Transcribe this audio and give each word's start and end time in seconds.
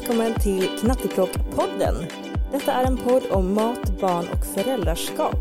Välkommen 0.00 0.34
till 0.34 0.68
Knattepråk-podden. 0.80 1.94
Detta 2.52 2.72
är 2.72 2.84
en 2.84 2.96
podd 2.96 3.22
om 3.30 3.54
mat, 3.54 4.00
barn 4.00 4.26
och 4.32 4.46
föräldraskap. 4.46 5.36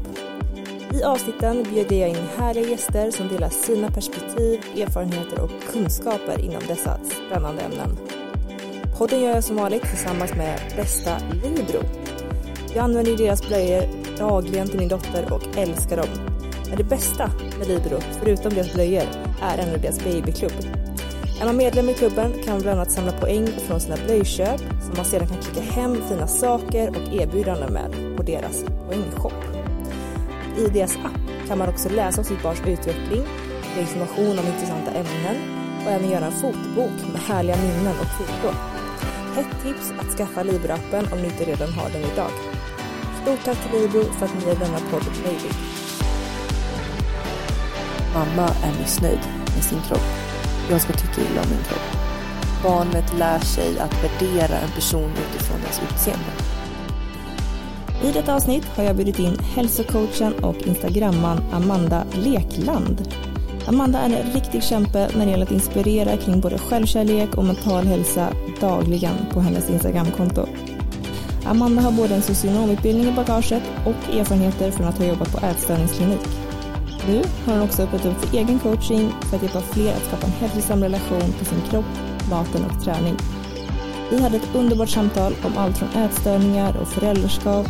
I 0.93 1.03
avsnitten 1.03 1.63
bjuder 1.63 1.95
jag 1.95 2.09
in 2.09 2.27
härliga 2.37 2.69
gäster 2.69 3.11
som 3.11 3.27
delar 3.27 3.49
sina 3.49 3.91
perspektiv, 3.91 4.59
erfarenheter 4.77 5.41
och 5.41 5.49
kunskaper 5.71 6.39
inom 6.39 6.61
dessa 6.67 6.99
spännande 7.27 7.61
ämnen. 7.61 7.97
Podden 8.97 9.21
gör 9.21 9.31
jag 9.31 9.43
som 9.43 9.55
vanligt 9.55 9.83
tillsammans 9.83 10.35
med 10.35 10.59
bästa 10.75 11.17
Libro. 11.43 11.79
Jag 12.75 12.83
använder 12.83 13.17
deras 13.17 13.47
blöjor 13.47 13.83
dagligen 14.17 14.67
till 14.67 14.79
min 14.79 14.89
dotter 14.89 15.33
och 15.33 15.57
älskar 15.57 15.97
dem. 15.97 16.09
Men 16.69 16.77
det 16.77 16.83
bästa 16.83 17.31
med 17.59 17.67
Libro, 17.67 17.99
förutom 18.19 18.53
deras 18.53 18.73
blöjor, 18.73 19.03
är 19.41 19.57
ändå 19.57 19.77
deras 19.77 20.03
babyklubb. 20.03 20.84
Är 21.41 21.45
man 21.45 21.57
medlem 21.57 21.89
i 21.89 21.93
klubben 21.93 22.33
kan 22.43 22.53
man 22.53 22.61
bland 22.61 22.79
annat 22.79 22.91
samla 22.91 23.11
poäng 23.11 23.47
från 23.67 23.79
sina 23.79 23.95
blöjköp 24.05 24.59
som 24.59 24.93
man 24.95 25.05
sedan 25.05 25.27
kan 25.27 25.37
klicka 25.37 25.61
hem 25.61 26.01
fina 26.09 26.27
saker 26.27 26.89
och 26.89 27.13
erbjudanden 27.13 27.73
med 27.73 28.17
på 28.17 28.23
deras 28.23 28.63
poängshop. 28.87 29.33
I 30.57 30.67
deras 30.67 30.95
app 30.95 31.47
kan 31.47 31.57
man 31.57 31.69
också 31.69 31.89
läsa 31.89 32.21
om 32.21 32.25
sitt 32.25 32.43
barns 32.43 32.59
utveckling, 32.59 33.23
få 33.73 33.79
information 33.79 34.39
om 34.39 34.45
intressanta 34.53 34.91
ämnen 34.91 35.35
och 35.85 35.91
även 35.91 36.09
göra 36.09 36.25
en 36.25 36.31
fotobok 36.31 37.11
med 37.11 37.21
härliga 37.21 37.55
minnen 37.55 37.95
och 38.01 38.07
foton. 38.17 38.55
Ett 39.37 39.63
tips 39.63 39.91
att 39.99 40.17
skaffa 40.17 40.43
Libro-appen 40.43 41.13
om 41.13 41.21
ni 41.21 41.25
inte 41.25 41.43
redan 41.43 41.73
har 41.73 41.89
den 41.89 42.01
idag. 42.01 42.31
Stort 43.21 43.43
tack 43.45 43.57
till 43.71 43.81
Libro 43.81 44.03
för 44.03 44.25
att 44.25 44.35
ni 44.39 44.45
gör 44.45 44.55
denna 44.55 44.79
podd 44.91 45.03
möjlig. 45.23 45.51
Mamma 48.13 48.49
är 48.63 48.79
missnöjd 48.81 49.19
med 49.55 49.63
sin 49.63 49.81
kropp. 49.81 50.24
Jag 50.69 50.81
ska 50.81 50.93
tycka 50.93 51.21
illa 51.31 51.41
om 51.41 51.49
min 51.49 51.63
kropp. 51.63 51.97
Barnet 52.63 53.13
lär 53.17 53.39
sig 53.39 53.79
att 53.79 54.03
värdera 54.03 54.57
en 54.57 54.71
person 54.71 55.11
utifrån 55.29 55.61
dess 55.61 55.81
utseende. 55.91 56.25
I 58.03 58.11
detta 58.11 58.35
avsnitt 58.35 58.65
har 58.65 58.83
jag 58.83 58.95
bjudit 58.95 59.19
in 59.19 59.39
hälsocoachen 59.39 60.33
och 60.33 60.67
instagramman 60.67 61.43
Amanda 61.53 62.03
Lekland. 62.13 63.15
Amanda 63.67 63.99
är 63.99 64.05
en 64.05 64.33
riktig 64.33 64.63
kämpe 64.63 65.09
när 65.17 65.25
det 65.25 65.31
gäller 65.31 65.45
att 65.45 65.51
inspirera 65.51 66.17
kring 66.17 66.41
både 66.41 66.57
självkärlek 66.57 67.35
och 67.35 67.45
mental 67.45 67.85
hälsa 67.85 68.29
dagligen 68.61 69.15
på 69.31 69.39
hennes 69.39 69.69
Instagramkonto. 69.69 70.47
Amanda 71.45 71.81
har 71.81 71.91
både 71.91 72.15
en 72.15 72.21
socionomutbildning 72.21 73.07
i 73.07 73.11
bagaget 73.11 73.63
och 73.85 74.15
erfarenheter 74.15 74.71
från 74.71 74.87
att 74.87 74.97
ha 74.97 75.05
jobbat 75.05 75.31
på 75.31 75.45
ätstörningsklinik. 75.45 76.44
Nu 77.07 77.23
har 77.45 77.53
hon 77.53 77.61
också 77.61 77.83
öppnat 77.83 78.05
upp 78.05 78.25
för 78.25 78.37
egen 78.37 78.59
coaching 78.59 79.11
för 79.21 79.37
att 79.37 79.43
hjälpa 79.43 79.61
fler 79.61 79.93
att 79.93 80.05
skapa 80.05 80.25
en 80.25 80.31
hälsosam 80.31 80.83
relation 80.83 81.33
till 81.37 81.45
sin 81.45 81.61
kropp, 81.69 81.85
maten 82.29 82.65
och 82.65 82.83
träning. 82.83 83.15
Vi 84.11 84.21
hade 84.21 84.37
ett 84.37 84.55
underbart 84.55 84.89
samtal 84.89 85.35
om 85.43 85.57
allt 85.57 85.77
från 85.77 85.89
ätstörningar 85.89 86.77
och 86.77 86.87
föräldraskap 86.87 87.67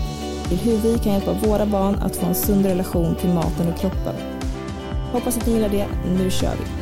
till 0.49 0.57
hur 0.57 0.77
vi 0.77 0.99
kan 0.99 1.13
hjälpa 1.13 1.33
våra 1.33 1.65
barn 1.65 1.95
att 1.95 2.15
få 2.15 2.25
en 2.25 2.35
sund 2.35 2.65
relation 2.65 3.15
till 3.15 3.29
maten 3.29 3.73
och 3.73 3.79
kroppen. 3.79 4.15
Hoppas 5.11 5.37
att 5.37 5.45
ni 5.45 5.53
gillar 5.53 5.69
det. 5.69 5.87
Nu 6.17 6.31
kör 6.31 6.53
vi! 6.55 6.74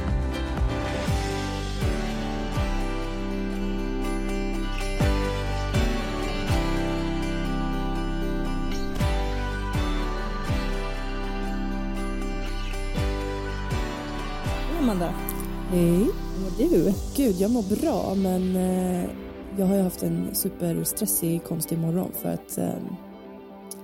Hej. 15.73 16.07
Hur 16.37 16.41
mår 16.41 16.69
du? 16.69 16.93
Gud, 17.15 17.35
jag 17.35 17.51
mår 17.51 17.75
bra 17.81 18.15
men 18.15 18.55
eh, 18.55 19.09
jag 19.57 19.65
har 19.65 19.75
ju 19.75 19.81
haft 19.81 20.03
en 20.03 20.35
superstressig, 20.35 21.43
konstig 21.43 21.77
morgon 21.77 22.11
för 22.13 22.29
att 22.29 22.57
eh, 22.57 22.79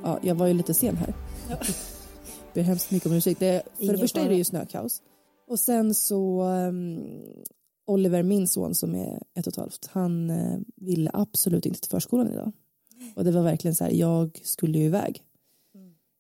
ja, 0.04 0.20
jag 0.24 0.36
var 0.36 0.48
ju 0.48 0.54
lite 0.54 0.74
sen 0.74 0.98
här. 0.98 1.14
Ja. 1.50 1.56
Ber 2.54 2.62
hemskt 2.62 2.92
mycket 2.92 3.08
om 3.10 3.14
ursäkt. 3.16 3.40
Det, 3.40 3.64
för 3.76 3.84
Ingen 3.84 3.96
det 3.96 4.02
första 4.02 4.22
är 4.22 4.30
det 4.30 4.36
ju 4.36 4.44
snökaos. 4.44 5.02
Och 5.48 5.60
sen 5.60 5.96
så 5.96 6.44
um, 6.44 7.00
Oliver, 7.88 8.24
min 8.24 8.48
son 8.48 8.76
som 8.76 8.96
är 8.96 9.24
ett 9.36 9.48
och 9.48 9.54
ett 9.54 9.58
halvt, 9.60 9.90
han 9.92 10.30
eh, 10.30 10.60
ville 10.76 11.12
absolut 11.14 11.66
inte 11.66 11.80
till 11.80 11.92
förskolan 11.92 12.32
idag. 12.32 12.52
Och 13.16 13.24
det 13.24 13.32
var 13.32 13.42
verkligen 13.42 13.76
så 13.76 13.84
här, 13.84 13.92
jag 13.92 14.40
skulle 14.44 14.78
ju 14.80 14.86
iväg. 14.86 15.24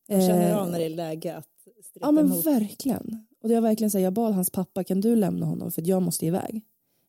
Jag 0.07 0.21
känner 0.21 0.49
Eh, 0.49 0.57
av 0.57 0.71
när 0.71 0.79
det 0.79 0.85
är 0.85 0.89
läge 0.89 1.37
att 1.37 1.45
Ja 1.93 2.11
men 2.11 2.25
emot. 2.25 2.45
verkligen. 2.45 3.25
Och 3.43 3.49
det 3.49 3.55
var 3.55 3.61
verkligen 3.61 3.91
så 3.91 3.97
här, 3.97 4.03
jag 4.03 4.13
bad 4.13 4.33
hans 4.33 4.49
pappa, 4.49 4.83
kan 4.83 5.01
du 5.01 5.15
lämna 5.15 5.45
honom 5.45 5.71
för 5.71 5.87
jag 5.87 6.01
måste 6.01 6.25
iväg. 6.25 6.61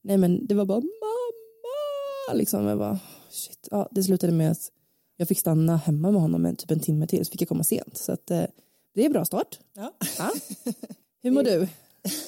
Nej 0.02 0.16
men 0.18 0.46
det 0.46 0.54
var 0.54 0.64
bara 0.64 0.80
mamma, 0.80 2.34
liksom. 2.38 2.66
Jag 2.66 2.78
bara, 2.78 2.98
shit. 3.30 3.68
Ja, 3.70 3.88
det 3.91 4.02
slutade 4.02 4.32
med 4.32 4.50
att 4.50 4.70
jag 5.16 5.28
fick 5.28 5.38
stanna 5.38 5.76
hemma 5.76 6.10
med 6.10 6.20
honom 6.20 6.46
en, 6.46 6.56
typ 6.56 6.71
en 6.71 6.80
timme 6.80 7.06
till 7.06 7.27
så 7.27 7.30
fick 7.30 7.42
jag 7.42 7.48
komma 7.48 7.65
sent. 7.65 7.97
Så 7.97 8.12
att 8.12 8.30
eh, 8.30 8.42
det 8.94 9.00
är 9.03 9.06
en 9.06 9.12
bra 9.12 9.24
start. 9.24 9.59
Ja. 9.77 9.92
Ja. 10.18 10.30
Hur 11.22 11.30
mår 11.30 11.42
du? 11.42 11.68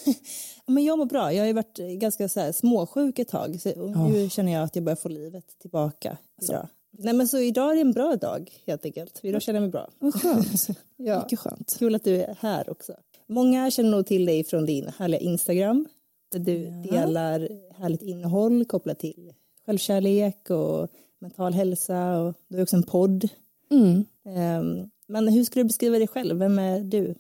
Men 0.67 0.85
jag 0.85 0.99
mår 0.99 1.07
bra. 1.07 1.33
Jag 1.33 1.43
har 1.43 1.47
ju 1.47 1.53
varit 1.53 1.79
ganska 1.79 2.29
så 2.29 2.41
här 2.41 2.53
småsjuk 2.53 3.19
ett 3.19 3.29
tag. 3.29 3.61
Så 3.61 3.87
nu 4.09 4.31
känner 4.31 4.53
jag 4.53 4.63
att 4.63 4.77
jag 4.77 4.85
börjar 4.85 4.97
få 4.97 5.09
livet 5.09 5.59
tillbaka 5.59 6.17
idag. 6.43 6.69
Nej 6.99 7.15
men 7.15 7.29
så 7.29 7.39
idag 7.39 7.71
är 7.71 7.75
det 7.75 7.81
en 7.81 7.93
bra 7.93 8.17
dag 8.17 8.53
helt 8.67 8.85
enkelt. 8.85 9.21
Idag 9.23 9.43
känner 9.43 9.57
jag 9.57 9.63
mig 9.63 9.71
bra. 9.71 9.91
Vad 9.99 10.15
skönt. 10.15 10.67
Ja. 10.97 11.23
Mycket 11.23 11.39
skönt. 11.39 11.77
Kul 11.79 11.95
att 11.95 12.05
du 12.05 12.23
är 12.23 12.37
här 12.41 12.71
också. 12.71 12.93
Många 13.27 13.71
känner 13.71 13.91
nog 13.91 14.07
till 14.07 14.27
dig 14.27 14.45
från 14.45 14.67
din 14.67 14.89
härliga 14.99 15.21
Instagram. 15.21 15.87
Där 16.33 16.39
du 16.39 16.71
delar 16.91 17.49
härligt 17.75 18.03
innehåll 18.03 18.65
kopplat 18.65 18.99
till 18.99 19.33
självkärlek 19.67 20.51
och 20.51 20.89
mental 21.19 21.53
hälsa. 21.53 22.19
Och 22.19 22.35
du 22.49 22.57
har 22.57 22.63
också 22.63 22.77
en 22.77 22.83
podd. 22.83 23.29
Mm. 23.71 24.05
Ehm, 24.25 24.91
Men 25.07 25.29
hur 25.29 25.45
skulle 25.45 25.63
du 25.63 25.67
beskriva 25.67 25.99
dig 25.99 26.09
själv? 26.09 26.39
Vem 26.39 26.59
är 26.59 26.81
du? 26.81 27.15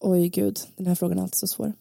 Oj 0.00 0.28
gud, 0.28 0.58
den 0.76 0.86
här 0.86 0.94
frågan 0.94 1.18
är 1.18 1.22
alltid 1.22 1.36
så 1.38 1.46
svår. 1.46 1.72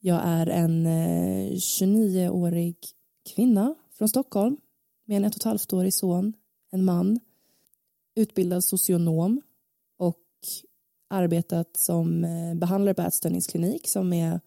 Jag 0.00 0.20
är 0.24 0.46
en 0.46 0.86
eh, 0.86 1.50
29-årig 1.50 2.76
kvinna 3.34 3.74
från 3.92 4.08
Stockholm 4.08 4.56
med 5.04 5.16
en 5.16 5.24
ett 5.24 5.34
och 5.34 5.40
ett 5.40 5.44
halvt 5.44 5.72
årig 5.72 5.94
son, 5.94 6.32
en 6.70 6.84
man, 6.84 7.20
utbildad 8.14 8.64
socionom 8.64 9.40
arbetat 11.12 11.76
som 11.76 12.24
eh, 12.24 12.54
behandlare 12.54 12.94
på 12.94 13.02
ätstörningsklinik 13.02 13.88
som 13.88 14.12
är 14.12 14.40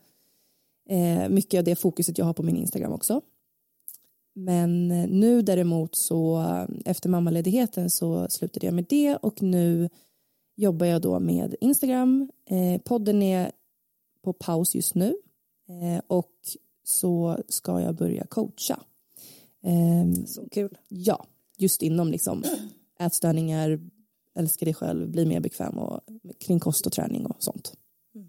eh, 0.89 1.29
mycket 1.29 1.57
av 1.57 1.63
det 1.63 1.75
fokuset 1.75 2.17
jag 2.17 2.25
har 2.25 2.33
på 2.33 2.43
min 2.43 2.57
Instagram 2.57 2.91
också. 2.91 3.21
Men 4.33 4.91
eh, 4.91 5.07
nu 5.07 5.41
däremot 5.41 5.95
så 5.95 6.45
efter 6.85 7.09
mammaledigheten 7.09 7.89
så 7.89 8.29
slutade 8.29 8.65
jag 8.65 8.73
med 8.75 8.85
det 8.89 9.15
och 9.15 9.41
nu 9.41 9.89
jobbar 10.55 10.85
jag 10.85 11.01
då 11.01 11.19
med 11.19 11.55
Instagram. 11.61 12.29
podden 12.83 13.21
är 13.21 13.51
på 14.21 14.33
paus 14.33 14.75
just 14.75 14.95
nu 14.95 15.15
och 16.07 16.31
så 16.83 17.37
ska 17.47 17.81
jag 17.81 17.95
börja 17.95 18.25
coacha. 18.25 18.79
Ehm, 19.63 20.25
så 20.27 20.49
kul. 20.49 20.77
Ja, 20.87 21.25
just 21.57 21.81
inom 21.81 22.11
liksom 22.11 22.43
ätstörningar, 22.99 23.79
älska 24.35 24.65
dig 24.65 24.73
själv, 24.73 25.09
bli 25.09 25.25
mer 25.25 25.39
bekväm 25.39 25.77
och 25.77 26.01
kring 26.39 26.59
kost 26.59 26.85
och 26.85 26.91
träning 26.91 27.25
och 27.25 27.43
sånt. 27.43 27.73
Mm. 28.15 28.27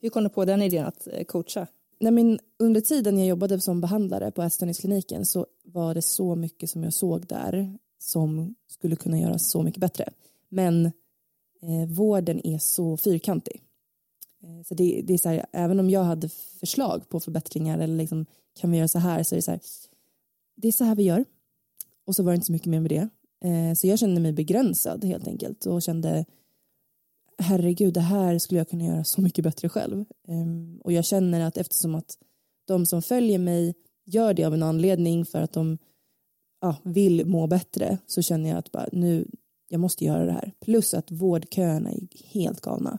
Hur 0.00 0.10
kom 0.10 0.24
du 0.24 0.28
på 0.28 0.44
den 0.44 0.62
idén 0.62 0.86
att 0.86 1.06
eh, 1.06 1.24
coacha? 1.24 1.66
Nej, 2.00 2.12
men 2.12 2.38
under 2.58 2.80
tiden 2.80 3.18
jag 3.18 3.26
jobbade 3.26 3.60
som 3.60 3.80
behandlare 3.80 4.30
på 4.30 4.42
ätstörningskliniken 4.42 5.26
så 5.26 5.46
var 5.64 5.94
det 5.94 6.02
så 6.02 6.34
mycket 6.34 6.70
som 6.70 6.84
jag 6.84 6.94
såg 6.94 7.26
där 7.26 7.78
som 7.98 8.54
skulle 8.68 8.96
kunna 8.96 9.18
göras 9.18 9.50
så 9.50 9.62
mycket 9.62 9.80
bättre. 9.80 10.08
Men 10.48 10.86
eh, 11.62 11.88
vården 11.88 12.46
är 12.46 12.58
så 12.58 12.96
fyrkantig. 12.96 13.62
Eh, 14.42 14.62
så 14.64 14.74
det, 14.74 15.02
det, 15.04 15.14
är 15.14 15.18
så 15.18 15.28
här, 15.28 15.46
även 15.52 15.80
om 15.80 15.90
jag 15.90 16.04
hade 16.04 16.28
förslag 16.60 17.08
på 17.08 17.20
förbättringar 17.20 17.78
eller 17.78 17.96
liksom, 17.96 18.26
kan 18.54 18.70
vi 18.70 18.76
göra 18.76 18.88
så 18.88 18.98
här 18.98 19.22
så 19.22 19.34
är 19.34 19.36
det 19.36 19.42
så 19.42 19.50
här, 19.50 19.60
det 20.56 20.68
är 20.68 20.72
så 20.72 20.84
här 20.84 20.94
vi 20.94 21.02
gör. 21.02 21.24
Och 22.04 22.16
så 22.16 22.22
var 22.22 22.32
det 22.32 22.34
inte 22.34 22.46
så 22.46 22.52
mycket 22.52 22.68
mer 22.68 22.80
med 22.80 22.90
det. 22.90 23.08
Eh, 23.44 23.74
så 23.74 23.86
jag 23.86 23.98
kände 23.98 24.20
mig 24.20 24.32
begränsad 24.32 25.04
helt 25.04 25.28
enkelt 25.28 25.66
och 25.66 25.82
kände 25.82 26.24
herregud, 27.38 27.94
det 27.94 28.00
här 28.00 28.38
skulle 28.38 28.60
jag 28.60 28.68
kunna 28.68 28.84
göra 28.84 29.04
så 29.04 29.20
mycket 29.20 29.44
bättre 29.44 29.68
själv. 29.68 30.04
Ehm, 30.28 30.80
och 30.84 30.92
jag 30.92 31.04
känner 31.04 31.40
att 31.40 31.56
eftersom 31.56 31.94
att 31.94 32.18
de 32.64 32.86
som 32.86 33.02
följer 33.02 33.38
mig 33.38 33.74
gör 34.04 34.34
det 34.34 34.44
av 34.44 34.54
en 34.54 34.62
anledning 34.62 35.24
för 35.24 35.42
att 35.42 35.52
de 35.52 35.78
ja, 36.60 36.76
vill 36.82 37.26
må 37.26 37.46
bättre 37.46 37.98
så 38.06 38.22
känner 38.22 38.50
jag 38.50 38.58
att 38.58 38.72
bara, 38.72 38.88
nu, 38.92 39.28
jag 39.68 39.80
måste 39.80 40.04
göra 40.04 40.24
det 40.24 40.32
här. 40.32 40.52
Plus 40.60 40.94
att 40.94 41.10
vårdköerna 41.10 41.90
är 41.90 42.00
helt 42.32 42.60
galna. 42.60 42.98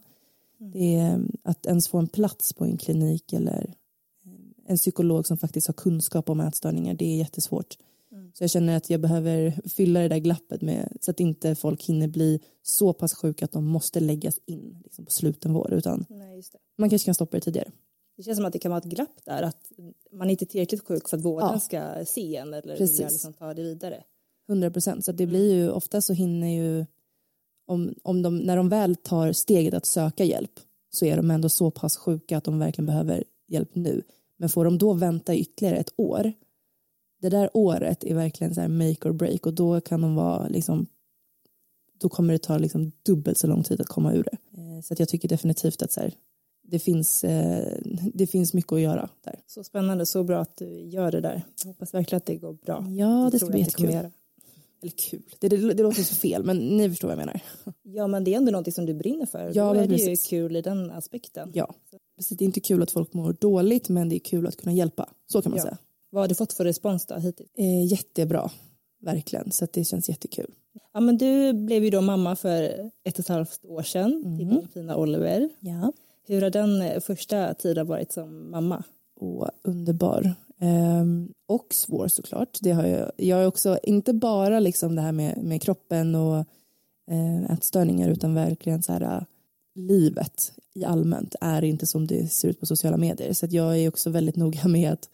Mm. 0.60 0.72
Det 0.72 0.96
är, 0.96 1.22
att 1.44 1.66
ens 1.66 1.88
få 1.88 1.98
en 1.98 2.08
plats 2.08 2.54
på 2.54 2.66
en 2.66 2.78
klinik 2.78 3.34
eller 3.34 3.74
en 4.66 4.78
psykolog 4.78 5.28
som 5.28 5.38
faktiskt 5.38 5.68
har 5.68 5.74
kunskap 5.74 6.30
om 6.30 6.40
ätstörningar, 6.40 6.94
det 6.94 7.06
är 7.06 7.18
jättesvårt. 7.18 7.78
Mm. 8.34 8.38
Så 8.38 8.44
jag 8.44 8.52
känner 8.52 8.78
att 8.78 8.90
jag 8.90 9.02
behöver 9.02 9.62
fylla 9.70 10.00
det 10.00 10.08
där 10.08 10.18
glappet 10.18 10.62
med 10.62 10.98
så 11.02 11.12
att 11.12 11.20
inte 11.20 11.56
folk 11.56 11.84
hinner 11.84 12.08
bli 12.08 12.40
så 12.62 12.94
pass 12.94 13.14
sjuka 13.14 13.46
att 13.46 13.52
de 13.52 13.66
måste 13.66 14.00
läggas 14.00 14.40
in 14.46 14.82
liksom, 14.84 15.06
på 15.06 15.12
slutenvård 15.12 15.74
utan 15.74 16.06
Nej, 16.10 16.44
man 16.78 16.90
kanske 16.90 17.06
kan 17.06 17.16
stoppa 17.16 17.38
det 17.38 17.42
tidigare. 17.42 17.72
Det 18.18 18.24
känns 18.24 18.38
som 18.38 18.46
att 18.46 18.54
det 18.54 18.60
kan 18.60 18.72
vara 18.72 18.80
ett 18.80 18.86
glapp 18.86 19.26
där 19.26 19.44
att 19.44 19.72
man 20.12 20.30
inte 20.30 20.46
är 20.46 20.48
tillräckligt 20.48 20.88
sjuk 20.88 21.10
för 21.10 21.18
att 21.18 21.24
vården 21.24 21.50
ja. 21.54 21.60
ska 21.60 22.06
se 22.06 22.36
en 22.36 22.54
eller 22.54 22.78
vilja 22.78 23.10
liksom 23.10 23.34
ta 23.34 23.54
det 23.54 23.64
vidare. 23.64 24.04
100 24.50 24.72
procent, 24.72 25.06
så 25.06 25.12
det 25.12 25.26
blir 25.26 25.54
ju 25.54 25.72
ofta 25.72 26.02
så 26.02 26.14
hinner 26.14 26.48
ju 26.48 26.86
om, 27.66 27.96
om 28.04 28.22
de, 28.22 28.38
när 28.38 28.58
de 28.58 28.70
väl 28.70 28.96
tar 28.96 29.32
steget 29.32 29.74
att 29.74 29.86
söka 29.86 30.24
hjälp 30.24 30.60
så 30.90 31.06
är 31.06 31.18
de 31.18 31.32
ändå 31.32 31.50
så 31.50 31.72
pass 31.72 31.98
sjuka 31.98 32.38
att 32.38 32.44
de 32.44 32.60
verkligen 32.60 32.86
behöver 32.86 33.24
hjälp 33.48 33.76
nu. 33.76 34.04
Men 34.38 34.50
får 34.50 34.66
de 34.66 34.78
då 34.78 34.94
vänta 34.94 35.36
ytterligare 35.36 35.78
ett 35.78 35.94
år, 35.98 36.34
det 37.24 37.30
där 37.30 37.50
året 37.54 38.04
är 38.04 38.16
verkligen 38.16 38.56
så 38.56 38.62
här 38.62 38.68
make 38.68 39.10
or 39.10 39.14
break 39.14 39.46
och 39.46 39.54
då 39.54 39.82
kan 39.82 40.02
de 40.02 40.16
vara 40.16 40.48
liksom 40.48 40.88
då 42.00 42.10
kommer 42.10 42.34
det 42.34 42.40
ta 42.40 42.58
liksom 42.58 42.92
dubbelt 43.04 43.38
så 43.38 43.48
lång 43.48 43.64
tid 43.64 43.82
att 43.82 43.88
komma 43.88 44.14
ur 44.14 44.24
det. 44.24 44.62
Eh, 44.62 44.82
så 44.82 44.94
att 44.94 45.00
jag 45.00 45.10
tycker 45.10 45.28
definitivt 45.28 45.82
att 45.82 45.92
så 45.92 46.00
här, 46.00 46.14
det, 46.64 46.80
finns, 46.80 47.24
eh, 47.24 47.78
det 48.14 48.28
finns 48.28 48.54
mycket 48.54 48.72
att 48.72 48.82
göra 48.82 49.10
där. 49.24 49.40
Så 49.48 49.64
spännande, 49.64 50.06
så 50.06 50.24
bra 50.24 50.40
att 50.40 50.58
du 50.58 50.82
gör 50.82 51.12
det 51.12 51.22
där. 51.22 51.44
Jag 51.64 51.68
hoppas 51.68 51.94
verkligen 51.94 52.18
att 52.18 52.26
det 52.26 52.36
går 52.36 52.54
bra. 52.54 52.86
Ja, 52.90 53.30
det 53.32 53.40
ska 53.40 53.50
bli 53.50 53.60
jättekul. 53.60 53.90
Eller 53.90 54.92
kul, 55.10 55.24
det, 55.40 55.50
det, 55.50 55.74
det, 55.74 55.84
låter 55.84 56.04
så 56.04 56.16
fel 56.16 56.44
men 56.44 56.58
ni 56.58 56.90
förstår 56.90 57.08
vad 57.08 57.18
jag 57.18 57.26
menar. 57.26 57.42
Ja 57.84 58.08
men 58.08 58.24
det 58.24 58.34
är 58.34 58.38
ändå 58.38 58.52
någonting 58.52 58.74
som 58.74 58.86
du 58.86 58.94
brinner 58.94 59.26
för. 59.26 59.52
Ja, 59.56 59.74
Då 59.74 59.80
är 59.80 59.88
det 59.88 59.96
ju 59.96 60.16
kul 60.16 60.56
i 60.56 60.62
den 60.62 60.92
aspekten. 60.92 61.52
Ja, 61.54 61.74
Precis, 62.16 62.38
det 62.38 62.44
är 62.44 62.46
inte 62.46 62.60
kul 62.60 62.84
att 62.84 62.92
folk 62.92 63.14
mår 63.14 63.34
dåligt 63.40 63.90
men 63.90 64.10
det 64.10 64.16
är 64.16 64.20
kul 64.20 64.48
att 64.48 64.58
kunna 64.58 64.74
hjälpa. 64.74 65.10
Så 65.28 65.42
kan 65.42 65.52
man 65.52 65.58
ja. 65.58 65.64
säga. 65.64 65.78
Vad 66.14 66.24
har 66.24 66.28
du 66.28 66.36
fått 66.36 66.54
för 66.54 66.64
respons 66.64 67.06
då 67.06 67.16
hittills? 67.16 67.50
Eh, 67.58 67.86
jättebra, 67.86 68.52
verkligen. 69.02 69.52
Så 69.52 69.68
det 69.74 69.84
känns 69.84 70.10
jättekul. 70.10 70.54
Ja, 70.94 71.00
men 71.00 71.18
du 71.18 71.54
blev 71.54 71.84
ju 71.84 71.90
då 71.90 72.02
mamma 72.02 72.36
för 72.36 72.64
ett 73.04 73.14
och 73.14 73.20
ett 73.20 73.28
halvt 73.28 73.66
år 73.66 73.84
sedan 73.84 74.24
mm. 74.26 74.38
till 74.38 74.48
din 74.48 74.68
fina 74.74 74.96
Oliver. 74.96 75.50
Ja. 75.60 75.94
Hur 76.28 76.42
har 76.42 76.50
den 76.50 76.82
eh, 76.82 77.00
första 77.00 77.54
tiden 77.54 77.88
varit 77.88 78.12
som 78.12 78.52
mamma? 78.52 78.84
Och 79.16 79.50
underbar. 79.64 80.34
Ehm, 80.60 81.34
och 81.46 81.74
svår 81.74 82.08
såklart. 82.08 82.58
Det 82.62 82.72
har 82.72 82.86
jag, 82.86 83.12
jag 83.18 83.38
har 83.38 83.46
också, 83.46 83.80
inte 83.84 84.14
bara 84.14 84.60
liksom 84.60 84.96
det 84.96 85.02
här 85.02 85.12
med, 85.12 85.44
med 85.44 85.62
kroppen 85.62 86.16
och 86.16 86.38
eh, 87.12 87.52
ätstörningar 87.54 88.10
utan 88.10 88.36
verkligen 88.36 88.84
så 88.84 88.94
här 88.94 89.26
livet 89.76 90.54
i 90.74 90.86
allmänt 90.86 91.36
är 91.42 91.64
inte 91.64 91.88
som 91.88 92.08
det 92.08 92.32
ser 92.32 92.48
ut 92.48 92.60
på 92.60 92.66
sociala 92.66 92.98
medier. 92.98 93.34
Så 93.34 93.48
jag 93.50 93.80
är 93.80 93.88
också 93.88 94.10
väldigt 94.10 94.36
noga 94.44 94.68
med 94.68 94.92
att 94.92 95.10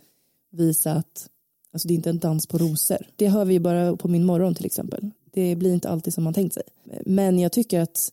visa 0.51 0.91
att 0.91 1.29
alltså 1.73 1.87
det 1.87 1.93
är 1.93 1.95
inte 1.95 2.09
en 2.09 2.19
dans 2.19 2.47
på 2.47 2.57
rosor. 2.57 3.07
Det 3.15 3.27
hör 3.27 3.45
vi 3.45 3.59
bara 3.59 3.97
på 3.97 4.07
min 4.07 4.25
morgon 4.25 4.55
till 4.55 4.65
exempel. 4.65 5.11
Det 5.31 5.55
blir 5.55 5.73
inte 5.73 5.89
alltid 5.89 6.13
som 6.13 6.23
man 6.23 6.33
tänkt 6.33 6.53
sig. 6.53 6.63
Men 7.05 7.39
jag 7.39 7.51
tycker 7.51 7.79
att 7.79 8.11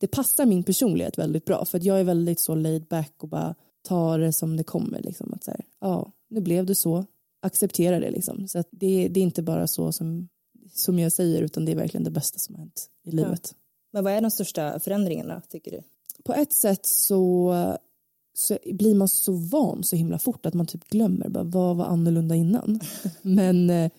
det 0.00 0.06
passar 0.06 0.46
min 0.46 0.64
personlighet 0.64 1.18
väldigt 1.18 1.44
bra 1.44 1.64
för 1.64 1.78
att 1.78 1.84
jag 1.84 2.00
är 2.00 2.04
väldigt 2.04 2.40
så 2.40 2.54
laid 2.54 2.84
back 2.84 3.12
och 3.18 3.28
bara 3.28 3.54
tar 3.82 4.18
det 4.18 4.32
som 4.32 4.56
det 4.56 4.64
kommer. 4.64 5.00
Liksom. 5.02 5.32
Att 5.32 5.44
så 5.44 5.50
här, 5.50 5.60
ja, 5.80 6.12
nu 6.30 6.40
blev 6.40 6.66
det 6.66 6.74
så. 6.74 7.04
Acceptera 7.42 8.00
det 8.00 8.10
liksom. 8.10 8.48
Så 8.48 8.58
att 8.58 8.68
det, 8.70 9.08
det 9.08 9.20
är 9.20 9.24
inte 9.24 9.42
bara 9.42 9.66
så 9.66 9.92
som, 9.92 10.28
som 10.72 10.98
jag 10.98 11.12
säger 11.12 11.42
utan 11.42 11.64
det 11.64 11.72
är 11.72 11.76
verkligen 11.76 12.04
det 12.04 12.10
bästa 12.10 12.38
som 12.38 12.54
har 12.54 12.60
hänt 12.60 12.86
i 13.04 13.10
livet. 13.10 13.48
Ja. 13.52 13.58
Men 13.92 14.04
vad 14.04 14.12
är 14.12 14.20
de 14.20 14.30
största 14.30 14.80
förändringarna 14.80 15.42
tycker 15.48 15.70
du? 15.70 15.82
På 16.24 16.34
ett 16.34 16.52
sätt 16.52 16.86
så, 16.86 17.54
så 18.34 18.58
blir 18.64 18.94
man 18.94 19.08
så 19.08 19.32
van 19.32 19.84
så 19.84 19.96
himla 19.96 20.18
fort 20.18 20.46
att 20.46 20.54
man 20.54 20.66
typ 20.66 20.88
glömmer 20.88 21.28
bara, 21.28 21.44
vad 21.44 21.76
var 21.76 21.84
annorlunda 21.84 22.34
innan. 22.34 22.80
Men 23.22 23.70
eh, 23.70 23.90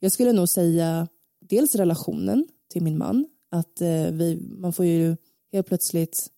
jag 0.00 0.12
skulle 0.12 0.32
nog 0.32 0.48
säga 0.48 1.08
dels 1.40 1.74
relationen 1.74 2.46
till 2.72 2.82
min 2.82 2.98
man. 2.98 3.26
Att 3.50 3.80
eh, 3.80 4.06
vi, 4.12 4.42
man 4.58 4.72
får 4.72 4.84
ju 4.84 5.16
helt 5.52 5.66
plötsligt 5.66 6.30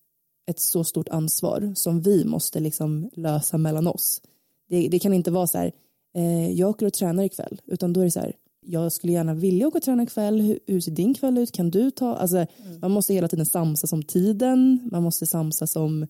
ett 0.47 0.61
så 0.61 0.85
stort 0.85 1.09
ansvar 1.09 1.73
som 1.77 2.03
vi 2.03 2.25
måste 2.25 2.61
liksom 2.61 3.11
lösa 3.13 3.59
mellan 3.59 3.87
oss. 3.87 4.23
Det, 4.69 4.89
det 4.89 4.99
kan 4.99 5.15
inte 5.15 5.31
vara 5.31 5.47
så 5.47 5.59
här, 5.59 5.73
eh, 6.15 6.51
jag 6.51 6.71
åker 6.71 6.87
och 6.87 6.93
tränar 6.93 7.25
ikväll, 7.25 7.61
utan 7.67 7.93
då 7.93 8.01
är 8.01 8.05
det 8.05 8.11
så 8.11 8.21
här, 8.21 8.33
jag 8.67 8.93
skulle 8.93 9.13
gärna 9.13 9.35
vilja 9.35 9.69
åka 9.69 9.79
och 9.79 9.85
träna 9.85 10.03
ikväll, 10.03 10.41
hur, 10.41 10.59
hur 10.67 10.81
ser 10.81 10.93
din 10.93 11.15
kväll 11.15 11.39
ut, 11.39 11.53
kan 11.53 11.71
du 11.71 11.91
ta, 11.91 12.17
alltså 12.17 12.37
mm. 12.37 12.81
man 12.81 12.91
måste 12.91 13.15
hela 13.15 13.29
tiden 13.29 13.47
samsas 13.47 13.93
om 13.93 14.03
tiden, 14.03 14.89
man 14.93 15.03
måste 15.03 15.27
samsas 15.27 15.77
om 15.77 16.07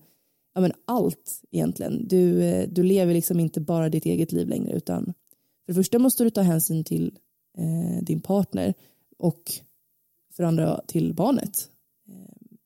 ja, 0.55 0.61
men 0.61 0.71
allt 0.85 1.41
egentligen. 1.51 2.07
Du, 2.07 2.43
eh, 2.43 2.69
du 2.69 2.83
lever 2.83 3.13
liksom 3.13 3.39
inte 3.39 3.61
bara 3.61 3.89
ditt 3.89 4.05
eget 4.05 4.31
liv 4.31 4.47
längre 4.47 4.73
utan 4.73 5.13
för 5.65 5.73
det 5.73 5.73
första 5.73 5.99
måste 5.99 6.23
du 6.23 6.29
ta 6.29 6.41
hänsyn 6.41 6.83
till 6.83 7.17
eh, 7.57 8.03
din 8.03 8.21
partner 8.21 8.73
och 9.17 9.51
för 10.33 10.43
andra 10.43 10.81
till 10.87 11.13
barnet. 11.13 11.69
Eh, 12.07 12.57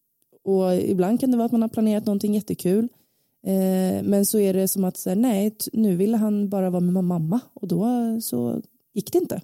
och 0.51 0.75
ibland 0.75 1.19
kan 1.19 1.31
det 1.31 1.37
vara 1.37 1.45
att 1.45 1.51
man 1.51 1.61
har 1.61 1.69
planerat 1.69 2.05
någonting 2.05 2.33
jättekul 2.33 2.87
eh, 3.43 4.03
men 4.03 4.25
så 4.25 4.39
är 4.39 4.53
det 4.53 4.67
som 4.67 4.83
att 4.83 4.97
så 4.97 5.09
här, 5.09 5.17
nej, 5.17 5.55
nu 5.73 5.95
ville 5.95 6.17
han 6.17 6.49
bara 6.49 6.69
vara 6.69 6.81
med 6.81 7.03
mamma 7.03 7.39
och 7.53 7.67
då 7.67 7.87
så 8.21 8.61
gick 8.93 9.11
det 9.11 9.17
inte. 9.17 9.41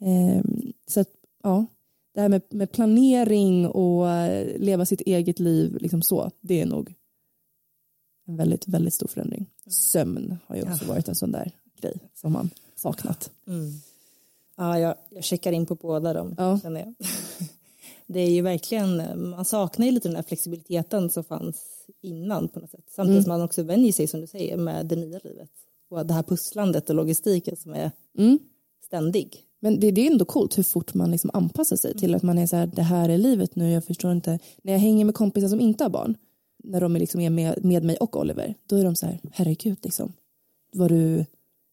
Eh, 0.00 0.44
så 0.86 1.00
att, 1.00 1.08
ja, 1.42 1.66
det 2.14 2.20
här 2.20 2.28
med, 2.28 2.42
med, 2.50 2.72
planering 2.72 3.66
och 3.66 4.06
leva 4.56 4.86
sitt 4.86 5.00
eget 5.00 5.38
liv, 5.38 5.76
liksom 5.80 6.02
så, 6.02 6.30
det 6.40 6.60
är 6.60 6.66
nog 6.66 6.94
en 8.26 8.36
väldigt, 8.36 8.68
väldigt 8.68 8.94
stor 8.94 9.06
förändring. 9.06 9.46
Sömn 9.66 10.38
har 10.46 10.56
ju 10.56 10.62
också 10.62 10.84
ja. 10.84 10.88
varit 10.88 11.08
en 11.08 11.14
sån 11.14 11.32
där 11.32 11.50
grej 11.80 11.98
som 12.14 12.32
man 12.32 12.50
saknat. 12.76 13.30
Mm. 13.46 13.72
Ja, 14.56 14.78
jag, 14.78 14.94
jag 15.10 15.24
checkar 15.24 15.52
in 15.52 15.66
på 15.66 15.74
båda 15.74 16.12
dem, 16.12 16.34
ja. 16.38 16.60
känner 16.62 16.80
jag. 16.80 16.94
Det 18.06 18.20
är 18.20 18.30
ju 18.30 18.42
verkligen, 18.42 19.20
man 19.30 19.44
saknar 19.44 19.86
ju 19.86 19.92
lite 19.92 20.08
den 20.08 20.16
här 20.16 20.22
flexibiliteten 20.22 21.10
som 21.10 21.24
fanns 21.24 21.86
innan 22.00 22.48
på 22.48 22.60
något 22.60 22.70
sätt. 22.70 22.84
Samtidigt 22.88 23.16
mm. 23.16 23.22
som 23.22 23.30
man 23.30 23.42
också 23.42 23.62
vänjer 23.62 23.92
sig, 23.92 24.06
som 24.06 24.20
du 24.20 24.26
säger, 24.26 24.56
med 24.56 24.86
det 24.86 24.96
nya 24.96 25.20
livet. 25.24 25.50
Och 25.88 26.06
det 26.06 26.14
här 26.14 26.22
pusslandet 26.22 26.90
och 26.90 26.96
logistiken 26.96 27.56
som 27.56 27.74
är 27.74 27.90
mm. 28.18 28.38
ständig. 28.84 29.44
Men 29.60 29.80
det, 29.80 29.90
det 29.90 30.06
är 30.06 30.10
ändå 30.10 30.24
coolt 30.24 30.58
hur 30.58 30.62
fort 30.62 30.94
man 30.94 31.10
liksom 31.10 31.30
anpassar 31.32 31.76
sig 31.76 31.94
till 31.94 32.14
att 32.14 32.22
man 32.22 32.38
är 32.38 32.46
så 32.46 32.56
här, 32.56 32.66
det 32.66 32.82
här 32.82 33.08
är 33.08 33.18
livet 33.18 33.56
nu, 33.56 33.70
jag 33.70 33.84
förstår 33.84 34.12
inte. 34.12 34.38
När 34.62 34.72
jag 34.72 34.80
hänger 34.80 35.04
med 35.04 35.14
kompisar 35.14 35.48
som 35.48 35.60
inte 35.60 35.84
har 35.84 35.90
barn, 35.90 36.16
när 36.62 36.80
de 36.80 36.96
är, 36.96 37.00
liksom 37.00 37.20
är 37.20 37.30
med, 37.30 37.64
med 37.64 37.84
mig 37.84 37.96
och 37.96 38.16
Oliver, 38.16 38.54
då 38.66 38.76
är 38.76 38.84
de 38.84 38.96
så 38.96 39.06
här, 39.06 39.20
herregud 39.32 39.78
liksom, 39.82 40.12
vad 40.72 40.90
du, 40.90 41.24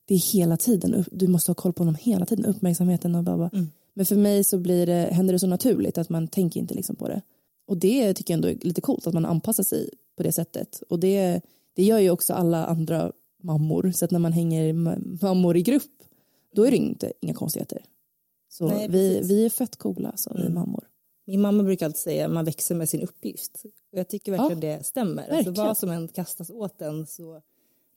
det 0.08 0.13
är 0.13 0.34
hela 0.34 0.58
tiden, 0.58 1.05
du 1.12 1.27
måste 1.27 1.50
ha 1.51 1.55
koll 1.55 1.74
på 1.74 1.81
honom 1.84 1.96
hela 1.96 2.25
tiden, 2.25 2.46
uppmärksamheten 2.46 3.15
och 3.15 3.24
bara, 3.24 3.38
bara. 3.38 3.50
Mm. 3.53 3.67
Men 3.93 4.05
för 4.05 4.15
mig 4.15 4.43
så 4.43 4.58
blir 4.58 4.86
det, 4.86 5.10
händer 5.12 5.34
det 5.34 5.39
så 5.39 5.48
naturligt 5.48 5.98
att 5.98 6.10
man 6.10 6.27
tänker 6.27 6.60
inte 6.60 6.74
liksom 6.74 6.96
på 6.96 7.08
det. 7.08 7.22
Och 7.67 7.77
det 7.77 8.13
tycker 8.13 8.34
jag 8.34 8.38
ändå 8.38 8.48
är 8.48 8.58
lite 8.62 8.81
coolt 8.81 9.08
att 9.08 9.13
man 9.13 9.25
anpassar 9.25 9.63
sig 9.63 9.89
på 10.17 10.24
det 10.24 10.31
sättet. 10.31 10.84
Och 10.89 11.00
det, 11.00 11.41
det 11.75 11.84
gör 11.84 12.00
ju 12.00 12.10
också 12.10 12.34
alla 12.34 12.65
andra 12.65 13.12
mammor. 13.43 13.91
Så 13.91 14.05
att 14.05 14.12
när 14.12 14.19
man 14.19 14.34
hänger 14.34 14.74
mammor 15.24 15.58
i 15.58 15.62
grupp 15.62 15.84
då 16.55 16.63
är 16.63 16.72
det 16.72 16.77
inte, 16.77 17.13
inga 17.22 17.34
konstigheter. 17.34 17.81
Så 18.50 18.67
Nej, 18.67 18.88
vi, 18.89 19.22
vi 19.24 19.46
är 19.46 19.50
fett 19.50 19.75
coola, 19.75 20.13
så 20.15 20.34
vi 20.36 20.41
Mm. 20.41 20.53
mammor. 20.53 20.88
Min 21.29 21.41
mamma 21.41 21.63
brukar 21.63 21.86
alltid 21.86 22.00
säga 22.00 22.25
att 22.25 22.31
man 22.31 22.45
växer 22.45 22.75
med 22.75 22.89
sin 22.89 23.01
uppgift. 23.01 23.65
Och 23.91 24.00
jag 24.00 24.07
tycker 24.07 24.31
verkligen 24.31 24.59
det 24.59 24.86
stämmer. 24.86 25.21
Alltså 25.21 25.36
verkligen. 25.36 25.67
vad 25.67 25.77
som 25.77 25.89
än 25.89 26.07
kastas 26.07 26.50
åt 26.50 26.81
en 26.81 27.07
så 27.07 27.41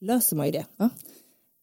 löser 0.01 0.37
man 0.37 0.47
ju 0.47 0.53
det. 0.53 0.67
Ja. 0.77 0.89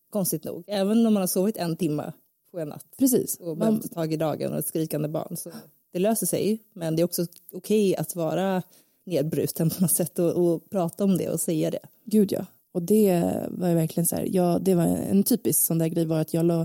Konstigt 0.10 0.44
nog. 0.44 0.64
Även 0.68 1.06
om 1.06 1.14
man 1.14 1.22
har 1.22 1.28
sovit 1.28 1.58
en 1.58 1.78
timme 1.78 2.14
på 2.52 2.60
en 2.60 2.70
natt 2.70 2.86
Precis. 2.98 3.40
och 3.40 3.48
Man, 3.48 3.58
behövt 3.58 3.82
ta 3.82 3.88
tag 3.88 4.14
i 4.14 4.18
dagen 4.18 4.54
och 4.54 4.60
ett 4.60 4.68
skrikande 4.68 5.08
barn. 5.08 5.38
Så 5.38 5.52
det 5.92 6.00
löser 6.00 6.26
sig. 6.26 6.60
Men 6.74 6.96
det 6.96 7.02
är 7.02 7.04
också 7.04 7.26
okej 7.54 7.96
att 7.96 8.16
vara 8.16 8.64
nedbruten 9.06 9.70
på 9.70 9.82
något 9.82 9.92
sätt 9.92 10.20
och, 10.20 10.32
och 10.32 10.70
prata 10.70 11.04
om 11.04 11.18
det 11.18 11.30
och 11.30 11.40
säga 11.40 11.72
det. 11.72 11.86
Gud 12.04 12.32
ja. 12.32 12.46
Och 12.72 12.82
det 12.82 13.24
var 13.50 13.74
verkligen 13.74 14.08
så 14.08 14.16
här, 14.16 14.28
ja, 14.32 14.60
det 14.62 14.76
var 14.76 14.84
en 14.84 15.24
typisk 15.24 15.66
sån 15.66 15.78
där 15.78 15.88
grej 15.88 16.06
var 16.06 16.20
att 16.20 16.34
jag 16.34 16.46
la, 16.46 16.62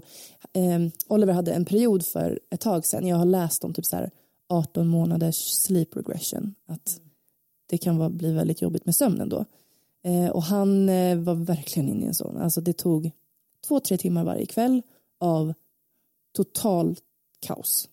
eh, 0.52 0.80
Oliver 1.08 1.32
hade 1.32 1.52
en 1.52 1.64
period 1.64 2.06
för 2.06 2.40
ett 2.50 2.60
tag 2.60 2.86
sedan, 2.86 3.06
jag 3.06 3.16
har 3.16 3.24
läst 3.24 3.64
om 3.64 3.74
typ 3.74 3.86
så 3.86 3.96
här 3.96 4.10
18 4.48 4.88
månaders 4.88 5.36
sleep 5.36 5.96
regression, 5.96 6.54
att 6.66 7.00
det 7.66 7.78
kan 7.78 7.98
vara, 7.98 8.10
bli 8.10 8.32
väldigt 8.32 8.62
jobbigt 8.62 8.86
med 8.86 8.94
sömnen 8.94 9.28
då. 9.28 9.44
Eh, 10.02 10.28
och 10.28 10.42
han 10.42 10.88
eh, 10.88 11.18
var 11.18 11.34
verkligen 11.34 11.88
inne 11.88 12.04
i 12.04 12.08
en 12.08 12.14
sån, 12.14 12.36
alltså 12.36 12.60
det 12.60 12.72
tog 12.72 13.10
två, 13.68 13.80
tre 13.80 13.98
timmar 13.98 14.24
varje 14.24 14.46
kväll 14.46 14.82
av 15.20 15.54
total 16.36 16.96
kaos. 17.40 17.88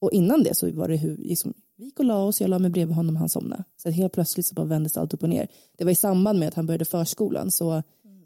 Och 0.00 0.12
innan 0.12 0.42
det 0.42 0.56
så 0.56 0.72
var 0.72 0.88
det 0.88 0.96
hur, 0.96 1.16
liksom, 1.16 1.54
vi 1.76 1.84
gick 1.84 1.98
och 1.98 2.04
la 2.04 2.24
oss, 2.24 2.40
jag 2.40 2.50
la 2.50 2.58
mig 2.58 2.70
bredvid 2.70 2.96
honom 2.96 3.14
och 3.14 3.20
han 3.20 3.28
somnade. 3.28 3.64
Så 3.76 3.88
att 3.88 3.94
helt 3.94 4.12
plötsligt 4.12 4.46
så 4.46 4.54
bara 4.54 4.66
vändes 4.66 4.96
allt 4.96 5.14
upp 5.14 5.22
och 5.22 5.28
ner. 5.28 5.48
Det 5.76 5.84
var 5.84 5.90
i 5.90 5.94
samband 5.94 6.38
med 6.38 6.48
att 6.48 6.54
han 6.54 6.66
började 6.66 6.84
förskolan 6.84 7.50
så 7.50 7.82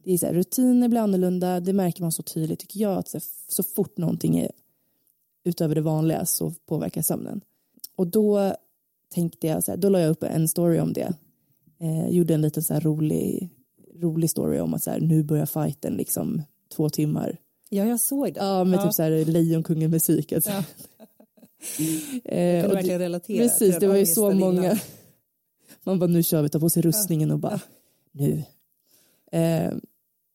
det 0.06 0.12
är 0.12 0.18
så 0.18 0.26
här, 0.26 0.34
rutiner 0.34 0.88
blir 0.88 1.00
annorlunda, 1.00 1.60
det 1.60 1.72
märker 1.72 2.02
man 2.02 2.12
så 2.12 2.22
tydligt 2.22 2.58
tycker 2.58 2.80
jag 2.80 2.98
att 2.98 3.08
så, 3.08 3.20
så 3.48 3.62
fort 3.62 3.96
någonting 3.96 4.38
är 4.38 4.50
utöver 5.46 5.74
det 5.74 5.80
vanliga 5.80 6.26
så 6.26 6.50
påverkar 6.66 7.02
sömnen. 7.02 7.40
Och 7.96 8.06
då 8.06 8.54
tänkte 9.14 9.46
jag 9.46 9.64
så 9.64 9.70
här, 9.72 9.78
då 9.78 9.88
la 9.88 10.00
jag 10.00 10.10
upp 10.10 10.22
en 10.22 10.48
story 10.48 10.80
om 10.80 10.92
det. 10.92 11.14
Eh, 11.80 12.08
gjorde 12.08 12.34
en 12.34 12.42
liten 12.42 12.62
så 12.62 12.74
här 12.74 12.80
rolig, 12.80 13.50
rolig 14.00 14.30
story 14.30 14.60
om 14.60 14.74
att 14.74 14.82
så 14.82 14.90
här, 14.90 15.00
nu 15.00 15.22
börjar 15.22 15.46
fighten 15.46 15.94
liksom 15.94 16.42
två 16.76 16.88
timmar. 16.90 17.36
Ja, 17.68 17.84
jag 17.84 18.00
såg 18.00 18.34
det. 18.34 18.40
Ja, 18.40 18.64
med 18.64 18.78
Ja. 18.78 18.82
typ 18.84 18.92
så 18.94 19.02
här 19.02 19.24
Lejonkungen 19.24 19.90
musik. 19.90 20.32
Alltså. 20.32 20.50
Ja. 20.50 20.64
Eh, 22.24 22.40
Jag 22.62 22.68
verkligen 22.68 22.98
relatera. 22.98 23.42
Precis, 23.42 23.78
det 23.78 23.86
var 23.88 23.96
ju 23.96 24.06
så 24.06 24.30
många. 24.30 24.64
innan. 24.64 24.76
Man 25.84 25.98
bara 25.98 26.06
nu 26.10 26.22
kör 26.22 26.42
vi, 26.42 26.48
tar 26.48 26.60
på 26.60 26.70
sig 26.70 26.82
rustningen 26.82 27.30
och 27.30 27.38
bara 27.38 27.60
nu. 28.12 28.42
Eh, 29.32 29.72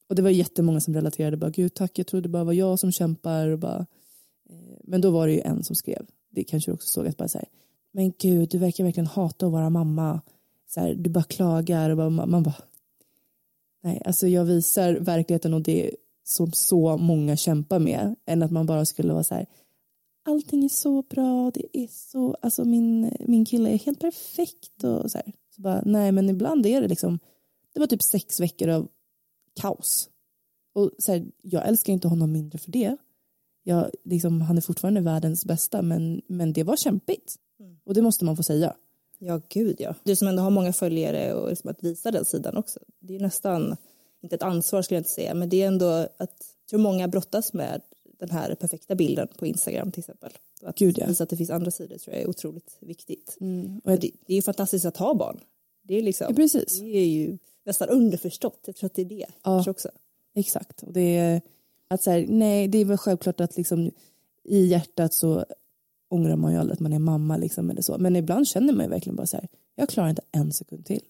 och 0.09 0.15
det 0.15 0.21
var 0.21 0.29
jättemånga 0.29 0.79
som 0.79 0.93
relaterade, 0.93 1.37
bara 1.37 1.49
gud 1.49 1.73
tack, 1.73 1.99
jag 1.99 2.07
trodde 2.07 2.21
det 2.23 2.29
bara 2.29 2.43
var 2.43 2.53
jag 2.53 2.79
som 2.79 2.91
kämpar. 2.91 3.47
Och 3.47 3.59
bara, 3.59 3.85
Eh, 4.51 4.77
men 4.83 5.01
då 5.01 5.11
var 5.11 5.27
det 5.27 5.33
ju 5.33 5.41
en 5.41 5.63
som 5.63 5.75
skrev, 5.75 6.05
det 6.29 6.43
kanske 6.43 6.71
du 6.71 6.75
också 6.75 6.87
såg, 6.87 7.07
att 7.07 7.17
bara 7.17 7.27
så 7.27 7.37
här, 7.37 7.47
men 7.91 8.13
gud 8.19 8.49
du 8.49 8.57
verkar 8.57 8.83
verkligen 8.83 9.07
hata 9.07 9.45
att 9.45 9.51
vara 9.51 9.69
mamma. 9.69 10.21
Så 10.67 10.79
här, 10.79 10.93
du 10.93 11.09
bara 11.09 11.23
klagar 11.23 11.89
och 11.89 11.97
bara, 11.97 12.09
man 12.09 12.43
bara, 12.43 12.55
nej 13.83 14.01
alltså 14.05 14.27
jag 14.27 14.45
visar 14.45 14.93
verkligheten 14.93 15.53
och 15.53 15.61
det 15.61 15.91
som 16.23 16.51
så 16.51 16.97
många 16.97 17.37
kämpar 17.37 17.79
med, 17.79 18.15
än 18.25 18.43
att 18.43 18.51
man 18.51 18.65
bara 18.65 18.85
skulle 18.85 19.13
vara 19.13 19.23
så 19.23 19.35
här, 19.35 19.45
allting 20.23 20.63
är 20.63 20.69
så 20.69 21.01
bra, 21.01 21.51
det 21.53 21.77
är 21.77 21.87
så, 21.87 22.37
alltså 22.41 22.65
min, 22.65 23.17
min 23.19 23.45
kille 23.45 23.69
är 23.69 23.77
helt 23.77 23.99
perfekt 23.99 24.83
och 24.83 25.11
så 25.11 25.17
här. 25.17 25.33
Så 25.55 25.61
bara, 25.61 25.81
nej 25.85 26.11
men 26.11 26.29
ibland 26.29 26.65
är 26.65 26.81
det 26.81 26.87
liksom, 26.87 27.19
det 27.73 27.79
var 27.79 27.87
typ 27.87 28.03
sex 28.03 28.39
veckor 28.39 28.69
av 28.69 28.87
kaos. 29.61 30.09
Och 30.73 30.91
så 30.97 31.11
här, 31.11 31.25
jag 31.41 31.67
älskar 31.67 31.93
inte 31.93 32.07
honom 32.07 32.31
mindre 32.31 32.59
för 32.59 32.71
det. 32.71 32.97
Jag, 33.63 33.91
liksom, 34.03 34.41
han 34.41 34.57
är 34.57 34.61
fortfarande 34.61 35.01
världens 35.01 35.45
bästa 35.45 35.81
men, 35.81 36.21
men 36.27 36.53
det 36.53 36.63
var 36.63 36.75
kämpigt. 36.75 37.35
Och 37.83 37.93
det 37.93 38.01
måste 38.01 38.25
man 38.25 38.37
få 38.37 38.43
säga. 38.43 38.75
Ja, 39.19 39.41
gud 39.49 39.75
ja. 39.79 39.95
Du 40.03 40.15
som 40.15 40.27
ändå 40.27 40.41
har 40.41 40.49
många 40.49 40.73
följare 40.73 41.33
och 41.33 41.49
liksom 41.49 41.69
att 41.69 41.83
visa 41.83 42.11
den 42.11 42.25
sidan 42.25 42.57
också. 42.57 42.79
Det 42.99 43.15
är 43.15 43.19
nästan, 43.19 43.77
inte 44.21 44.35
ett 44.35 44.43
ansvar 44.43 44.81
skulle 44.81 44.95
jag 44.95 44.99
inte 44.99 45.09
säga, 45.09 45.33
men 45.33 45.49
det 45.49 45.61
är 45.61 45.67
ändå 45.67 45.85
att 45.89 46.09
jag 46.17 46.69
tror 46.69 46.79
många 46.79 47.07
brottas 47.07 47.53
med 47.53 47.81
den 48.19 48.29
här 48.29 48.55
perfekta 48.55 48.95
bilden 48.95 49.27
på 49.37 49.45
Instagram 49.45 49.91
till 49.91 49.99
exempel. 49.99 50.31
Att 50.63 50.77
Gud, 50.77 50.97
ja. 50.97 51.07
visa 51.07 51.23
att 51.23 51.29
det 51.29 51.37
finns 51.37 51.49
andra 51.49 51.71
sidor 51.71 51.97
tror 51.97 52.15
jag 52.15 52.23
är 52.23 52.29
otroligt 52.29 52.77
viktigt. 52.79 53.37
Och 53.39 53.47
Och 53.85 53.91
jag, 53.91 53.99
det, 53.99 54.11
det 54.25 54.33
är 54.33 54.35
ju 54.35 54.41
fantastiskt 54.41 54.85
att 54.85 54.97
ha 54.97 55.13
barn. 55.13 55.39
Det 55.83 55.95
är 55.95 56.01
liksom, 56.01 56.27
ja, 56.29 56.35
precis. 56.35 56.79
det 56.79 56.97
är 56.97 57.05
ju 57.05 57.37
nästan 57.63 57.89
underförstått. 57.89 58.63
Jag 58.65 58.75
tror 58.75 58.87
att 58.87 58.93
det 58.93 59.01
är 59.01 59.05
det 59.05 59.25
kanske 59.43 59.71
också. 59.71 59.89
Exakt. 60.33 60.83
Och 60.83 60.93
det 60.93 61.17
är 61.17 61.41
att 61.91 62.03
så 62.03 62.11
här, 62.11 62.25
nej, 62.29 62.67
det 62.67 62.77
är 62.77 62.85
väl 62.85 62.97
självklart 62.97 63.41
att 63.41 63.57
liksom 63.57 63.91
i 64.43 64.65
hjärtat 64.65 65.13
så 65.13 65.45
ångrar 66.09 66.35
man 66.35 66.51
ju 66.51 66.59
aldrig 66.59 66.73
att 66.73 66.79
man 66.79 66.93
är 66.93 66.99
mamma 66.99 67.37
liksom 67.37 67.69
eller 67.69 67.81
så. 67.81 67.97
Men 67.97 68.15
ibland 68.15 68.47
känner 68.47 68.73
man 68.73 68.85
ju 68.85 68.89
verkligen 68.89 69.15
bara 69.15 69.27
så 69.27 69.37
här, 69.37 69.47
jag 69.75 69.89
klarar 69.89 70.09
inte 70.09 70.21
en 70.31 70.51
sekund 70.51 70.85
till. 70.85 71.01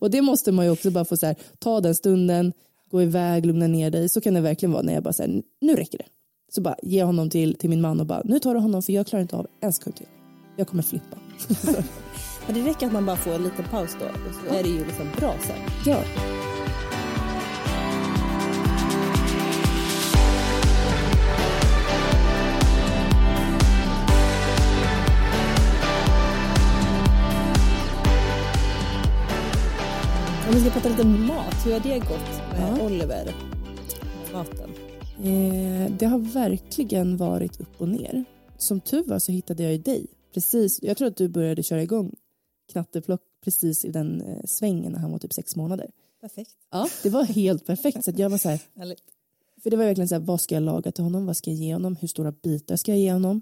Och 0.00 0.10
det 0.10 0.22
måste 0.22 0.52
man 0.52 0.64
ju 0.64 0.70
också 0.70 0.90
bara 0.90 1.04
få 1.04 1.16
så 1.16 1.26
här, 1.26 1.36
ta 1.58 1.80
den 1.80 1.94
stunden, 1.94 2.52
gå 2.90 3.02
iväg, 3.02 3.46
lugna 3.46 3.66
ner 3.66 3.90
dig. 3.90 4.08
Så 4.08 4.20
kan 4.20 4.34
det 4.34 4.40
verkligen 4.40 4.72
vara 4.72 4.82
när 4.82 4.94
jag 4.94 5.02
bara 5.02 5.12
säger, 5.12 5.42
nu 5.60 5.74
räcker 5.74 5.98
det. 5.98 6.06
Så 6.52 6.60
bara 6.60 6.76
ge 6.82 7.02
honom 7.02 7.30
till, 7.30 7.54
till 7.54 7.70
min 7.70 7.80
man 7.80 8.00
och 8.00 8.06
bara, 8.06 8.22
nu 8.24 8.38
tar 8.38 8.54
du 8.54 8.60
honom 8.60 8.82
för 8.82 8.92
jag 8.92 9.06
klarar 9.06 9.22
inte 9.22 9.36
av 9.36 9.46
en 9.60 9.72
sekund 9.72 9.96
till. 9.96 10.06
Jag 10.56 10.68
kommer 10.68 10.82
flippa. 10.82 11.18
Men 12.46 12.54
det 12.54 12.70
räcker 12.70 12.86
att 12.86 12.92
man 12.92 13.06
bara 13.06 13.16
får 13.16 13.34
en 13.34 13.42
liten 13.42 13.64
paus 13.64 13.96
då 14.00 14.06
och 14.06 14.34
så 14.34 14.54
är 14.54 14.62
det 14.62 14.68
ju 14.68 14.84
liksom 14.84 15.06
bra 15.18 15.34
sen. 15.46 15.56
Ja. 15.86 16.02
Vi 30.58 30.64
ska 30.64 30.70
prata 30.70 30.88
lite 30.88 31.04
mat, 31.06 31.66
hur 31.66 31.72
har 31.72 31.80
det 31.80 31.98
gått 31.98 32.50
med 32.52 32.78
Ja. 32.78 32.84
Oliver? 32.86 33.34
Maten. 34.32 34.70
Eh, 35.24 35.92
det 35.98 36.06
har 36.06 36.18
verkligen 36.18 37.16
varit 37.16 37.60
upp 37.60 37.80
och 37.80 37.88
ner. 37.88 38.24
Som 38.56 38.80
tur 38.80 39.02
var 39.02 39.18
så 39.18 39.32
hittade 39.32 39.62
jag 39.62 39.72
ju 39.72 39.78
dig. 39.78 40.06
Precis, 40.34 40.82
jag 40.82 40.96
tror 40.96 41.08
att 41.08 41.16
du 41.16 41.28
började 41.28 41.62
köra 41.62 41.82
igång 41.82 42.14
knatteplock 42.72 43.20
precis 43.44 43.84
i 43.84 43.90
den 43.90 44.20
eh, 44.20 44.44
svängen 44.44 44.92
när 44.92 44.98
han 44.98 45.12
var 45.12 45.18
typ 45.18 45.32
sex 45.32 45.56
månader. 45.56 45.90
Perfekt. 46.20 46.50
Ja, 46.70 46.88
det 47.02 47.10
var 47.10 47.24
helt 47.24 47.66
perfekt. 47.66 48.04
Så 48.04 48.12
jag 48.16 48.30
var 48.30 48.38
så 48.38 48.48
här, 48.48 48.58
för 49.62 49.70
det 49.70 49.76
var 49.76 49.84
verkligen 49.84 50.08
så 50.08 50.14
här, 50.14 50.22
vad 50.22 50.40
ska 50.40 50.54
jag 50.54 50.62
laga 50.62 50.92
till 50.92 51.04
honom? 51.04 51.26
Vad 51.26 51.36
ska 51.36 51.50
jag 51.50 51.58
ge 51.58 51.72
honom? 51.72 51.96
Hur 51.96 52.08
stora 52.08 52.32
bitar 52.32 52.76
ska 52.76 52.92
jag 52.92 52.98
ge 53.00 53.12
honom? 53.12 53.40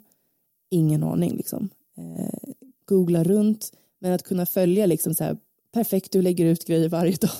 Ingen 0.70 1.02
aning 1.02 1.36
liksom. 1.36 1.68
Eh, 1.96 2.50
googla 2.84 3.24
runt, 3.24 3.72
men 3.98 4.12
att 4.12 4.22
kunna 4.22 4.46
följa 4.46 4.86
liksom 4.86 5.14
så 5.14 5.24
här, 5.24 5.36
perfekt, 5.76 6.12
du 6.12 6.22
lägger 6.22 6.44
ut 6.46 6.64
grejer 6.64 6.88
varje 6.88 7.16
dag. 7.16 7.30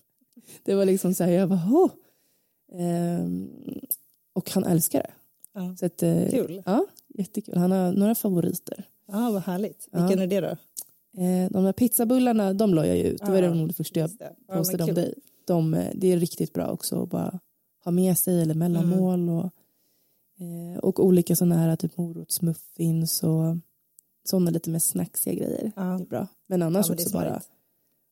Det 0.62 0.74
var 0.74 0.84
liksom 0.84 1.14
så 1.14 1.24
här, 1.24 1.30
jag 1.32 1.48
bara, 1.48 1.58
oh. 1.70 1.90
Ehm, 2.72 3.50
och 4.32 4.50
han 4.50 4.64
älskar 4.64 4.98
det. 5.02 5.10
Ja. 5.52 5.76
Så 5.76 5.86
att, 5.86 6.02
eh, 6.02 6.28
Kul. 6.30 6.62
Ja, 6.66 6.86
jättekul. 7.08 7.56
Han 7.56 7.70
har 7.70 7.92
några 7.92 8.14
favoriter. 8.14 8.84
Ja, 9.08 9.30
vad 9.30 9.42
härligt. 9.42 9.88
Ja. 9.90 9.98
Vilken 10.06 10.22
är 10.22 10.26
det 10.26 10.40
då? 10.40 10.46
Eh, 11.22 11.50
de 11.50 11.64
där 11.64 11.72
pizzabullarna, 11.72 12.52
de 12.54 12.74
la 12.74 12.86
jag 12.86 12.96
ju 12.96 13.02
ut. 13.04 13.20
Det 13.24 13.30
var 13.30 13.38
Ja, 13.42 13.54
nog 13.54 13.68
det 13.68 13.74
första 13.74 14.00
jag. 14.00 14.10
Ja, 14.18 14.26
men 14.48 14.58
postade 14.58 14.84
om 14.84 14.94
dig. 14.94 15.14
De, 15.44 15.74
eh, 15.74 15.90
det 15.94 16.12
är 16.12 16.18
riktigt 16.18 16.52
bra 16.52 16.66
också 16.70 17.02
att 17.02 17.08
bara 17.10 17.40
ha 17.84 17.92
med 17.92 18.18
sig 18.18 18.42
eller 18.42 18.54
mellanmål 18.54 19.20
Mm. 19.20 19.34
och, 19.34 19.44
eh, 20.40 20.78
och 20.82 21.04
olika 21.04 21.36
sådana 21.36 21.54
här 21.56 21.76
typ 21.76 21.96
morotsmuffins 21.96 23.22
och 23.22 23.56
sådana 24.24 24.50
lite 24.50 24.70
mer 24.70 24.78
snacksiga 24.78 25.34
grejer. 25.34 25.72
Ja. 25.76 25.82
Det 25.82 26.02
är 26.02 26.06
bra. 26.06 26.26
Men 26.46 26.60
Ja, 26.60 26.66
annars 26.66 26.88
men 26.88 26.96
det 26.96 27.02
är 27.02 27.06
också 27.06 27.18
bara. 27.18 27.42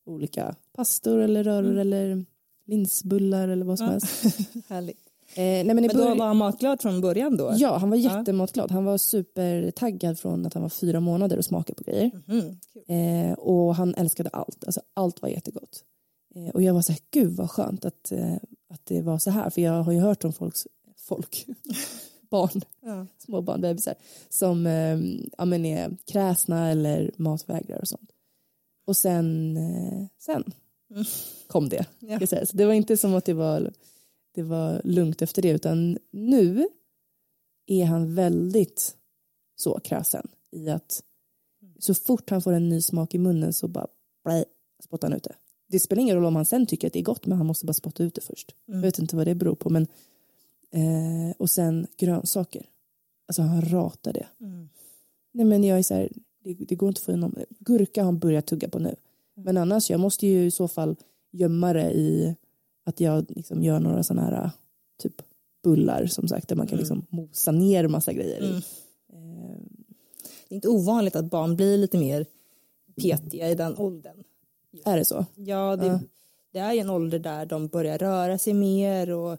Olika 0.06 0.54
pastor 0.76 1.18
eller 1.18 1.44
röror 1.44 1.66
Mm. 1.66 1.78
eller 1.78 2.24
linsbullar 2.66 3.48
eller 3.48 3.64
vad 3.64 3.78
som 3.78 3.86
Ja. 3.86 3.92
helst. 3.92 4.38
Härligt. 4.68 4.98
Eh, 5.34 5.42
nej, 5.42 5.64
men 5.64 5.76
Men 5.76 5.96
då 5.96 6.14
var 6.14 6.26
han 6.26 6.36
matglad 6.36 6.82
från 6.82 7.00
början 7.00 7.36
då? 7.36 7.52
Ja, 7.56 7.76
han 7.76 7.90
var 7.90 7.96
jättematglad. 7.96 8.70
Han 8.70 8.84
var 8.84 8.98
supertaggad 8.98 10.18
från 10.18 10.46
att 10.46 10.54
han 10.54 10.62
var 10.62 10.68
fyra 10.70 11.00
månader 11.00 11.38
och 11.38 11.44
smaka 11.44 11.74
på 11.74 11.84
grejer. 11.84 12.10
Mhm, 12.26 12.56
kul. 12.72 12.82
Eh, 12.86 13.32
och 13.32 13.74
han 13.74 13.94
älskade 13.94 14.30
allt. 14.30 14.64
Alltså, 14.64 14.80
allt 14.94 15.22
var 15.22 15.28
jättegott. 15.28 15.84
Eh, 16.34 16.48
och 16.48 16.62
jag 16.62 16.74
var 16.74 16.82
så 16.82 16.92
här, 16.92 17.00
gud 17.10 17.36
vad 17.36 17.50
skönt 17.50 17.84
att, 17.84 18.12
eh, 18.12 18.34
att 18.68 18.80
det 18.86 19.02
var 19.02 19.18
så 19.18 19.30
här. 19.30 19.50
För 19.50 19.60
jag 19.62 19.82
har 19.82 19.92
ju 19.92 20.00
hört 20.00 20.24
om 20.24 20.32
folks, 20.32 20.66
folk, 20.96 21.46
barn, 22.30 22.60
Ja. 22.80 23.06
små 23.18 23.40
barn, 23.42 23.60
bebisar, 23.60 23.94
som 24.28 24.66
eh, 24.66 24.98
ja, 25.38 25.44
men 25.44 25.64
är 25.64 25.96
kräsna 26.04 26.70
eller 26.70 27.10
matvägrar 27.16 27.80
och 27.80 27.88
sånt. 27.88 28.10
Och 28.84 28.96
sen, 28.96 29.56
eh, 29.56 30.06
sen 30.18 30.44
Mm. 30.90 31.04
kom 31.46 31.68
det. 31.68 31.86
Ja. 31.98 32.26
Så 32.26 32.56
det 32.56 32.66
var 32.66 32.72
inte 32.72 32.96
som 32.96 33.14
att 33.14 33.24
det 33.24 33.32
var, 33.34 33.72
det 34.34 34.42
var 34.42 34.80
lugnt 34.84 35.22
efter 35.22 35.42
det, 35.42 35.50
utan 35.50 35.98
nu 36.10 36.68
är 37.66 37.84
han 37.84 38.14
väldigt 38.14 38.96
så 39.56 39.80
kräsen 39.80 40.28
i 40.50 40.68
att 40.70 41.02
så 41.78 41.94
fort 41.94 42.30
han 42.30 42.42
får 42.42 42.52
en 42.52 42.68
ny 42.68 42.80
smak 42.82 43.14
i 43.14 43.18
munnen 43.18 43.52
så 43.52 43.68
bara 43.68 43.86
blä, 44.24 44.44
spottar 44.84 45.08
han 45.08 45.16
ut 45.16 45.22
det. 45.22 45.34
Det 45.68 45.80
spelar 45.80 46.02
ingen 46.02 46.16
roll 46.16 46.24
om 46.24 46.36
han 46.36 46.44
sen 46.44 46.66
tycker 46.66 46.86
att 46.86 46.92
det 46.92 46.98
är 46.98 47.02
gott 47.02 47.26
men 47.26 47.38
han 47.38 47.46
måste 47.46 47.66
bara 47.66 47.72
spotta 47.72 48.02
ut 48.04 48.14
det 48.14 48.20
först. 48.20 48.54
Jag 48.66 48.76
vet 48.80 48.98
inte 48.98 49.16
vad 49.16 49.26
det 49.26 49.34
beror 49.34 49.54
på 49.54 49.70
men 49.70 49.82
eh, 50.70 51.36
och 51.38 51.50
sen 51.50 51.86
grönsaker. 51.96 52.66
Alltså 53.28 53.42
han 53.42 53.62
ratar 53.62 54.12
det. 54.12 54.26
Nej 55.32 55.46
men 55.46 55.64
jag 55.64 55.78
är 55.78 55.82
så 55.82 55.94
här, 55.94 56.08
det, 56.44 56.54
det 56.54 56.74
går 56.74 56.88
inte 56.88 56.98
att 56.98 57.04
få 57.04 57.10
igenom. 57.12 57.36
Gurka 57.58 58.00
har 58.00 58.04
han 58.04 58.18
börjat 58.18 58.46
tugga 58.46 58.68
på 58.68 58.78
nu. 58.78 58.96
Men 59.34 59.56
annars 59.56 59.90
jag 59.90 60.00
måste 60.00 60.26
ju 60.26 60.44
i 60.46 60.50
så 60.50 60.68
fall 60.68 60.96
gömma 61.30 61.72
det 61.72 61.92
i 61.92 62.36
att 62.84 63.00
jag 63.00 63.26
liksom 63.28 63.62
gör 63.62 63.80
några 63.80 64.02
sådana 64.02 64.22
här 64.26 64.50
typ 65.02 65.22
bullar 65.62 66.06
som 66.06 66.28
sagt 66.28 66.48
där 66.48 66.56
man 66.56 66.66
kan 66.66 66.78
liksom 66.78 67.06
mosa 67.08 67.52
ner 67.52 67.88
massa 67.88 68.12
grejer 68.12 68.42
i. 68.42 68.62
Det 70.48 70.54
är 70.54 70.56
inte 70.56 70.68
ovanligt 70.68 71.16
att 71.16 71.30
barn 71.30 71.56
blir 71.56 71.78
lite 71.78 71.98
mer 71.98 72.26
petiga 72.96 73.50
i 73.50 73.54
den 73.54 73.76
åldern. 73.78 74.24
Är 74.84 74.96
det 74.96 75.04
så? 75.04 75.26
Ja, 75.34 75.76
det, 75.76 75.86
Ja. 75.86 76.00
det 76.52 76.58
är 76.58 76.72
ju 76.72 76.78
en 76.78 76.90
ålder 76.90 77.18
där 77.18 77.46
de 77.46 77.68
börjar 77.68 77.98
röra 77.98 78.38
sig 78.38 78.54
mer 78.54 79.10
och 79.10 79.38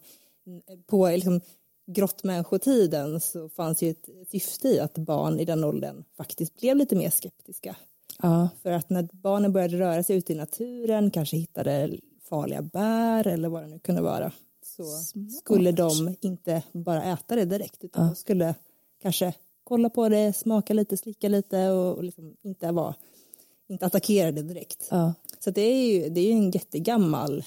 på 0.86 1.08
liksom 1.08 1.42
grottmänniskotiden 1.88 3.20
så 3.20 3.50
fanns 3.50 3.82
ju 3.82 3.90
ett 3.90 4.10
syfte 4.32 4.68
i 4.68 4.80
att 4.80 4.98
barn 4.98 5.40
i 5.40 5.46
den 5.46 5.64
åldern 5.64 6.04
faktiskt 6.18 6.60
blev 6.60 6.78
lite 6.78 6.96
mer 6.96 7.10
skeptiska. 7.10 7.76
Ja. 8.22 8.50
För 8.62 8.72
att 8.72 8.90
när 8.90 9.10
barnen 9.12 9.54
började 9.54 9.80
röra 9.80 10.04
sig 10.04 10.18
ute 10.18 10.34
i 10.34 10.36
naturen, 10.36 11.12
kanske 11.12 11.38
hittade 11.38 11.98
farliga 12.30 12.62
bär 12.62 13.28
eller 13.28 13.50
vad 13.50 13.64
det 13.64 13.68
nu 13.68 13.80
kunde 13.80 14.02
vara, 14.02 14.32
så 14.64 14.84
skulle 15.40 15.72
de 15.72 16.16
inte 16.22 16.64
bara 16.72 17.04
äta 17.04 17.36
det 17.36 17.46
direkt 17.46 17.84
utan 17.84 18.08
de 18.08 18.16
skulle 18.16 18.56
kanske 19.02 19.34
kolla 19.64 19.90
på 19.90 20.10
det, 20.10 20.34
smaka 20.34 20.74
lite, 20.74 20.98
slicka 20.98 21.30
lite 21.30 21.70
och, 21.70 21.98
och 21.98 22.04
liksom 22.04 22.36
inte 22.42 22.72
vara, 22.72 22.96
inte 23.68 23.86
attackera 23.86 24.32
det 24.32 24.42
direkt. 24.42 24.88
ja. 24.92 25.14
Så 25.40 25.52
det 25.52 25.62
är 25.62 25.88
ju, 25.88 26.10
det 26.10 26.22
är 26.22 26.32
en 26.32 26.52
jättegammal, 26.52 27.44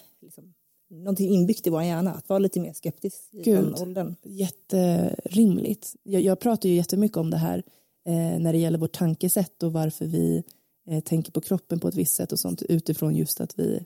någonting 0.91 1.31
inbyggt 1.31 1.67
i 1.67 1.71
vår 1.71 1.83
hjärna, 1.83 2.15
att 2.15 2.29
vara 2.29 2.39
lite 2.39 2.61
mer 2.61 2.73
skeptisk 2.73 3.29
i 3.33 3.43
Gud. 3.43 3.65
den 3.65 3.75
åldern. 3.75 4.17
Jätterimligt. 4.23 5.95
Jag, 6.03 6.23
jag 6.23 6.41
pratar 6.41 6.69
ju 6.69 6.75
jättemycket 6.75 7.17
om 7.17 7.31
det 7.31 7.37
här 7.37 7.63
eh, 8.07 8.39
när 8.39 8.53
det 8.53 8.59
gäller 8.59 8.79
vårt 8.79 8.93
tankesätt 8.93 9.63
och 9.63 9.73
varför 9.73 10.07
vi 10.07 10.45
eh, 10.89 11.01
tänker 11.01 11.33
på 11.33 11.41
kroppen 11.41 11.81
på 11.81 11.89
ett 11.89 11.95
visst 11.95 12.15
sätt 12.15 12.33
och 12.33 12.39
sånt 12.41 12.63
utifrån 12.63 13.15
just 13.15 13.41
att 13.41 13.59
vi 13.59 13.85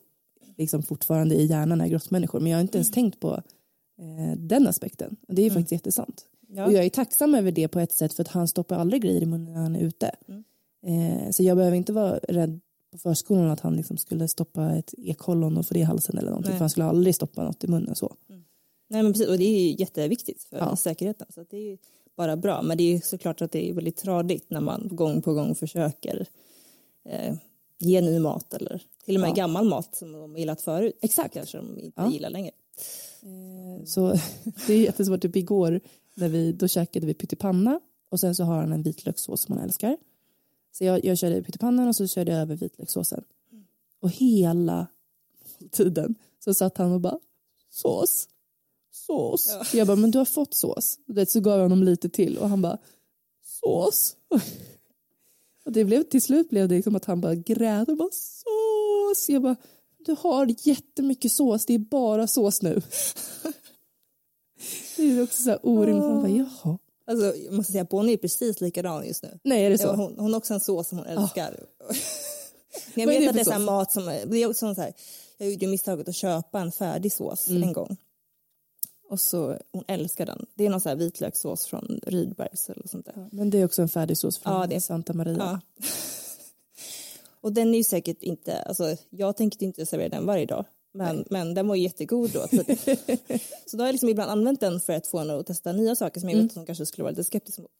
liksom 0.56 0.82
fortfarande 0.82 1.34
i 1.34 1.46
hjärnan 1.46 1.80
är 1.80 1.88
grottmänniskor. 1.88 2.40
Men 2.40 2.52
jag 2.52 2.58
har 2.58 2.62
inte 2.62 2.78
ens 2.78 2.90
tänkt 2.90 3.20
på 3.20 3.42
eh, 3.98 4.38
den 4.38 4.66
aspekten. 4.66 5.16
Och 5.28 5.34
Det 5.34 5.42
är 5.42 5.44
ju 5.44 5.50
faktiskt 5.50 5.72
jättesant. 5.72 6.26
Ja. 6.48 6.66
Och 6.66 6.72
jag 6.72 6.84
är 6.84 6.90
tacksam 6.90 7.34
över 7.34 7.52
det 7.52 7.68
på 7.68 7.80
ett 7.80 7.92
sätt 7.92 8.12
för 8.12 8.22
att 8.22 8.28
han 8.28 8.48
stoppar 8.48 8.76
aldrig 8.76 9.02
grejer 9.02 9.22
i 9.22 9.26
munnen 9.26 9.52
när 9.52 9.62
han 9.62 9.76
är 9.76 9.80
ute. 9.80 10.10
Eh, 10.86 11.30
så 11.30 11.42
jag 11.42 11.56
behöver 11.56 11.76
inte 11.76 11.92
vara 11.92 12.18
rädd 12.18 12.60
på 12.92 12.98
förskolan 12.98 13.50
att 13.50 13.60
han 13.60 13.76
liksom 13.76 13.96
skulle 13.96 14.28
stoppa 14.28 14.72
ett 14.76 14.94
ekollon 14.98 15.56
och 15.56 15.66
få 15.66 15.74
det 15.74 15.80
i 15.80 15.82
halsen 15.82 16.18
eller 16.18 16.28
någonting. 16.30 16.50
Nej. 16.50 16.58
För 16.58 16.62
han 16.62 16.70
skulle 16.70 16.86
aldrig 16.86 17.14
stoppa 17.14 17.44
något 17.44 17.64
i 17.64 17.68
munnen 17.68 17.94
så. 17.94 18.16
Nej 18.88 19.02
men 19.02 19.12
precis, 19.12 19.28
och 19.28 19.38
det 19.38 19.44
är 19.44 19.60
ju 19.60 19.76
jätteviktigt 19.78 20.42
för 20.42 20.56
Ja. 20.56 20.76
säkerheten. 20.76 21.26
Så 21.34 21.44
det 21.50 21.56
är 21.56 21.60
ju 21.70 21.78
bara 22.16 22.36
bra. 22.36 22.62
Men 22.62 22.78
det 22.78 22.84
är 22.94 23.00
såklart 23.00 23.42
att 23.42 23.52
det 23.52 23.70
är 23.70 23.74
väldigt 23.74 23.96
tradigt 23.96 24.50
när 24.50 24.60
man 24.60 24.88
gång 24.90 25.22
på 25.22 25.34
gång 25.34 25.54
försöker 25.54 26.26
eh, 27.08 27.34
ge 27.78 28.00
ny 28.00 28.18
mat 28.18 28.54
eller 28.54 28.82
till 29.04 29.14
och 29.16 29.20
med 29.20 29.30
Ja. 29.30 29.34
gammal 29.34 29.64
mat 29.68 29.94
som 29.96 30.12
de 30.12 30.36
gillat 30.36 30.60
förut. 30.62 30.98
Exakt. 31.02 31.34
Kanske 31.34 31.58
de 31.58 31.78
inte 31.78 32.00
Ja. 32.02 32.12
gillar 32.12 32.30
längre. 32.30 32.50
Så 33.86 34.08
det 34.66 34.72
är 34.74 34.78
jättesvårt. 34.80 35.22
Typ 35.22 35.36
igår 35.36 35.80
när 36.14 36.28
vi, 36.28 36.52
då 36.52 36.68
käkade 36.68 37.06
vi 37.06 37.14
pyttipanna 37.14 37.80
och 38.10 38.20
sen 38.20 38.34
så 38.34 38.44
har 38.44 38.54
han 38.56 38.72
en 38.72 38.82
vitlökssås 38.82 39.40
som 39.42 39.54
han 39.56 39.64
älskar. 39.64 39.96
Så 40.72 40.84
jag, 40.84 41.04
jag 41.04 41.18
körde 41.18 41.42
pyttipannan 41.42 41.88
och 41.88 41.96
så 41.96 42.06
körde 42.06 42.32
jag 42.32 42.40
över 42.40 42.56
vitlökssåsen. 42.56 43.24
Och 44.00 44.10
hela 44.10 44.86
tiden 45.70 46.14
så 46.44 46.54
satt 46.54 46.78
han 46.78 46.92
och 46.92 47.00
bara 47.00 47.18
sås, 47.70 48.28
sås. 48.92 49.58
Jag 49.74 49.86
bara, 49.86 49.96
men 49.96 50.10
du 50.10 50.18
har 50.18 50.24
fått 50.24 50.54
sås. 50.54 50.98
Och 51.06 51.28
så 51.28 51.40
gav 51.40 51.58
jag 51.58 51.62
honom 51.62 51.82
lite 51.82 52.08
till 52.08 52.38
och 52.38 52.48
han 52.48 52.62
bara 52.62 52.78
sås. 53.44 54.16
Och 55.64 55.72
det 55.72 55.84
blev, 55.84 56.02
till 56.02 56.22
slut 56.22 56.50
blev 56.50 56.68
det 56.68 56.74
liksom 56.74 56.96
att 56.96 57.04
han 57.04 57.20
bara 57.20 57.34
grät 57.34 57.88
och 57.88 57.96
bara 57.96 58.10
sås. 58.12 59.28
Jag 59.28 59.42
bara, 59.42 59.56
du 59.98 60.16
har 60.18 60.54
jättemycket 60.68 61.32
sås, 61.32 61.66
det 61.66 61.74
är 61.74 61.78
bara 61.78 62.26
sås 62.26 62.62
nu. 62.62 62.82
Det 64.96 65.02
är 65.02 65.22
också 65.22 65.42
så 65.42 65.50
här 65.50 65.58
orimligt. 65.62 66.04
Man 66.04 66.20
bara, 66.22 66.28
jaha. 66.28 66.78
Alltså, 67.06 67.36
jag 67.36 67.52
måste 67.54 67.72
säga, 67.72 67.84
Bonnie 67.84 68.12
är 68.12 68.16
precis 68.16 68.60
likadan 68.60 69.06
just 69.06 69.22
nu. 69.22 69.38
Nej, 69.44 69.64
är 69.66 69.70
det 69.70 69.78
så? 69.78 69.86
Ja, 69.86 69.94
hon, 69.94 70.18
hon 70.18 70.32
har 70.32 70.38
också 70.38 70.54
en 70.54 70.60
sås 70.60 70.88
som 70.88 70.98
hon 70.98 71.06
älskar. 71.06 71.60
Men 71.86 71.96
jag 72.94 73.06
vet 73.06 73.20
det 73.20 73.28
att 73.28 73.34
det 73.34 73.40
är 73.52 73.58
så 73.58 73.58
mat 73.58 73.92
som, 73.92 74.04
det 74.06 74.38
är 74.42 74.50
också 74.50 74.74
så 74.74 74.80
här, 74.80 74.92
jag 75.38 75.50
gjorde 75.50 75.66
misstaget 75.66 76.08
att 76.08 76.14
köpa 76.14 76.60
en 76.60 76.72
färdig 76.72 77.12
sås 77.12 77.48
Mm. 77.48 77.62
en 77.62 77.72
gång. 77.72 77.96
Och 79.10 79.20
så, 79.20 79.58
hon 79.72 79.84
älskar 79.88 80.26
den. 80.26 80.46
Det 80.54 80.66
är 80.66 80.70
någon 80.70 80.80
så 80.80 80.88
här 80.88 80.96
vitlökssås 80.96 81.66
från 81.66 82.00
Rydbergs 82.06 82.70
eller 82.70 82.88
sånt 82.88 83.06
där. 83.06 83.28
Men 83.32 83.50
det 83.50 83.58
är 83.58 83.64
också 83.64 83.82
en 83.82 83.88
färdig 83.88 84.18
sås 84.18 84.38
från 84.38 84.52
Ja, 84.60 84.66
det 84.66 84.80
Santa 84.80 85.12
Maria. 85.12 85.36
Ja. 85.38 85.86
Och 87.40 87.52
den 87.52 87.74
är 87.74 87.78
ju 87.78 87.84
säkert 87.84 88.22
inte, 88.22 88.62
alltså 88.62 88.96
jag 89.10 89.36
tänkte 89.36 89.64
inte 89.64 89.86
servera 89.86 90.08
den 90.08 90.26
varje 90.26 90.46
dag. 90.46 90.64
Men, 90.94 91.24
men 91.30 91.54
den 91.54 91.68
var 91.68 91.76
jättegod 91.76 92.30
då. 92.30 92.46
så 93.66 93.76
då 93.76 93.82
har 93.82 93.86
jag 93.88 93.92
liksom 93.92 94.08
ibland 94.08 94.30
använt 94.30 94.60
den 94.60 94.80
för 94.80 94.92
att 94.92 95.06
få 95.06 95.18
henne 95.18 95.38
att 95.38 95.46
testa 95.46 95.72
nya 95.72 95.96
saker 95.96 96.20
som 96.20 96.28
jag 96.28 96.34
Mm. 96.34 96.44
vet 96.46 96.52
att 96.52 96.56
hon 96.56 96.66
kanske 96.66 96.86
skulle 96.86 97.02
vara 97.02 97.10
lite 97.10 97.24
skeptisk 97.24 97.58
mot. 97.58 97.70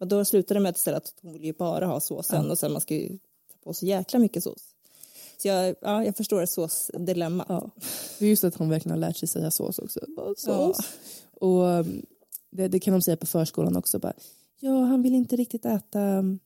Och 0.00 0.08
då 0.08 0.24
slutade 0.24 0.60
det 0.60 0.62
med 0.62 0.70
att 0.70 0.78
ställa 0.78 0.96
att 0.96 1.14
hon 1.22 1.32
vill 1.32 1.44
ju 1.44 1.52
bara 1.52 1.86
ha 1.86 2.00
såsen 2.00 2.50
och 2.50 2.58
sen 2.58 2.72
man 2.72 2.80
ska 2.80 2.94
ju 2.94 3.08
ta 3.52 3.56
på 3.64 3.74
så 3.74 3.86
jäkla 3.86 4.18
mycket 4.18 4.42
sås. 4.42 4.62
Så 5.38 5.48
jag, 5.48 5.76
ja, 5.80 6.04
jag 6.04 6.16
förstår 6.16 6.46
såsdilemmat. 6.46 7.46
Ja. 7.48 7.70
Det 8.18 8.24
är 8.24 8.28
just 8.30 8.44
att 8.44 8.54
hon 8.54 8.68
verkligen 8.68 8.90
har 8.90 9.08
lärt 9.08 9.16
sig 9.16 9.28
säga 9.28 9.50
sås 9.50 9.78
också. 9.78 10.00
Bara 10.16 10.34
sås. 10.36 10.78
Och 11.40 11.62
um, 11.62 12.06
det, 12.50 12.68
det 12.68 12.80
kan 12.80 12.92
de 12.94 13.02
säga 13.02 13.16
på 13.16 13.26
förskolan 13.26 13.76
också. 13.76 13.98
Bara, 13.98 14.12
ja, 14.60 14.80
han 14.84 15.02
vill 15.02 15.14
inte 15.14 15.36
riktigt 15.36 15.64
äta. 15.64 16.00
um, 16.18 16.38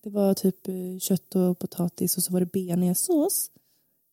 Det 0.00 0.10
var 0.10 0.34
typ 0.34 0.68
eh, 0.68 0.98
kött 1.00 1.34
och 1.34 1.58
potatis 1.58 2.16
och 2.16 2.22
så 2.22 2.32
var 2.32 2.40
det 2.40 2.52
bearnaisesås. 2.52 3.50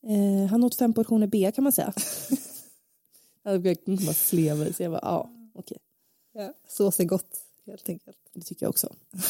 Eh, 0.07 0.49
han 0.49 0.63
åt 0.63 0.75
fem 0.75 0.93
portioner 0.93 1.27
bea 1.27 1.51
kan 1.51 1.63
man 1.63 1.73
säga. 1.73 1.93
Jag 3.43 3.85
kan 3.85 3.95
bara 3.95 4.13
sleva 4.13 4.67
i 4.67 4.73
sig. 4.73 4.83
Jag 4.83 4.91
bara, 4.91 5.01
ja, 5.03 5.29
okej. 5.53 5.77
Ja, 6.33 6.53
sås 6.67 6.99
är 6.99 7.03
gott 7.03 7.39
helt 7.65 7.89
enkelt. 7.89 8.17
Det 8.33 8.41
tycker 8.41 8.65
jag 8.65 8.69
också. 8.69 8.95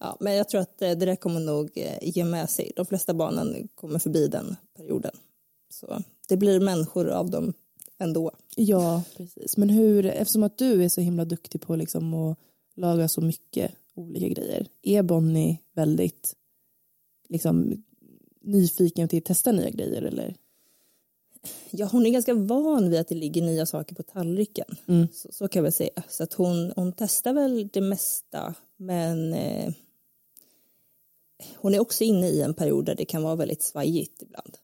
Ja, 0.00 0.16
men 0.20 0.34
jag 0.34 0.48
tror 0.48 0.60
att 0.60 0.82
eh, 0.82 0.90
det 0.90 1.06
där 1.06 1.16
kommer 1.16 1.40
nog 1.40 1.70
eh, 1.74 1.98
ge 2.02 2.24
med 2.24 2.50
sig. 2.50 2.72
De 2.76 2.86
flesta 2.86 3.14
barnen 3.14 3.68
kommer 3.74 3.98
förbi 3.98 4.28
den 4.28 4.56
perioden. 4.76 5.16
Så 5.70 6.02
det 6.28 6.36
blir 6.36 6.60
människor 6.60 7.08
av 7.08 7.30
dem 7.30 7.52
ändå. 7.98 8.32
Ja, 8.56 9.02
precis. 9.16 9.56
Men 9.56 9.70
hur, 9.70 10.06
eftersom 10.06 10.42
att 10.42 10.58
du 10.58 10.84
är 10.84 10.88
så 10.88 11.00
himla 11.00 11.24
duktig 11.24 11.60
på 11.60 11.76
liksom 11.76 12.14
att 12.14 12.38
laga 12.74 13.08
så 13.08 13.20
mycket 13.20 13.72
olika 13.94 14.28
grejer, 14.28 14.66
är 14.82 15.02
Bonnie 15.02 15.58
väldigt 15.72 16.34
liksom, 17.28 17.82
nyfiken 18.48 19.08
till 19.08 19.18
att 19.18 19.24
testa 19.24 19.52
nya 19.52 19.70
grejer? 19.70 20.02
Eller? 20.02 20.34
Ja, 21.70 21.86
hon 21.92 22.06
är 22.06 22.10
ganska 22.10 22.34
van 22.34 22.90
vid 22.90 23.00
att 23.00 23.08
det 23.08 23.14
ligger 23.14 23.42
nya 23.42 23.66
saker 23.66 23.94
på 23.94 24.02
tallriken. 24.02 24.76
Mm. 24.88 25.08
Så, 25.12 25.28
så 25.32 25.48
kan 25.48 25.60
jag 25.60 25.62
väl 25.62 25.72
säga. 25.72 26.02
Så 26.08 26.22
att 26.22 26.32
hon, 26.32 26.72
hon 26.76 26.92
testar 26.92 27.32
väl 27.32 27.68
det 27.72 27.80
mesta. 27.80 28.54
Men 28.76 29.32
eh, 29.32 29.72
hon 31.56 31.74
är 31.74 31.80
också 31.80 32.04
inne 32.04 32.28
i 32.28 32.42
en 32.42 32.54
period 32.54 32.84
där 32.84 32.94
det 32.94 33.04
kan 33.04 33.22
vara 33.22 33.36
väldigt 33.36 33.62
svajigt 33.62 34.22
ibland. 34.22 34.56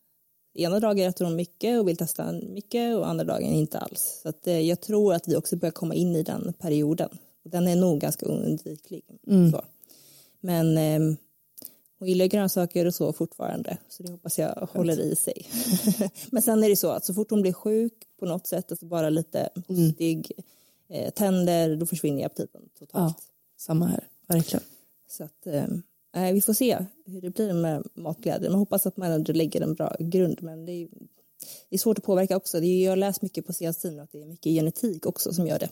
Ena 0.54 0.80
dagen 0.80 1.08
äter 1.08 1.24
hon 1.24 1.36
mycket 1.36 1.80
och 1.80 1.88
vill 1.88 1.96
testa 1.96 2.32
mycket 2.32 2.96
och 2.96 3.08
andra 3.08 3.24
dagen 3.24 3.52
inte 3.52 3.78
alls. 3.78 4.20
Så 4.22 4.28
att, 4.28 4.46
eh, 4.46 4.60
jag 4.60 4.80
tror 4.80 5.14
att 5.14 5.28
vi 5.28 5.36
också 5.36 5.56
börjar 5.56 5.72
komma 5.72 5.94
in 5.94 6.16
i 6.16 6.22
den 6.22 6.52
perioden. 6.58 7.08
Den 7.42 7.68
är 7.68 7.76
nog 7.76 8.00
ganska 8.00 8.26
oundviklig. 8.26 9.04
Så. 9.52 9.62
Men 10.40 10.78
eh, 10.78 11.16
hon 12.04 12.08
gillar 12.08 12.26
grönsaker 12.26 12.86
och 12.86 12.94
så 12.94 13.12
fortfarande. 13.12 13.78
Så 13.88 14.02
det 14.02 14.12
hoppas 14.12 14.38
jag 14.38 14.68
håller 14.72 15.00
i 15.00 15.16
sig. 15.16 15.46
Men 16.30 16.42
sen 16.42 16.64
är 16.64 16.68
det 16.68 16.76
så 16.76 16.90
att 16.90 17.04
så 17.04 17.14
fort 17.14 17.30
hon 17.30 17.42
blir 17.42 17.52
sjuk 17.52 17.92
på 18.18 18.26
något 18.26 18.46
sätt, 18.46 18.70
alltså 18.70 18.86
bara 18.86 19.10
lite 19.10 19.48
hostig, 19.68 20.32
eh, 20.88 21.10
tänder, 21.10 21.76
då 21.76 21.86
försvinner 21.86 22.26
aptiten 22.26 22.62
totalt. 22.78 23.14
Ja, 23.18 23.24
samma 23.56 23.86
här, 23.86 24.08
verkligen. 24.26 24.64
Så 25.08 25.24
att, 25.24 25.46
eh, 25.46 26.32
vi 26.32 26.40
får 26.40 26.52
se 26.52 26.78
hur 27.06 27.20
det 27.20 27.30
blir 27.30 27.52
med 27.52 27.86
matglädje. 27.94 28.50
Man 28.50 28.58
hoppas 28.58 28.86
att 28.86 28.96
man 28.96 29.12
ändå 29.12 29.32
lägger 29.32 29.60
en 29.60 29.74
bra 29.74 29.96
grund. 29.98 30.42
Men 30.42 30.66
det 30.66 30.72
är, 30.72 30.88
det 31.68 31.76
är 31.76 31.78
svårt 31.78 31.98
att 31.98 32.04
påverka 32.04 32.36
också. 32.36 32.60
Det 32.60 32.66
är, 32.66 32.84
jag 32.84 32.90
har 32.90 32.96
läst 32.96 33.22
mycket 33.22 33.46
på 33.46 33.52
senaste 33.52 33.82
tiden 33.82 34.00
att 34.00 34.12
det 34.12 34.22
är 34.22 34.26
mycket 34.26 34.52
genetik 34.52 35.06
också 35.06 35.32
som 35.32 35.46
gör 35.46 35.58
det. 35.58 35.68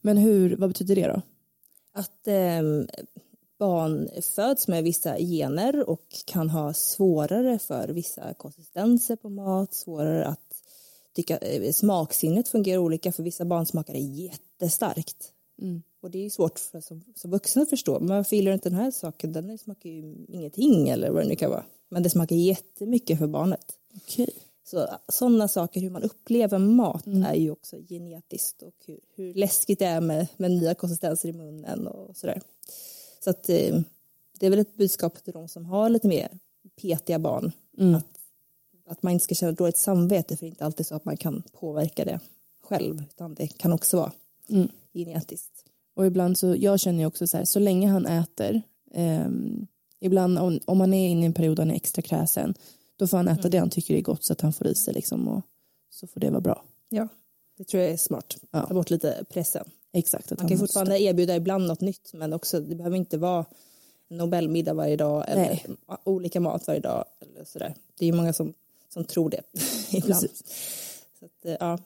Men 0.00 0.16
hur, 0.16 0.56
vad 0.56 0.70
betyder 0.70 0.94
det 0.94 1.06
då? 1.06 1.22
Att 1.92 2.26
eh, 2.26 2.62
barn 3.58 4.08
föds 4.34 4.68
med 4.68 4.84
vissa 4.84 5.18
gener 5.18 5.88
och 5.90 6.06
kan 6.24 6.50
ha 6.50 6.74
svårare 6.74 7.58
för 7.58 7.88
vissa 7.88 8.34
konsistenser 8.34 9.16
på 9.16 9.28
mat, 9.28 9.74
svårare 9.74 10.26
att 10.26 10.40
tycka, 11.14 11.38
eh, 11.38 11.72
smaksinnet 11.72 12.48
fungerar 12.48 12.78
olika 12.78 13.12
för 13.12 13.22
vissa 13.22 13.44
barn 13.44 13.66
smakar 13.66 13.92
det 13.92 14.00
jättestarkt. 14.00 15.32
Och 16.02 16.10
det 16.10 16.26
är 16.26 16.30
svårt 16.30 16.58
för 16.58 16.80
som, 16.80 17.04
som 17.14 17.30
vuxen 17.30 17.62
att 17.62 17.70
förstå. 17.70 17.98
Men 18.00 18.16
varför 18.16 18.36
gillar 18.36 18.50
du 18.50 18.54
inte 18.54 18.68
den 18.68 18.78
här 18.78 18.90
saken? 18.90 19.32
Den 19.32 19.58
smakar 19.58 19.90
ju 19.90 20.26
ingenting 20.28 20.88
eller 20.88 21.10
vad 21.10 21.22
det 21.22 21.28
nu 21.28 21.36
kan 21.36 21.50
vara. 21.50 21.64
Men 21.88 22.02
det 22.02 22.10
smakar 22.10 22.36
jättemycket 22.36 23.18
för 23.18 23.26
barnet. 23.26 23.78
Okej. 23.96 24.30
Så 24.64 24.88
sådana 25.08 25.48
saker, 25.48 25.80
hur 25.80 25.90
man 25.90 26.02
upplever 26.02 26.58
mat 26.58 27.06
Mm. 27.06 27.22
är 27.22 27.34
ju 27.34 27.50
också 27.50 27.76
genetiskt 27.88 28.62
och 28.62 28.74
hur, 28.86 29.00
hur 29.14 29.34
läskigt 29.34 29.78
det 29.78 29.84
är 29.84 30.00
med, 30.00 30.26
med 30.36 30.50
nya 30.50 30.74
konsistenser 30.74 31.28
i 31.28 31.32
munnen 31.32 31.86
och 31.86 32.16
sådär. 32.16 32.40
Så 33.26 33.30
att 33.30 33.48
eh, 33.48 33.80
det 34.38 34.46
är 34.46 34.50
väl 34.50 34.58
ett 34.58 34.76
budskap 34.76 35.24
till 35.24 35.32
de 35.32 35.48
som 35.48 35.64
har 35.64 35.88
lite 35.88 36.08
mer 36.08 36.28
petiga 36.80 37.18
barn. 37.18 37.52
Mm. 37.78 37.94
Att, 37.94 38.06
att 38.88 39.02
man 39.02 39.12
inte 39.12 39.24
ska 39.24 39.34
känna 39.34 39.52
dåligt 39.52 39.78
samvete 39.78 40.36
för 40.36 40.46
det 40.46 40.48
är 40.48 40.50
inte 40.50 40.64
alltid 40.64 40.86
så 40.86 40.94
att 40.94 41.04
man 41.04 41.16
kan 41.16 41.42
påverka 41.52 42.04
det 42.04 42.20
själv 42.62 43.02
utan 43.10 43.34
det 43.34 43.46
kan 43.46 43.72
också 43.72 43.96
vara 43.96 44.12
Mm. 44.48 44.68
genetiskt. 44.94 45.64
Och 45.94 46.06
ibland 46.06 46.38
så, 46.38 46.56
jag 46.56 46.80
känner 46.80 46.98
ju 46.98 47.06
också 47.06 47.26
så 47.26 47.36
här, 47.36 47.44
så 47.44 47.58
länge 47.58 47.88
han 47.88 48.06
äter, 48.06 48.62
ehm, 48.94 49.66
ibland 50.00 50.38
om, 50.38 50.60
om 50.64 50.78
man 50.78 50.94
är 50.94 51.08
inne 51.08 51.22
i 51.22 51.26
en 51.26 51.32
period 51.32 51.56
där 51.56 51.62
han 51.62 51.70
är 51.70 51.74
extra 51.74 52.02
kräsen, 52.02 52.54
då 52.96 53.06
får 53.06 53.16
han 53.16 53.28
äta 53.28 53.48
det 53.48 53.58
han 53.58 53.70
tycker 53.70 53.94
är 53.94 54.00
gott 54.00 54.24
så 54.24 54.32
att 54.32 54.40
han 54.40 54.52
får 54.52 54.66
i 54.66 54.74
sig 54.74 54.94
liksom 54.94 55.28
och 55.28 55.42
så 55.90 56.06
får 56.06 56.20
det 56.20 56.30
vara 56.30 56.40
bra. 56.40 56.62
Ja, 56.88 57.08
det 57.58 57.64
tror 57.64 57.82
jag 57.82 57.92
är 57.92 57.96
smart. 57.96 58.36
Ja. 58.50 58.66
Ta 58.66 58.74
bort 58.74 58.90
lite 58.90 59.24
pressen. 59.30 59.64
Exakt. 59.98 60.30
Man 60.30 60.36
kan 60.36 60.44
måste- 60.46 60.58
fortfarande 60.58 61.00
erbjuda 61.02 61.36
ibland 61.36 61.66
något 61.66 61.80
nytt 61.80 62.10
men 62.12 62.32
också 62.32 62.60
det 62.60 62.74
behöver 62.74 62.96
inte 62.96 63.18
vara 63.18 63.44
Nobelmiddag 64.08 64.74
varje 64.74 64.96
dag 64.96 65.24
eller 65.28 65.42
Nej. 65.42 65.66
olika 66.04 66.40
mat 66.40 66.66
varje 66.66 66.80
dag. 66.80 67.04
Eller 67.20 67.44
sådär. 67.44 67.74
Det 67.98 68.04
är 68.04 68.06
ju 68.06 68.12
många 68.16 68.32
som, 68.32 68.54
som 68.88 69.04
tror 69.04 69.30
det 69.30 69.40
ibland. 69.90 70.24
Att, 71.20 71.44
eh, 71.46 71.56
ja. 71.60 71.78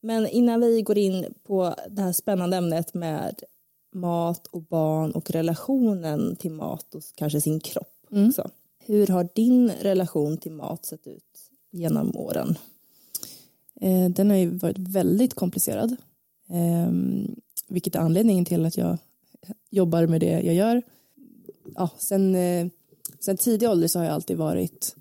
Men 0.00 0.26
innan 0.26 0.60
vi 0.60 0.82
går 0.82 0.98
in 0.98 1.34
på 1.42 1.74
det 1.90 2.02
här 2.02 2.12
spännande 2.12 2.56
ämnet 2.56 2.94
med 2.94 3.42
mat 3.92 4.46
och 4.46 4.62
barn 4.62 5.12
och 5.12 5.30
relationen 5.30 6.36
till 6.36 6.50
mat 6.50 6.94
och 6.94 7.02
kanske 7.14 7.40
sin 7.40 7.60
kropp 7.60 7.92
Mm. 8.10 8.28
också. 8.28 8.50
Hur 8.78 9.06
har 9.06 9.28
din 9.34 9.70
relation 9.70 10.38
till 10.38 10.52
mat 10.52 10.84
sett 10.86 11.06
ut 11.06 11.50
genom 11.70 12.16
åren? 12.16 12.58
Eh, 13.80 14.08
den 14.10 14.30
har 14.30 14.36
ju 14.36 14.48
varit 14.50 14.78
väldigt 14.78 15.34
komplicerad. 15.34 15.96
Eh, 16.48 16.92
vilket 17.68 17.94
är 17.94 17.98
anledningen 17.98 18.44
till 18.44 18.66
att 18.66 18.76
jag 18.76 18.98
jobbar 19.70 20.06
med 20.06 20.20
det 20.20 20.40
jag 20.40 20.54
gör. 20.54 20.82
Ja, 21.74 21.90
sen, 21.98 22.34
eh, 22.34 22.66
sen 23.20 23.36
tidig 23.36 23.68
ålder 23.68 23.88
så 23.88 23.98
har 23.98 24.04
jag 24.04 24.14
alltid 24.14 24.36
varit 24.36 24.96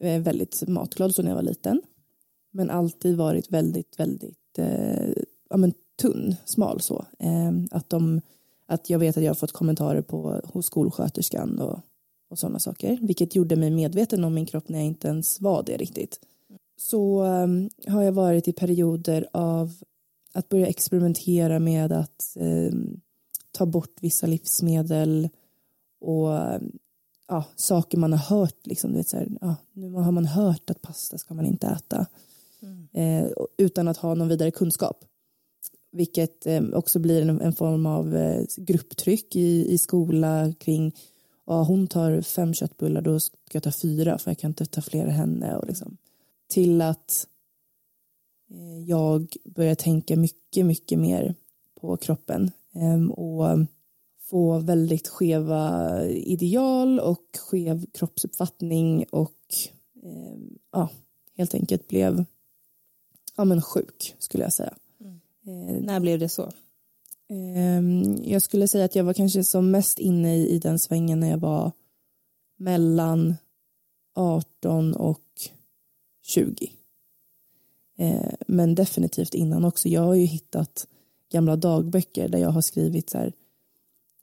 eh, 0.00 0.22
väldigt 0.22 0.68
matglad 0.68 1.14
så 1.14 1.22
när 1.22 1.30
jag 1.30 1.36
var 1.36 1.42
liten. 1.42 1.82
Men 2.50 2.70
alltid 2.70 3.16
varit 3.16 3.52
väldigt, 3.52 4.00
väldigt 4.00 4.58
eh, 4.58 5.12
ja, 5.50 5.56
men 5.56 5.72
tunn, 6.00 6.34
smal 6.44 6.80
så. 6.80 7.04
Eh, 7.18 7.52
att, 7.70 7.90
de, 7.90 8.20
att 8.66 8.90
jag 8.90 8.98
vet 8.98 9.16
att 9.16 9.22
jag 9.22 9.30
har 9.30 9.34
fått 9.34 9.52
kommentarer 9.52 10.02
på, 10.02 10.40
hos 10.44 10.66
skolsköterskan 10.66 11.58
och, 11.58 11.80
och 12.30 12.38
sådana 12.38 12.58
saker. 12.58 12.98
Vilket 13.02 13.34
gjorde 13.34 13.56
mig 13.56 13.70
medveten 13.70 14.24
om 14.24 14.34
min 14.34 14.46
kropp 14.46 14.68
när 14.68 14.78
jag 14.78 14.86
inte 14.86 15.08
ens 15.08 15.40
var 15.40 15.62
det 15.62 15.76
riktigt 15.76 16.20
så 16.76 17.24
eh, 17.24 17.48
har 17.92 18.02
jag 18.02 18.12
varit 18.12 18.48
i 18.48 18.52
perioder 18.52 19.28
av 19.32 19.72
att 20.34 20.48
börja 20.48 20.66
experimentera 20.66 21.58
med 21.58 21.92
att 21.92 22.36
um, 22.36 23.00
ta 23.52 23.66
bort 23.66 23.96
vissa 24.00 24.26
livsmedel 24.26 25.28
och 26.00 26.28
ja, 27.28 27.44
saker 27.56 27.98
man 27.98 28.12
har 28.12 28.36
hört. 28.38 28.66
Liksom, 28.66 28.90
du 28.90 28.96
vet, 28.96 29.08
så 29.08 29.16
här, 29.16 29.28
ja, 29.40 29.56
nu 29.72 29.90
har 29.92 30.12
man 30.12 30.26
hört 30.26 30.70
att 30.70 30.82
pasta 30.82 31.18
ska 31.18 31.34
man 31.34 31.46
inte 31.46 31.66
äta 31.66 32.06
eh, 32.92 33.24
och- 33.26 33.48
utan 33.58 33.88
att 33.88 33.96
ha 33.96 34.14
någon 34.14 34.28
vidare 34.28 34.50
kunskap. 34.50 35.04
Vilket 35.92 36.46
eh, 36.46 36.62
också 36.72 36.98
blir 36.98 37.22
en, 37.22 37.40
en 37.40 37.52
form 37.52 37.86
av 37.86 38.16
eh, 38.16 38.44
grupptryck 38.56 39.36
i, 39.36 39.72
i 39.72 39.78
skola 39.78 40.52
kring 40.58 40.94
ja, 41.46 41.62
hon 41.62 41.86
tar 41.86 42.20
fem 42.20 42.54
köttbullar 42.54 43.02
då 43.02 43.20
ska 43.20 43.32
jag 43.52 43.62
ta 43.62 43.72
fyra 43.72 44.18
för 44.18 44.30
jag 44.30 44.38
kan 44.38 44.50
inte 44.50 44.66
ta 44.66 44.82
fler 44.82 45.04
än 45.04 45.10
henne. 45.10 45.56
Och 45.56 45.66
liksom 45.66 45.96
till 46.48 46.82
att 46.82 47.10
eh, 47.10 47.33
jag 48.86 49.36
börjar 49.44 49.74
tänka 49.74 50.16
mycket, 50.16 50.66
mycket 50.66 50.98
mer 50.98 51.34
på 51.80 51.96
kroppen 51.96 52.50
em, 52.72 53.10
och 53.10 53.58
få 54.22 54.58
väldigt 54.58 55.08
skeva 55.08 56.02
ideal 56.06 57.00
och 57.00 57.24
skev 57.38 57.86
kroppsuppfattning 57.92 59.04
och 59.10 59.38
em, 60.02 60.58
ja, 60.72 60.88
helt 61.36 61.54
enkelt 61.54 61.88
blev 61.88 62.24
ja, 63.36 63.44
men 63.44 63.62
sjuk 63.62 64.14
skulle 64.18 64.44
jag 64.44 64.52
säga. 64.52 64.74
Eh, 65.46 65.80
När 65.82 66.00
blev 66.00 66.18
det 66.18 66.28
så? 66.28 66.52
Ehm, 67.28 68.16
Jag 68.24 68.42
skulle 68.42 68.68
säga 68.68 68.84
att 68.84 68.94
jag 68.94 69.04
var 69.04 69.14
kanske 69.14 69.44
som 69.44 69.70
mest 69.70 69.98
inne 69.98 70.36
i, 70.36 70.48
i 70.48 70.58
den 70.58 70.78
svängen 70.78 71.20
när 71.20 71.30
jag 71.30 71.38
var 71.38 71.72
mellan 72.56 73.34
18 74.14 74.94
och 74.94 75.20
20. 76.22 76.72
Eh, 77.98 78.32
Men 78.48 78.74
definitivt 78.74 79.34
innan 79.34 79.64
också. 79.64 79.88
Jag 79.88 80.00
har 80.02 80.14
ju 80.14 80.24
hittat 80.24 80.86
gamla 81.32 81.56
dagböcker 81.56 82.28
där 82.28 82.38
jag 82.38 82.50
har 82.50 82.60
skrivit 82.62 83.10
så 83.10 83.18
här, 83.18 83.32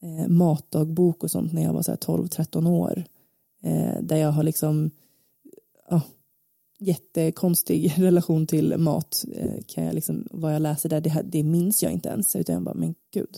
eh, 0.01 0.27
matdagbok 0.27 1.23
och 1.23 1.31
sånt 1.31 1.53
när 1.53 1.63
jag 1.63 1.73
var 1.73 1.81
12-13 1.81 2.67
år. 2.67 3.03
Eh, 3.63 4.01
Där 4.01 4.15
jag 4.17 4.31
har 4.31 4.43
liksom 4.43 4.91
ja, 5.89 6.01
jättekonstig 6.79 7.93
relation 7.97 8.47
till 8.47 8.77
mat. 8.77 9.25
Eh, 9.33 9.61
kan 9.67 9.83
jag 9.83 9.93
liksom, 9.95 10.27
vad 10.31 10.55
jag 10.55 10.61
läser 10.61 10.89
där, 10.89 11.01
det, 11.01 11.09
här- 11.09 11.23
det 11.23 11.43
minns 11.43 11.83
jag 11.83 11.91
inte 11.91 12.09
ens. 12.09 12.35
Utan 12.35 12.53
jag 12.53 12.63
bara, 12.63 12.75
men 12.75 12.95
gud. 13.13 13.37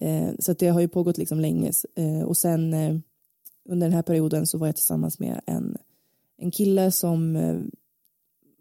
Eh, 0.00 0.28
så 0.38 0.52
att 0.52 0.58
det 0.58 0.68
har 0.68 0.80
ju 0.80 0.88
pågått 0.88 1.18
liksom 1.18 1.40
länge. 1.40 1.72
Eh, 1.94 2.22
och 2.22 2.36
sen 2.36 2.74
eh, 2.74 2.96
under 3.68 3.86
den 3.86 3.94
här 3.94 4.02
perioden 4.02 4.46
så 4.46 4.58
var 4.58 4.66
jag 4.68 4.76
tillsammans 4.76 5.18
med 5.18 5.40
en, 5.46 5.76
en 6.36 6.50
kille 6.50 6.90
som 6.90 7.36
eh, 7.36 7.60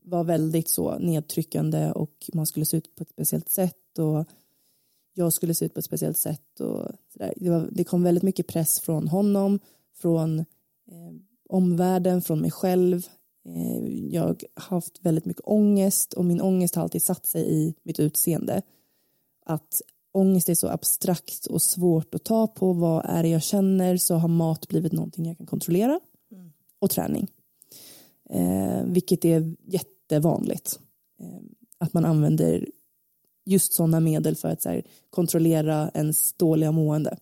var 0.09 0.23
väldigt 0.23 0.69
så 0.69 0.97
nedtryckande 0.97 1.91
och 1.91 2.29
man 2.33 2.45
skulle 2.45 2.65
se 2.65 2.77
ut 2.77 2.95
på 2.95 3.03
ett 3.03 3.09
speciellt 3.09 3.49
sätt 3.49 3.99
och 3.99 4.25
jag 5.13 5.33
skulle 5.33 5.55
se 5.55 5.65
ut 5.65 5.73
på 5.73 5.79
ett 5.79 5.85
speciellt 5.85 6.17
sätt 6.17 6.59
och. 6.59 6.91
Det, 7.35 7.49
var, 7.49 7.69
det 7.71 7.83
kom 7.83 8.03
väldigt 8.03 8.23
mycket 8.23 8.47
press 8.47 8.79
från 8.79 9.07
honom, 9.07 9.59
från 9.95 10.39
eh, 10.39 11.13
omvärlden, 11.49 12.21
från 12.21 12.41
mig 12.41 12.51
själv. 12.51 13.07
Eh, 13.45 13.87
jag 13.87 14.43
har 14.55 14.75
haft 14.75 14.99
väldigt 15.01 15.25
mycket 15.25 15.43
ångest 15.45 16.13
och 16.13 16.25
min 16.25 16.41
ångest 16.41 16.75
har 16.75 16.83
alltid 16.83 17.03
satt 17.03 17.25
sig 17.25 17.51
i 17.53 17.75
mitt 17.83 17.99
utseende. 17.99 18.61
Att 19.45 19.81
ångest 20.11 20.49
är 20.49 20.55
så 20.55 20.67
abstrakt 20.67 21.45
och 21.45 21.61
svårt 21.61 22.15
att 22.15 22.23
ta 22.23 22.47
på. 22.47 22.73
Vad 22.73 23.05
är 23.05 23.23
det 23.23 23.29
jag 23.29 23.43
känner? 23.43 23.97
Så 23.97 24.15
har 24.15 24.27
mat 24.27 24.67
blivit 24.67 24.91
någonting 24.91 25.25
jag 25.25 25.37
kan 25.37 25.47
kontrollera. 25.47 25.99
Och 26.79 26.89
träning. 26.89 27.27
Eh, 28.29 28.83
vilket 28.85 29.25
är 29.25 29.55
jättevanligt. 30.09 30.79
Eh, 31.19 31.41
att 31.77 31.93
man 31.93 32.05
använder 32.05 32.67
just 33.45 33.73
sådana 33.73 33.99
medel 33.99 34.35
för 34.35 34.49
att 34.49 34.65
här, 34.65 34.83
kontrollera 35.09 35.91
ens 35.93 36.33
dåliga 36.33 36.71
mående. 36.71 37.17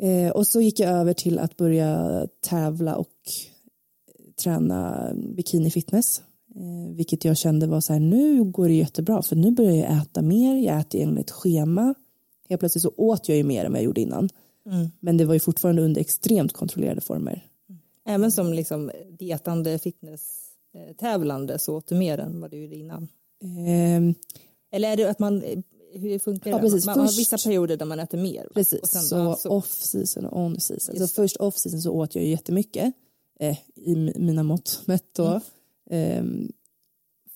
Eh, 0.00 0.30
och 0.30 0.46
så 0.46 0.60
gick 0.60 0.80
jag 0.80 0.90
över 0.90 1.14
till 1.14 1.38
att 1.38 1.56
börja 1.56 2.26
tävla 2.40 2.96
och 2.96 3.14
träna 4.42 5.12
bikini 5.14 5.70
fitness. 5.70 6.22
Eh, 6.54 6.94
vilket 6.96 7.24
jag 7.24 7.36
kände 7.36 7.66
var 7.66 7.80
så 7.80 7.92
här, 7.92 8.00
nu 8.00 8.44
går 8.44 8.68
det 8.68 8.74
jättebra 8.74 9.22
för 9.22 9.36
nu 9.36 9.50
börjar 9.50 9.74
jag 9.74 10.02
äta 10.02 10.22
mer, 10.22 10.56
jag 10.56 10.80
äter 10.80 11.00
enligt 11.00 11.30
schema. 11.30 11.94
Helt 12.48 12.60
plötsligt 12.60 12.82
så 12.82 12.92
åt 12.96 13.28
jag 13.28 13.36
ju 13.36 13.44
mer 13.44 13.64
än 13.64 13.72
vad 13.72 13.80
jag 13.80 13.84
gjorde 13.84 14.00
innan. 14.00 14.28
Men 15.00 15.16
det 15.16 15.24
var 15.24 15.34
ju 15.34 15.40
fortfarande 15.40 15.82
under 15.82 16.00
extremt 16.00 16.52
kontrollerade 16.52 17.00
former. 17.00 17.44
Även 18.06 18.32
som 18.32 18.52
liksom 18.52 18.90
dietande 19.18 19.78
fitness-tävlande 20.86 21.58
så 21.58 21.76
åt 21.76 21.86
du 21.88 21.94
mer 21.94 22.18
än 22.18 22.40
vad 22.40 22.50
du 22.50 22.56
gjorde 22.56 22.76
innan. 22.76 23.02
Eh, 23.42 24.14
Eller 24.72 24.92
är 24.92 24.96
det 24.96 25.10
att 25.10 25.18
man, 25.18 25.42
hur 25.94 26.18
funkar 26.18 26.50
Ja, 26.50 26.56
det? 26.56 26.62
precis. 26.62 26.86
Man 26.86 26.98
har 26.98 27.16
vissa 27.16 27.38
perioder 27.38 27.76
där 27.76 27.86
man 27.86 28.00
äter 28.00 28.18
mer. 28.18 28.48
Precis, 28.54 28.80
Och 28.80 28.88
sen, 28.88 29.02
så, 29.02 29.34
så. 29.34 29.48
off 29.50 29.66
season 29.72 30.26
och 30.26 30.40
on 30.40 30.60
season. 30.60 30.96
Så 30.98 31.08
först 31.08 31.36
off 31.36 31.56
season 31.58 31.80
så 31.80 31.90
åt 31.92 32.14
jag 32.14 32.24
jättemycket 32.24 32.94
eh, 33.40 33.58
i 33.74 34.12
mina 34.16 34.42
mått 34.42 34.82
mätt 34.86 35.14
då. 35.16 35.40
ehm, 35.90 36.52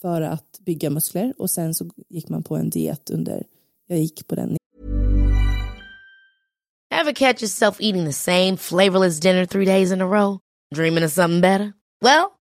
för 0.01 0.23
att 0.23 0.59
bygga 0.61 0.91
muskler 0.91 1.35
och 1.39 1.51
sen 1.51 1.75
så 1.75 1.91
gick 2.09 2.29
man 2.29 2.43
på 2.43 2.57
en 2.57 2.71
diet 2.71 3.11
under, 3.11 3.47
jag 3.87 3.99
gick 3.99 4.27
på 4.27 4.35
den 4.35 4.57
Ever 6.91 7.13
catch 7.13 7.43
yourself 7.43 7.81
eating 7.81 8.05
the 8.05 8.13
same 8.13 8.57
flavorless 8.57 9.21
dinner 9.21 9.47
three 9.47 9.65
days 9.65 9.93
in 9.93 10.01
a 10.01 10.07
row? 10.07 10.39
Dreaming 10.75 11.05
of 11.05 11.13
something 11.13 11.41
better? 11.41 11.73
Well, 12.01 12.25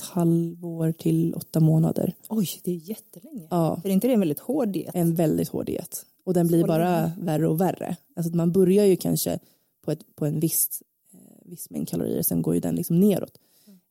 ett 0.00 0.06
halvår 0.06 0.92
till 0.92 1.34
åtta 1.34 1.60
månader. 1.60 2.14
Oj, 2.28 2.48
det 2.62 2.70
är 2.70 2.76
jättelänge. 2.76 3.46
Ja. 3.50 3.78
För 3.82 3.88
är 3.88 3.92
inte 3.92 4.06
det 4.06 4.14
en 4.14 4.20
väldigt 4.20 4.38
hård 4.38 4.68
diet? 4.68 4.94
En 4.94 5.14
väldigt 5.14 5.48
hård 5.48 5.66
diet. 5.66 6.06
Och 6.24 6.34
den 6.34 6.46
blir 6.46 6.66
bara 6.66 7.12
värre 7.18 7.48
och 7.48 7.60
värre. 7.60 7.96
Alltså 8.16 8.36
man 8.36 8.52
börjar 8.52 8.84
ju 8.84 8.96
kanske 8.96 9.38
på, 9.84 9.92
ett, 9.92 10.16
på 10.16 10.26
en 10.26 10.40
viss, 10.40 10.82
eh, 11.12 11.50
viss 11.50 11.70
mängd 11.70 11.88
kalorier, 11.88 12.22
sen 12.22 12.42
går 12.42 12.54
ju 12.54 12.60
den 12.60 12.74
liksom 12.74 13.00
neråt. 13.00 13.38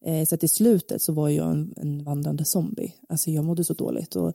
Eh, 0.06 0.26
så 0.26 0.36
att 0.36 0.44
i 0.44 0.48
slutet 0.48 1.02
så 1.02 1.14
var 1.14 1.30
jag 1.30 1.52
en, 1.52 1.74
en 1.78 2.04
vandrande 2.04 2.46
zombie. 2.46 2.94
Alltså 3.10 3.32
jag 3.32 3.46
mådde 3.46 3.64
så 3.64 3.74
dåligt 3.74 4.16
och 4.16 4.34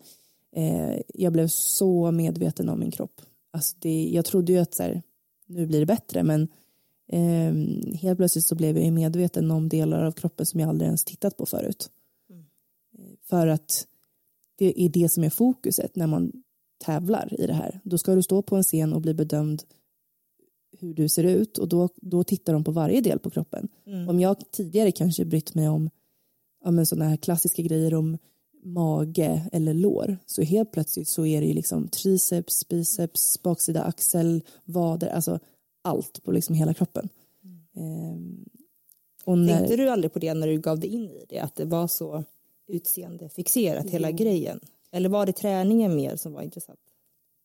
eh, 0.56 1.00
jag 1.14 1.32
blev 1.32 1.48
så 1.48 2.10
medveten 2.10 2.68
om 2.68 2.80
min 2.80 2.90
kropp. 2.90 3.20
Alltså 3.50 3.76
det, 3.78 4.10
jag 4.12 4.24
trodde 4.24 4.52
ju 4.52 4.58
att 4.58 4.74
så 4.74 4.82
här, 4.82 5.02
nu 5.46 5.66
blir 5.66 5.80
det 5.80 5.87
bättre 5.87 6.22
men 6.22 6.48
eh, 7.08 7.54
helt 7.98 8.16
plötsligt 8.16 8.46
så 8.46 8.54
blev 8.54 8.78
jag 8.78 8.92
medveten 8.92 9.50
om 9.50 9.68
delar 9.68 10.04
av 10.04 10.12
kroppen 10.12 10.46
som 10.46 10.60
jag 10.60 10.68
aldrig 10.68 10.86
ens 10.86 11.04
tittat 11.04 11.36
på 11.36 11.46
förut. 11.46 11.90
Eh, 12.30 13.04
För 13.22 13.46
att 13.46 13.86
det 14.58 14.82
är 14.84 14.88
det 14.88 15.08
som 15.08 15.24
är 15.24 15.30
fokuset 15.30 15.96
när 15.96 16.06
man 16.06 16.32
tävlar 16.84 17.40
i 17.40 17.46
det 17.46 17.54
här. 17.54 17.80
Då 17.84 17.98
ska 17.98 18.14
du 18.14 18.22
stå 18.22 18.42
på 18.42 18.56
en 18.56 18.62
scen 18.62 18.92
och 18.92 19.00
bli 19.00 19.14
bedömd 19.14 19.62
hur 20.78 20.94
du 20.94 21.08
ser 21.08 21.24
ut 21.24 21.58
och 21.58 21.68
då, 21.68 21.88
då 21.96 22.24
tittar 22.24 22.52
de 22.52 22.64
på 22.64 22.70
varje 22.70 23.00
del 23.00 23.18
på 23.18 23.30
kroppen. 23.30 23.68
Om 24.08 24.20
jag 24.20 24.50
tidigare 24.50 24.92
kanske 24.92 25.24
brytt 25.24 25.54
mig 25.54 25.68
om 25.68 25.90
ja, 26.64 26.84
sådana 26.84 27.08
här 27.08 27.16
klassiska 27.16 27.62
grejer 27.62 27.94
om 27.94 28.18
mage 28.64 29.48
eller 29.52 29.74
lår 29.74 30.18
så 30.26 30.42
helt 30.42 30.72
plötsligt 30.72 31.08
så 31.08 31.26
är 31.26 31.40
det 31.40 31.46
ju 31.46 31.52
liksom 31.52 31.88
triceps, 31.88 32.68
biceps, 32.68 33.42
baksida 33.42 33.82
axel, 33.82 34.42
vader, 34.64 35.08
alltså 35.08 35.38
allt 35.84 36.22
på 36.24 36.32
liksom 36.32 36.54
hela 36.54 36.74
kroppen. 36.74 37.08
Ehm, 37.76 38.44
och 39.24 39.38
när, 39.38 39.58
Tänkte 39.58 39.76
du 39.76 39.88
aldrig 39.88 40.12
på 40.12 40.18
det 40.18 40.34
när 40.34 40.46
du 40.46 40.58
gav 40.60 40.80
dig 40.80 40.90
in 40.90 41.10
i 41.10 41.24
det? 41.28 41.38
Att 41.38 41.54
det 41.54 41.64
var 41.64 41.86
så 41.86 42.24
utseendefixerat 42.68 43.90
hela 43.90 44.10
grejen? 44.10 44.60
Eller 44.92 45.08
var 45.08 45.26
det 45.26 45.32
träningen 45.32 45.96
mer 45.96 46.16
som 46.16 46.32
var 46.32 46.42
intressant? 46.42 46.80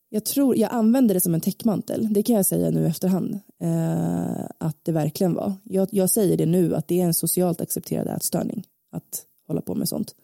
Jag 0.08 0.24
tror, 0.24 0.56
jag 0.56 0.72
använder 0.72 1.14
det 1.14 1.20
som 1.20 1.34
en 1.34 1.40
täckmantel, 1.40 2.12
det 2.12 2.22
kan 2.22 2.36
jag 2.36 2.46
säga 2.46 2.70
nu 2.70 2.86
efterhand, 2.86 3.40
eh, 3.58 4.44
att 4.58 4.76
det 4.82 4.92
verkligen 4.92 5.34
var. 5.34 5.52
Jag, 5.64 5.88
jag 5.92 6.10
säger 6.10 6.36
det 6.36 6.46
nu, 6.46 6.74
att 6.74 6.88
det 6.88 7.00
är 7.00 7.04
en 7.04 7.14
socialt 7.14 7.60
accepterad 7.60 8.08
ätstörning 8.08 8.66
att 8.90 9.26
hålla 9.46 9.60
på 9.60 9.74
med 9.74 9.88
sånt. 9.88 10.14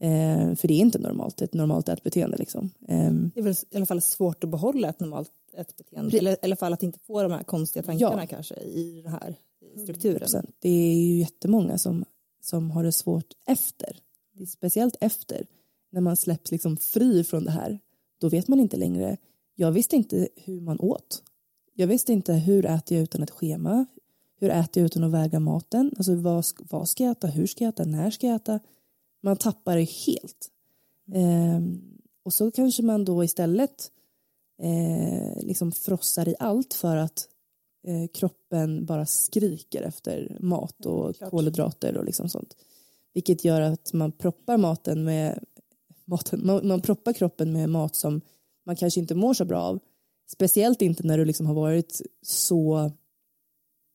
Eh, 0.00 0.54
för 0.54 0.68
det 0.68 0.74
är 0.74 0.78
inte 0.78 0.98
normalt, 0.98 1.42
ett 1.42 1.54
normalt 1.54 1.88
ätbeteende 1.88 2.36
liksom. 2.36 2.70
Eh, 2.88 3.12
Det 3.12 3.40
är 3.40 3.42
väl 3.42 3.54
i 3.70 3.76
alla 3.76 3.86
fall 3.86 4.00
svårt 4.00 4.44
att 4.44 4.50
behålla 4.50 4.88
ett 4.88 5.00
normalt 5.00 5.30
ett 5.56 5.76
beteende. 5.76 6.10
Pre- 6.10 6.18
Eller 6.18 6.32
i 6.32 6.36
alla 6.42 6.56
fall 6.56 6.72
att 6.72 6.82
inte 6.82 6.98
få 6.98 7.22
de 7.22 7.32
här 7.32 7.42
konstiga 7.42 7.82
tankarna 7.82 8.22
Ja. 8.22 8.26
kanske 8.26 8.54
i 8.54 9.02
den 9.02 9.12
här 9.12 9.34
strukturen. 9.82 10.16
100%. 10.28 10.50
Det 10.58 10.68
är 10.68 10.94
ju 10.96 11.18
jättemånga 11.18 11.78
som, 11.78 12.04
som 12.42 12.70
har 12.70 12.84
det 12.84 12.92
svårt 12.92 13.32
efter. 13.46 13.96
Det 14.32 14.46
speciellt 14.46 14.96
efter, 15.00 15.46
när 15.90 16.00
man 16.00 16.16
släpps 16.16 16.50
liksom 16.52 16.76
fri 16.76 17.24
från 17.24 17.44
det 17.44 17.50
här. 17.50 17.78
Då 18.20 18.28
vet 18.28 18.48
man 18.48 18.60
inte 18.60 18.76
längre. 18.76 19.16
Jag 19.54 19.72
visste 19.72 19.96
inte 19.96 20.28
hur 20.36 20.60
man 20.60 20.80
åt. 20.80 21.22
Jag 21.74 21.86
visste 21.86 22.12
inte 22.12 22.32
hur 22.32 22.66
äter 22.66 22.96
jag 22.96 23.02
utan 23.04 23.22
ett 23.22 23.30
schema. 23.30 23.86
Hur 24.40 24.50
äter 24.50 24.80
jag 24.80 24.86
utan 24.86 25.04
att 25.04 25.12
väga 25.12 25.40
maten? 25.40 25.92
Alltså 25.96 26.14
vad, 26.14 26.44
vad 26.70 26.88
ska 26.88 27.04
jag 27.04 27.10
äta? 27.10 27.26
Hur 27.26 27.46
ska 27.46 27.64
jag 27.64 27.68
äta? 27.72 27.84
När 27.84 28.10
ska 28.10 28.26
jag 28.26 28.36
äta? 28.36 28.60
Man 29.26 29.36
tappar 29.36 29.76
det 29.76 29.84
helt. 29.84 30.50
Ehm, 31.14 31.80
och 32.22 32.32
så 32.32 32.50
kanske 32.50 32.82
man 32.82 33.04
då 33.04 33.24
istället 33.24 33.90
eh, 34.62 35.44
liksom 35.44 35.72
frossar 35.72 36.28
i 36.28 36.34
allt 36.38 36.74
för 36.74 36.96
att 36.96 37.28
eh, 37.86 38.10
kroppen 38.14 38.86
bara 38.86 39.06
skriker 39.06 39.82
efter 39.82 40.38
mat 40.40 40.86
och 40.86 41.16
klart. 41.16 41.30
kolhydrater 41.30 41.96
och 41.96 42.04
liksom 42.04 42.28
sånt. 42.28 42.56
Vilket 43.14 43.44
gör 43.44 43.60
att 43.60 43.92
man 43.92 44.12
proppar 44.12 44.56
maten 44.56 45.04
med 45.04 45.44
maten, 46.04 46.46
man, 46.46 46.68
man 46.68 46.80
proppar 46.80 47.12
kroppen 47.12 47.52
med 47.52 47.68
mat 47.68 47.96
som 47.96 48.20
man 48.66 48.76
kanske 48.76 49.00
inte 49.00 49.14
mår 49.14 49.34
så 49.34 49.44
bra 49.44 49.62
av. 49.62 49.78
Speciellt 50.26 50.82
inte 50.82 51.06
när 51.06 51.18
du 51.18 51.24
liksom 51.24 51.46
har 51.46 51.54
varit 51.54 52.00
så 52.22 52.90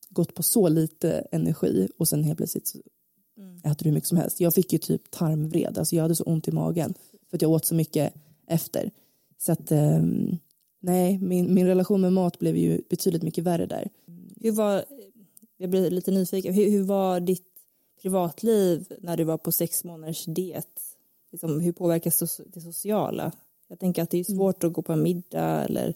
gått 0.08 0.34
på 0.34 0.42
så 0.42 0.68
lite 0.68 1.28
energi 1.32 1.88
och 1.98 2.08
sen 2.08 2.24
helt 2.24 2.36
plötsligt 2.36 2.72
så 3.34 3.68
äter 3.68 3.84
hur 3.84 3.92
mycket 3.92 4.08
som 4.08 4.18
helst. 4.18 4.40
Jag 4.40 4.54
fick 4.54 4.72
ju 4.72 4.78
typ 4.78 5.10
tarmvred, 5.10 5.78
alltså 5.78 5.96
jag 5.96 6.02
hade 6.02 6.14
så 6.14 6.24
ont 6.24 6.48
i 6.48 6.52
magen 6.52 6.94
för 7.30 7.36
att 7.36 7.42
jag 7.42 7.50
åt 7.50 7.66
så 7.66 7.74
mycket 7.74 8.14
efter. 8.46 8.90
Så 9.38 9.52
att 9.52 9.70
ehm, 9.72 10.38
nej, 10.80 11.18
min, 11.18 11.54
min 11.54 11.66
relation 11.66 12.00
med 12.00 12.12
mat 12.12 12.38
blev 12.38 12.56
ju 12.56 12.82
betydligt 12.90 13.22
mycket 13.22 13.44
värre 13.44 13.66
där. 13.66 13.88
Hur 14.40 14.52
var, 14.52 14.84
jag 15.56 15.70
blir 15.70 15.90
lite 15.90 16.10
nyfiken, 16.10 16.54
hur, 16.54 16.70
hur 16.70 16.82
var 16.82 17.20
ditt 17.20 17.46
privatliv 18.02 18.92
när 19.00 19.16
du 19.16 19.24
var 19.24 19.38
på 19.38 19.52
sex 19.52 19.84
månaders 19.84 20.24
diet? 20.24 20.80
Liksom, 21.32 21.60
hur 21.60 21.72
påverkas 21.72 22.40
det 22.46 22.60
sociala? 22.60 23.32
Jag 23.68 23.78
tänker 23.78 24.02
att 24.02 24.10
det 24.10 24.18
är 24.18 24.24
svårt 24.24 24.64
att 24.64 24.72
gå 24.72 24.82
på 24.82 24.92
en 24.92 25.02
middag 25.02 25.64
eller 25.64 25.94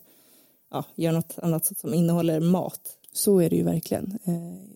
ja, 0.70 0.85
göra 0.94 1.14
något 1.16 1.38
annat 1.38 1.79
som 1.79 1.94
innehåller 1.94 2.40
mat. 2.40 2.99
Så 3.12 3.38
är 3.38 3.51
det 3.51 3.57
ju 3.57 3.62
verkligen. 3.62 4.18
Eh, 4.25 4.70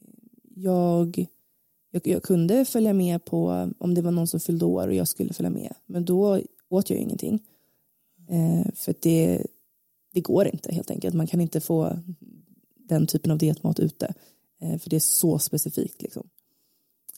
Jag, 0.55 1.27
jag, 1.91 2.07
jag 2.07 2.23
kunde 2.23 2.65
följa 2.65 2.93
med 2.93 3.25
på 3.25 3.71
om 3.79 3.95
det 3.95 4.03
var 4.03 4.11
någon 4.11 4.27
som 4.27 4.41
fyllde 4.41 4.65
år 4.65 4.89
och 4.89 4.95
jag 4.95 5.09
skulle 5.09 5.33
följa 5.33 5.51
med. 5.51 5.75
Men 5.87 6.05
då 6.05 6.41
åt 6.69 6.91
jag 6.91 6.97
ju 6.97 7.03
ingenting. 7.05 7.43
Eh, 8.29 8.73
För 8.75 8.95
det, 9.01 9.47
det 10.13 10.21
går 10.21 10.49
inte 10.49 10.75
helt 10.75 10.91
enkelt. 10.91 11.15
Man 11.15 11.27
kan 11.27 11.41
inte 11.41 11.61
få 11.61 11.99
den 12.77 13.07
typen 13.07 13.31
av 13.31 13.39
dietmat 13.39 13.81
ute. 13.81 14.15
Eh, 14.61 14.79
För 14.79 14.91
det 14.91 14.97
är 14.97 15.01
så 15.01 15.39
specifikt 15.39 16.03
liksom. 16.03 16.29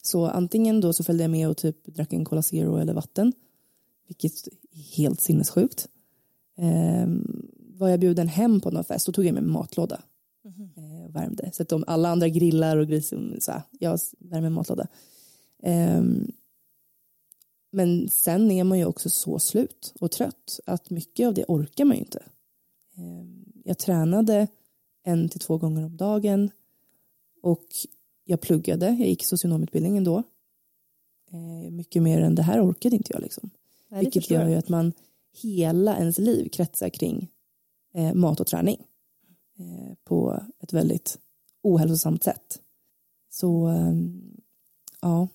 Så 0.03 0.27
antingen 0.27 0.81
då 0.81 0.93
så 0.93 1.05
följde 1.05 1.25
jag 1.25 1.31
med 1.31 1.49
och 1.49 1.57
typ 1.57 1.87
drack 1.87 2.13
en 2.13 2.25
Cola 2.25 2.43
Zero 2.43 2.77
eller 2.77 2.93
vatten. 2.95 3.33
Vilket 4.09 4.47
är 4.47 4.97
helt 4.97 5.21
sinnessjukt. 5.21 5.89
Eh, 6.59 7.07
var 7.75 7.89
jag 7.89 8.01
bjuden 8.01 8.29
hem 8.29 8.61
på 8.61 8.71
någon 8.71 8.85
fest 8.85 9.07
då 9.07 9.13
tog 9.13 9.25
jag 9.25 9.35
med 9.35 9.43
mig 9.43 9.53
matlåda 9.53 10.01
eh, 10.45 11.05
och 11.05 11.17
värmde. 11.17 11.51
Så 11.53 11.63
att 11.63 11.73
om 11.73 11.85
alla 11.87 12.09
andra 12.09 12.29
grillar 12.29 12.77
och 12.77 12.89
gris, 12.89 13.13
så 13.39 13.53
här, 13.53 13.63
jag 13.71 13.99
värmer 14.19 14.51
matlåda. 14.51 14.87
Ehm, 15.63 16.33
men 17.71 18.09
sen 18.09 18.51
är 18.51 18.65
man 18.65 18.79
ju 18.79 18.85
också 18.85 19.11
så 19.11 19.39
slut 19.39 19.95
och 20.01 20.11
trött 20.11 20.61
att 20.67 20.91
mycket 20.91 21.27
av 21.27 21.35
det 21.35 21.45
orkar 21.49 21.85
man 21.85 21.97
ju 21.97 22.03
inte. 22.03 22.23
Ehm, 22.97 23.45
jag 23.65 23.79
tränade 23.79 24.49
en 25.03 25.29
till 25.29 25.41
två 25.41 25.59
gånger 25.59 25.85
om 25.85 25.97
dagen 25.97 26.51
och 27.43 27.67
jag 28.25 28.41
pluggade, 28.41 28.87
jag 28.87 29.09
gick 29.09 29.25
socionomutbildningen 29.25 30.05
då. 30.05 30.23
Eh, 31.31 31.71
mycket 31.71 32.03
mer 32.03 32.21
än 32.21 32.35
det 32.35 32.43
här 32.43 32.71
orkade 32.71 32.97
inte 32.97 33.13
jag 33.13 33.23
liksom. 33.23 33.51
Nej, 33.89 34.01
Vilket 34.01 34.31
gör 34.31 34.49
ju 34.49 34.55
att 34.55 34.69
man 34.69 34.93
hela 35.43 35.99
ens 35.99 36.19
liv 36.19 36.49
kretsar 36.49 36.89
kring 36.89 37.29
eh, 37.95 38.15
mat 38.15 38.41
och 38.41 38.47
träning 38.47 38.87
på 40.05 40.43
ett 40.61 40.73
väldigt 40.73 41.19
ohälsosamt 41.63 42.25
sätt. 42.25 42.61
Så 43.31 43.67
ehm, 43.67 44.41
ja, 45.01 45.29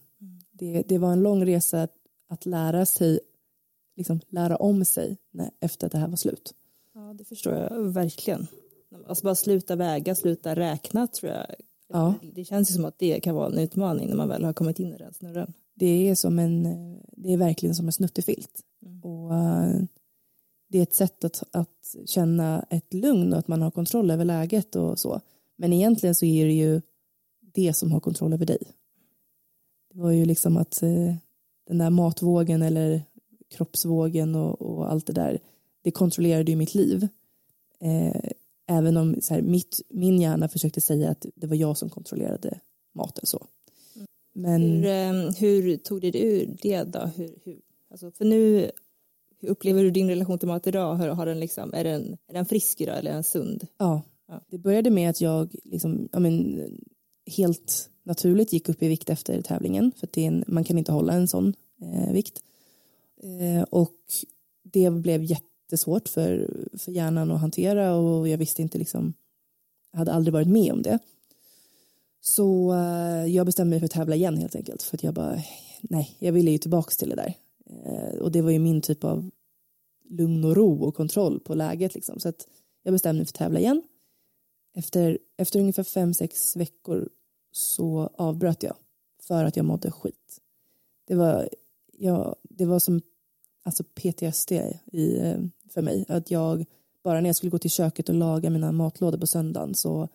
det, 0.51 0.83
det 0.87 0.97
var 0.97 1.11
en 1.11 1.23
lång 1.23 1.45
resa 1.45 1.81
att, 1.81 1.95
att 2.29 2.45
lära 2.45 2.85
sig, 2.85 3.19
liksom 3.95 4.19
lära 4.29 4.55
om 4.55 4.85
sig 4.85 5.17
när, 5.31 5.51
efter 5.59 5.85
att 5.85 5.91
det 5.91 5.97
här 5.97 6.07
var 6.07 6.15
slut. 6.15 6.53
Ja, 6.93 7.13
det 7.13 7.23
förstår 7.23 7.53
jag 7.53 7.83
verkligen. 7.83 8.47
Alltså 9.07 9.23
bara 9.23 9.35
sluta 9.35 9.75
väga, 9.75 10.15
sluta 10.15 10.55
räkna 10.55 11.07
tror 11.07 11.31
jag. 11.31 11.45
Ja. 11.87 12.13
Det 12.33 12.45
känns 12.45 12.71
ju 12.71 12.73
som 12.73 12.85
att 12.85 12.99
det 12.99 13.19
kan 13.19 13.35
vara 13.35 13.47
en 13.47 13.59
utmaning 13.59 14.07
när 14.07 14.15
man 14.15 14.29
väl 14.29 14.43
har 14.43 14.53
kommit 14.53 14.79
in 14.79 14.93
i 14.93 14.97
den 14.97 15.13
snurren. 15.13 15.53
Det 15.73 16.09
är 16.09 16.15
som 16.15 16.39
en, 16.39 16.65
eh, 16.65 16.97
det 17.11 17.33
är 17.33 17.37
verkligen 17.37 17.75
som 17.75 17.85
en 17.85 17.91
snuttefilt. 17.91 18.61
Och 19.03 19.35
eh, 19.35 19.81
det 20.67 20.77
är 20.77 20.83
ett 20.83 20.93
sätt 20.93 21.23
att, 21.23 21.43
att 21.51 21.95
känna 22.05 22.65
ett 22.69 22.93
lugn 22.93 23.33
och 23.33 23.39
att 23.39 23.47
man 23.47 23.61
har 23.61 23.71
kontroll 23.71 24.11
över 24.11 24.25
läget 24.25 24.75
och 24.75 24.99
så. 24.99 25.21
Men 25.55 25.73
egentligen 25.73 26.15
så 26.15 26.25
är 26.25 26.45
det 26.45 26.53
ju 26.53 26.81
det 27.39 27.73
som 27.73 27.91
har 27.91 27.99
kontroll 27.99 28.33
över 28.33 28.45
dig. 28.45 28.57
Det 29.93 29.99
var 29.99 30.11
ju 30.11 30.25
liksom 30.25 30.57
att 30.57 30.83
eh, 30.83 31.15
den 31.67 31.77
där 31.77 31.89
matvågen 31.89 32.61
eller 32.61 33.03
kroppsvågen 33.49 34.35
och, 34.35 34.61
och 34.61 34.91
allt 34.91 35.07
det 35.07 35.13
där, 35.13 35.39
det 35.81 35.91
kontrollerade 35.91 36.51
ju 36.51 36.57
mitt 36.57 36.75
liv. 36.75 37.07
Eh, 37.79 38.29
även 38.67 38.97
om 38.97 39.21
så 39.21 39.33
här, 39.33 39.41
mitt, 39.41 39.81
min 39.89 40.21
hjärna 40.21 40.47
försökte 40.47 40.81
säga 40.81 41.09
att 41.09 41.25
det 41.35 41.47
var 41.47 41.55
jag 41.55 41.77
som 41.77 41.89
kontrollerade 41.89 42.59
maten 42.93 43.25
så. 43.25 43.47
Men 44.33 44.61
Hur, 44.61 44.85
eh, 44.85 45.33
hur 45.33 45.77
tog 45.77 46.01
det 46.01 46.11
dig 46.11 46.21
ur 46.21 46.57
det 46.61 46.83
då? 46.83 46.99
Hur, 46.99 47.35
hur, 47.43 47.61
alltså, 47.91 48.11
för 48.11 48.25
nu 48.25 48.71
hur 49.39 49.49
upplever 49.49 49.83
du 49.83 49.91
din 49.91 50.09
relation 50.09 50.39
till 50.39 50.47
mat 50.47 50.67
idag? 50.67 50.95
Har, 50.95 51.07
har 51.07 51.25
den 51.25 51.39
liksom, 51.39 51.73
är, 51.73 51.83
den, 51.83 52.17
är 52.27 52.33
den 52.33 52.45
frisk 52.45 52.81
idag 52.81 52.97
eller 52.97 53.11
är 53.11 53.15
den 53.15 53.23
sund? 53.23 53.67
ja, 53.77 54.01
Ja. 54.29 54.41
det 54.49 54.57
började 54.57 54.89
med 54.89 55.09
att 55.09 55.21
jag 55.21 55.55
liksom, 55.63 56.09
ja, 56.11 56.19
men, 56.19 56.61
helt 57.25 57.89
naturligt 58.03 58.53
gick 58.53 58.69
upp 58.69 58.83
i 58.83 58.87
vikt 58.87 59.09
efter 59.09 59.41
tävlingen 59.41 59.91
för 59.97 60.07
att 60.07 60.17
en, 60.17 60.43
man 60.47 60.63
kan 60.63 60.77
inte 60.77 60.91
hålla 60.91 61.13
en 61.13 61.27
sån 61.27 61.53
eh, 61.81 62.11
vikt. 62.11 62.41
Eh, 63.23 63.63
och 63.63 63.95
det 64.63 64.89
blev 64.89 65.23
jättesvårt 65.23 66.07
för, 66.09 66.49
för 66.77 66.91
hjärnan 66.91 67.31
att 67.31 67.41
hantera 67.41 67.95
och 67.95 68.27
jag 68.27 68.37
visste 68.37 68.61
inte 68.61 68.77
liksom, 68.77 69.13
hade 69.93 70.13
aldrig 70.13 70.33
varit 70.33 70.47
med 70.47 70.73
om 70.73 70.81
det. 70.81 70.99
Så 72.21 72.73
eh, 72.73 73.25
jag 73.25 73.45
bestämde 73.45 73.69
mig 73.69 73.79
för 73.79 73.85
att 73.85 73.91
tävla 73.91 74.15
igen 74.15 74.37
helt 74.37 74.55
enkelt 74.55 74.83
för 74.83 74.97
att 74.97 75.03
jag 75.03 75.13
bara, 75.13 75.41
nej, 75.81 76.15
jag 76.19 76.31
ville 76.31 76.51
ju 76.51 76.57
tillbaka 76.57 76.91
till 76.91 77.09
det 77.09 77.15
där. 77.15 77.33
Eh, 77.69 78.19
och 78.19 78.31
det 78.31 78.41
var 78.41 78.51
ju 78.51 78.59
min 78.59 78.81
typ 78.81 79.03
av 79.03 79.29
lugn 80.09 80.45
och 80.45 80.55
ro 80.55 80.83
och 80.83 80.95
kontroll 80.95 81.39
på 81.39 81.55
läget 81.55 81.95
liksom. 81.95 82.19
Så 82.19 82.29
att 82.29 82.47
jag 82.83 82.93
bestämde 82.93 83.19
mig 83.19 83.25
för 83.25 83.31
att 83.31 83.35
tävla 83.35 83.59
igen. 83.59 83.83
Efter, 84.75 85.17
efter 85.37 85.59
ungefär 85.59 85.83
fem, 85.83 86.13
sex 86.13 86.55
veckor 86.55 87.09
så 87.51 88.09
avbröt 88.17 88.63
jag 88.63 88.75
för 89.23 89.45
att 89.45 89.55
jag 89.55 89.65
mådde 89.65 89.91
skit. 89.91 90.41
Det 91.07 91.15
var, 91.15 91.49
ja, 91.97 92.35
det 92.43 92.65
var 92.65 92.79
som 92.79 93.01
alltså 93.63 93.83
PTSD 93.83 94.51
i, 94.85 95.19
eh, 95.19 95.39
för 95.69 95.81
mig. 95.81 96.05
Att 96.07 96.31
jag, 96.31 96.65
bara 97.03 97.21
när 97.21 97.29
jag 97.29 97.35
skulle 97.35 97.49
gå 97.49 97.59
till 97.59 97.71
köket 97.71 98.09
och 98.09 98.15
laga 98.15 98.49
mina 98.49 98.71
matlådor 98.71 99.17
på 99.17 99.27
söndagen 99.27 99.75
så 99.75 100.07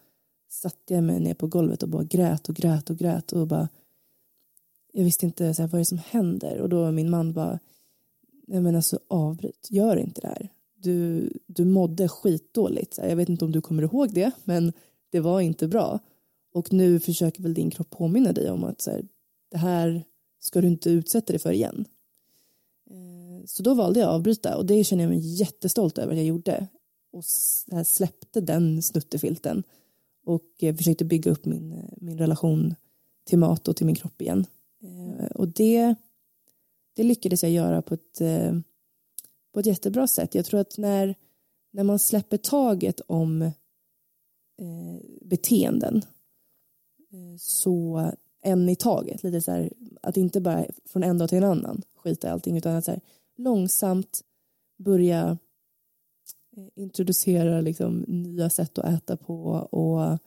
satte 0.49 0.95
jag 0.95 1.05
mig 1.05 1.21
ner 1.21 1.35
på 1.35 1.47
golvet 1.47 1.83
och 1.83 1.89
bara 1.89 2.05
grät 2.05 2.49
och 2.49 2.55
grät 2.55 2.91
och 2.91 2.97
grät 2.97 3.33
och 3.33 3.47
bara 3.47 3.69
jag 4.93 5.05
visste 5.05 5.27
inte 5.27 5.55
så 5.55 5.63
här, 5.63 5.69
vad 5.69 5.81
är 5.81 5.85
som 5.85 5.99
händer? 5.99 6.61
Och 6.61 6.69
då 6.69 6.81
var 6.81 6.93
min 6.93 7.11
man 7.11 7.33
bara 7.33 7.59
nej 8.47 8.61
men 8.61 8.77
alltså 8.77 8.99
avbryt, 9.09 9.69
gör 9.71 9.97
inte 9.97 10.21
det 10.21 10.29
här. 10.29 10.49
Du, 10.75 11.29
du 11.47 11.65
mådde 11.65 12.09
skitdåligt. 12.09 12.95
Så 12.95 13.03
här, 13.03 13.09
jag 13.09 13.17
vet 13.17 13.29
inte 13.29 13.45
om 13.45 13.53
du 13.53 13.61
kommer 13.61 13.83
ihåg 13.83 14.15
det 14.15 14.31
men 14.45 14.73
det 15.11 15.21
var 15.21 15.41
inte 15.41 15.69
bra. 15.69 15.99
Och 16.53 16.73
nu 16.73 17.01
försöker 17.01 17.43
väl 17.43 17.55
din 17.55 17.71
kropp 17.71 17.91
påminna 17.91 18.33
dig 18.33 18.51
om 18.51 18.65
att 18.65 18.81
så 18.81 18.91
här, 18.91 19.09
det 19.51 19.59
här 19.59 20.05
ska 20.41 20.61
du 20.61 20.69
inte 20.69 20.91
utsätta 20.91 21.33
dig 21.33 21.39
för 21.39 21.53
igen. 21.53 21.85
Eh, 22.91 23.47
så 23.47 23.63
då 23.63 23.75
valde 23.75 24.01
jag 24.01 24.09
att 24.09 24.15
avbryta. 24.15 24.57
Och 24.57 24.67
det 24.67 24.85
känner 24.85 25.05
jag 25.05 25.11
mig 25.11 25.41
jättestolt 25.41 25.99
över 25.99 26.13
att 26.13 26.19
jag 26.19 26.27
gjorde. 26.27 26.67
Och 27.13 27.25
släppte 27.87 28.41
den 28.41 28.83
snuttefilten. 28.83 29.63
Och 30.25 30.45
eh, 30.59 30.77
försökte 30.77 31.05
bygga 31.05 31.31
upp 31.31 31.45
min, 31.45 31.73
eh, 31.73 31.85
min 31.97 32.19
relation 32.19 32.75
till 33.25 33.39
mat 33.39 33.69
och 33.69 33.77
till 33.77 33.87
min 33.87 33.95
kropp 33.95 34.23
igen. 34.23 34.47
Eh, 34.83 35.27
och 35.27 35.49
det, 35.49 35.95
det 36.95 37.03
lyckades 37.03 37.43
jag 37.43 37.53
göra 37.53 37.83
på 37.83 37.95
ett, 37.95 38.21
eh, 38.21 38.59
på 39.53 39.61
ett 39.61 39.67
jättebra 39.67 40.07
sätt. 40.07 40.35
Jag 40.35 40.45
tror 40.45 40.61
att 40.61 40.79
när, 40.79 41.15
när 41.71 41.85
man 41.85 41.99
släpper 41.99 42.37
taget 42.37 43.01
om 43.01 43.43
eh, 43.43 43.53
beteenden 45.21 46.03
så 47.39 48.11
en 48.43 48.69
i 48.69 48.77
taget, 48.77 49.23
lite 49.23 49.41
så 49.41 49.51
här, 49.51 49.73
att 50.03 50.17
inte 50.17 50.41
bara 50.41 50.67
från 50.85 51.03
en 51.03 51.19
dag 51.19 51.29
till 51.29 51.39
en 51.39 51.45
annan 51.45 51.83
skita 51.95 52.29
i 52.29 52.31
allting 52.31 52.57
utan 52.57 52.77
att 52.77 52.85
så 52.85 52.91
här, 52.91 53.01
långsamt 53.37 54.25
börja 54.79 55.39
introducera 56.75 57.61
liksom, 57.61 58.05
nya 58.09 58.51
sätt 58.51 58.79
att 58.79 58.95
äta 58.95 59.17
på 59.17 59.45
och 59.53 60.19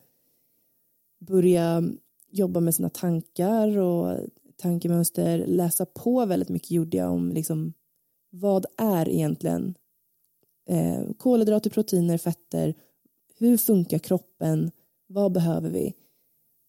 börja 1.20 1.84
jobba 2.30 2.60
med 2.60 2.76
sina 2.76 2.89
tankar 2.89 3.78
och 3.78 4.20
tankemönster, 4.58 5.46
läsa 5.48 5.86
på 5.86 6.26
väldigt 6.26 6.50
mycket 6.50 6.72
gjorde 6.72 6.98
jag 6.98 7.12
om 7.12 7.32
liksom, 7.32 7.74
vad 8.30 8.65
är 8.78 9.10
egentligen 9.10 9.76
eh, 10.70 11.04
kolhydrater, 11.18 11.70
proteiner, 11.70 12.18
fetter, 12.18 12.74
hur 13.38 13.58
funkar 13.58 14.00
kroppen, 14.00 14.72
vad 15.08 15.32
behöver 15.32 15.70
vi? 15.70 15.88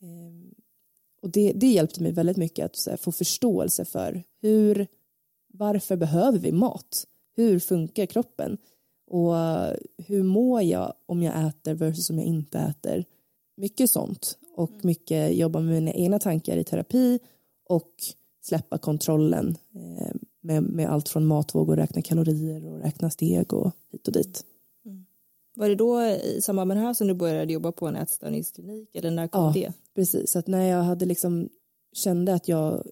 Eh, 0.02 0.56
och 1.22 1.30
det, 1.30 1.52
det 1.52 1.66
hjälpte 1.66 2.02
mig 2.02 2.12
väldigt 2.12 2.36
mycket 2.36 2.64
att 2.64 2.86
här, 2.86 2.96
få 2.96 3.12
förståelse 3.12 3.84
för 3.84 4.22
hur, 4.40 4.86
varför 5.52 5.96
behöver 5.96 6.38
vi 6.38 6.52
mat? 6.52 7.04
Hur 7.36 7.58
funkar 7.58 8.06
kroppen? 8.06 8.58
Och 9.06 9.34
hur 10.06 10.22
mår 10.22 10.62
jag 10.62 10.94
om 11.06 11.22
jag 11.22 11.46
äter 11.46 11.74
versus 11.74 12.10
om 12.10 12.18
jag 12.18 12.26
inte 12.26 12.58
äter? 12.58 13.04
Mycket 13.56 13.90
sånt 13.90 14.38
och 14.56 14.84
mycket 14.84 15.36
jobba 15.36 15.60
med 15.60 15.74
mina 15.74 15.92
egna 15.92 16.18
tankar 16.18 16.56
i 16.56 16.64
terapi 16.64 17.18
och 17.68 17.92
släppa 18.42 18.78
kontrollen 18.78 19.56
eh, 19.74 20.14
med, 20.40 20.62
med 20.62 20.90
allt 20.90 21.08
från 21.08 21.26
matvågor, 21.26 21.76
räkna 21.76 22.02
kalorier 22.02 22.66
och 22.66 22.78
räkna 22.80 23.10
steg 23.10 23.52
och 23.52 23.72
hit 23.92 24.06
och 24.06 24.12
dit. 24.12 24.44
Var 25.54 25.68
det 25.68 25.74
då 25.74 26.02
i 26.02 26.40
samband 26.42 26.68
med 26.68 26.76
det 26.76 26.80
här 26.80 26.94
som 26.94 27.06
du 27.06 27.14
började 27.14 27.52
jobba 27.52 27.72
på 27.72 27.86
en 27.86 27.96
ätstörningsklinik 27.96 28.94
eller 28.94 29.10
när 29.10 29.28
kom 29.28 29.44
Ja. 29.44 29.52
det? 29.54 29.72
Precis, 29.94 30.36
att 30.36 30.46
när 30.46 30.62
jag 30.62 30.82
hade 30.82 31.04
liksom 31.04 31.48
kände 31.92 32.34
att 32.34 32.48
jag, 32.48 32.86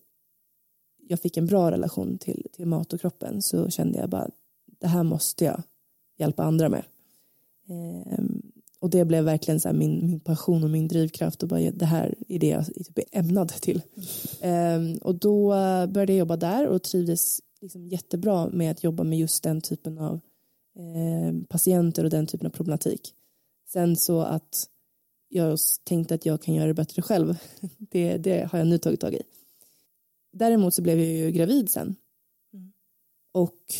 jag 1.08 1.20
fick 1.20 1.37
en 1.37 1.46
bra 1.46 1.70
relation 1.70 2.18
till, 2.18 2.46
till 2.52 2.66
mat 2.66 2.92
och 2.92 3.00
kroppen 3.00 3.42
så 3.42 3.70
kände 3.70 3.98
jag 3.98 4.10
bara 4.10 4.30
det 4.80 4.87
här 4.87 5.02
måste 5.02 5.44
jag 5.44 5.62
hjälpa 6.18 6.42
andra 6.42 6.68
med. 6.68 6.84
Ehm, 7.68 8.42
och 8.84 8.90
det 8.90 9.04
blev 9.04 9.24
verkligen 9.24 9.60
så 9.60 9.72
min, 9.72 10.06
min 10.06 10.20
passion 10.20 10.64
och 10.64 10.70
min 10.70 10.88
drivkraft 10.88 11.42
och 11.42 11.48
bara 11.48 11.70
det 11.70 11.84
här 11.84 12.14
är 12.28 12.38
det 12.38 12.46
jag 12.46 12.66
typ 12.66 12.98
är 12.98 13.18
ämnad 13.18 13.48
till. 13.48 13.82
Ehm, 14.40 14.96
och 14.96 15.14
då 15.14 15.48
började 15.86 16.12
jag 16.12 16.18
jobba 16.18 16.36
där 16.36 16.68
och 16.68 16.82
trivdes 16.82 17.40
liksom 17.60 17.88
jättebra 17.88 18.48
med 18.48 18.70
att 18.70 18.84
jobba 18.84 19.04
med 19.04 19.18
just 19.18 19.42
den 19.42 19.60
typen 19.60 19.98
av 19.98 20.20
eh, 20.76 21.46
patienter 21.48 22.04
och 22.04 22.10
den 22.10 22.26
typen 22.26 22.46
av 22.46 22.50
problematik. 22.50 23.14
Sen 23.68 23.96
så 23.96 24.20
att 24.20 24.68
jag 25.28 25.58
tänkte 25.84 26.14
att 26.14 26.26
jag 26.26 26.42
kan 26.42 26.54
göra 26.54 26.66
det 26.66 26.74
bättre 26.74 27.02
själv, 27.02 27.36
det, 27.78 28.16
det 28.16 28.48
har 28.52 28.58
jag 28.58 28.68
nu 28.68 28.78
tagit 28.78 29.00
tag 29.00 29.14
i. 29.14 29.22
Däremot 30.32 30.74
så 30.74 30.82
blev 30.82 30.98
jag 30.98 31.08
ju 31.08 31.30
gravid 31.30 31.70
sen. 31.70 31.96
Och 33.32 33.74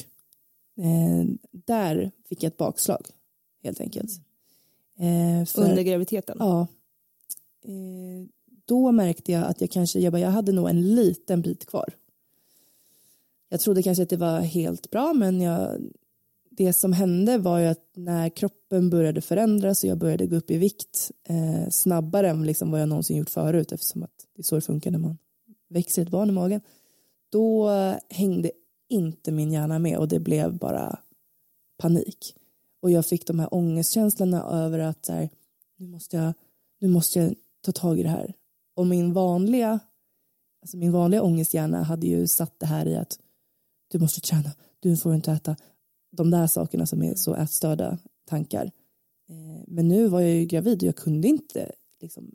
eh, 0.79 1.25
där 1.51 2.11
fick 2.29 2.43
jag 2.43 2.51
ett 2.51 2.57
bakslag, 2.57 3.07
helt 3.63 3.81
enkelt. 3.81 4.24
Eh, 4.99 5.45
för- 5.47 5.63
Under 5.71 5.83
graviditeten? 5.83 6.37
Ja. 6.39 6.67
Eh, 7.65 8.27
då 8.65 8.93
märkte 8.93 9.33
jag 9.33 9.45
att 9.45 9.61
jag 9.61 9.71
kanske, 9.71 9.99
jag, 10.01 10.13
bara, 10.13 10.21
jag 10.21 10.31
hade 10.31 10.53
nog 10.53 10.69
en 10.71 10.95
liten 10.95 11.43
bit 11.43 11.67
kvar. 11.67 11.95
Jag 13.49 13.61
trodde 13.61 13.83
kanske 13.83 14.03
att 14.03 14.09
det 14.09 14.17
var 14.17 14.41
helt 14.41 14.91
bra 14.91 15.13
men 15.13 15.41
jag, 15.41 15.81
det 16.51 16.73
som 16.73 16.93
hände 16.93 17.39
var 17.39 17.59
ju 17.59 17.67
att 17.67 17.91
när 17.97 18.29
kroppen 18.29 18.91
började 18.91 19.21
förändras 19.21 19.85
och 19.85 19.91
jag 19.91 19.99
började 19.99 20.27
gå 20.27 20.37
upp 20.37 20.51
i 20.51 20.59
vikt 20.59 21.11
eh, 21.29 21.69
snabbare 21.71 22.31
än 22.31 22.47
liksom 22.47 22.71
vad 22.71 22.81
jag 22.81 22.89
någonsin 22.89 23.17
gjort 23.17 23.31
förut 23.31 23.73
eftersom 23.73 24.03
att 24.03 24.27
det 24.35 24.41
är 24.41 24.45
så 24.45 24.55
det 24.55 24.61
funkar 24.61 24.91
när 24.91 24.99
man 24.99 25.19
växer 25.69 26.03
ett 26.03 26.09
barn 26.11 26.29
i 26.29 26.33
magen. 26.33 26.61
Då 27.29 27.71
hängde 28.11 28.51
inte 28.89 29.33
min 29.33 29.53
hjärna 29.53 29.79
med 29.79 29.99
och 29.99 30.09
det 30.09 30.21
blev 30.21 30.59
bara 30.59 30.99
panik. 31.79 32.35
Och 32.85 32.91
jag 32.91 33.07
fick 33.07 33.27
de 33.27 33.39
här 33.39 33.55
ångestkänslorna 33.55 34.43
över 34.43 34.79
att 34.79 35.07
så 35.07 35.13
här, 35.13 35.29
nu, 35.77 35.87
måste 35.87 36.17
jag, 36.17 36.35
nu 36.81 36.89
måste 36.89 37.19
jag 37.19 37.35
ta 37.61 37.73
tag 37.73 38.01
i 38.01 38.03
det 38.03 38.09
här. 38.09 38.35
Och 38.75 38.87
min 38.87 39.13
vanliga, 39.13 39.81
alltså 40.63 40.77
min 40.77 40.93
vanliga 40.93 41.23
ångesthjärna 41.23 41.83
hade 41.83 42.07
ju 42.07 42.27
satt 42.27 42.61
det 42.61 42.67
här 42.67 42.87
i 42.87 42.97
att 42.97 43.19
du 43.89 43.99
måste 43.99 44.21
träna, 44.21 44.51
du 44.81 44.97
får 44.97 45.15
inte 45.15 45.33
äta 45.33 45.57
de 46.11 46.31
där 46.31 46.47
sakerna 46.47 46.87
som 46.87 47.03
är 47.03 47.15
så 47.15 47.35
ätstörda 47.35 47.99
tankar. 48.25 48.71
Eh, 49.29 49.65
Men 49.67 49.89
nu 49.89 50.07
var 50.07 50.21
jag 50.21 50.31
ju 50.31 50.45
gravid 50.45 50.79
och 50.83 50.89
jag 50.89 50.97
kunde 50.97 51.29
inte, 51.29 51.73
liksom, 52.01 52.35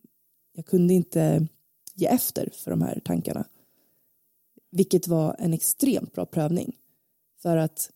jag 0.54 0.66
kunde 0.66 0.93
inte 0.93 1.47
ge 1.95 2.08
efter 2.08 2.50
för 2.54 2.72
de 2.72 2.82
här 2.82 3.02
tankarna. 3.06 3.45
Vilket 4.72 5.08
var 5.08 5.36
en 5.39 5.54
extremt 5.54 6.14
bra 6.14 6.26
prövning. 6.26 6.76
För 7.41 7.58
att 7.58 7.91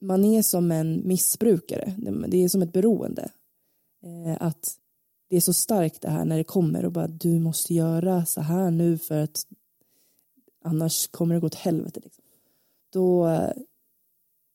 man 0.00 0.24
är 0.24 0.42
som 0.42 0.72
en 0.72 1.08
missbrukare, 1.08 1.94
det 2.28 2.44
är 2.44 2.48
som 2.48 2.62
ett 2.62 2.72
beroende. 2.72 3.30
Eh, 4.02 4.36
att 4.40 4.78
det 5.28 5.36
är 5.36 5.40
så 5.40 5.52
starkt 5.52 6.02
det 6.02 6.10
här 6.10 6.24
när 6.24 6.36
det 6.36 6.44
kommer 6.44 6.84
och 6.84 6.92
bara 6.92 7.08
du 7.08 7.38
måste 7.38 7.74
göra 7.74 8.26
så 8.26 8.40
här 8.40 8.70
nu 8.70 8.98
för 8.98 9.18
att 9.18 9.46
annars 10.64 11.08
kommer 11.08 11.34
det 11.34 11.40
gå 11.40 11.46
åt 11.46 11.54
helvete. 11.54 12.00
Liksom. 12.04 12.24
Då, 12.92 13.28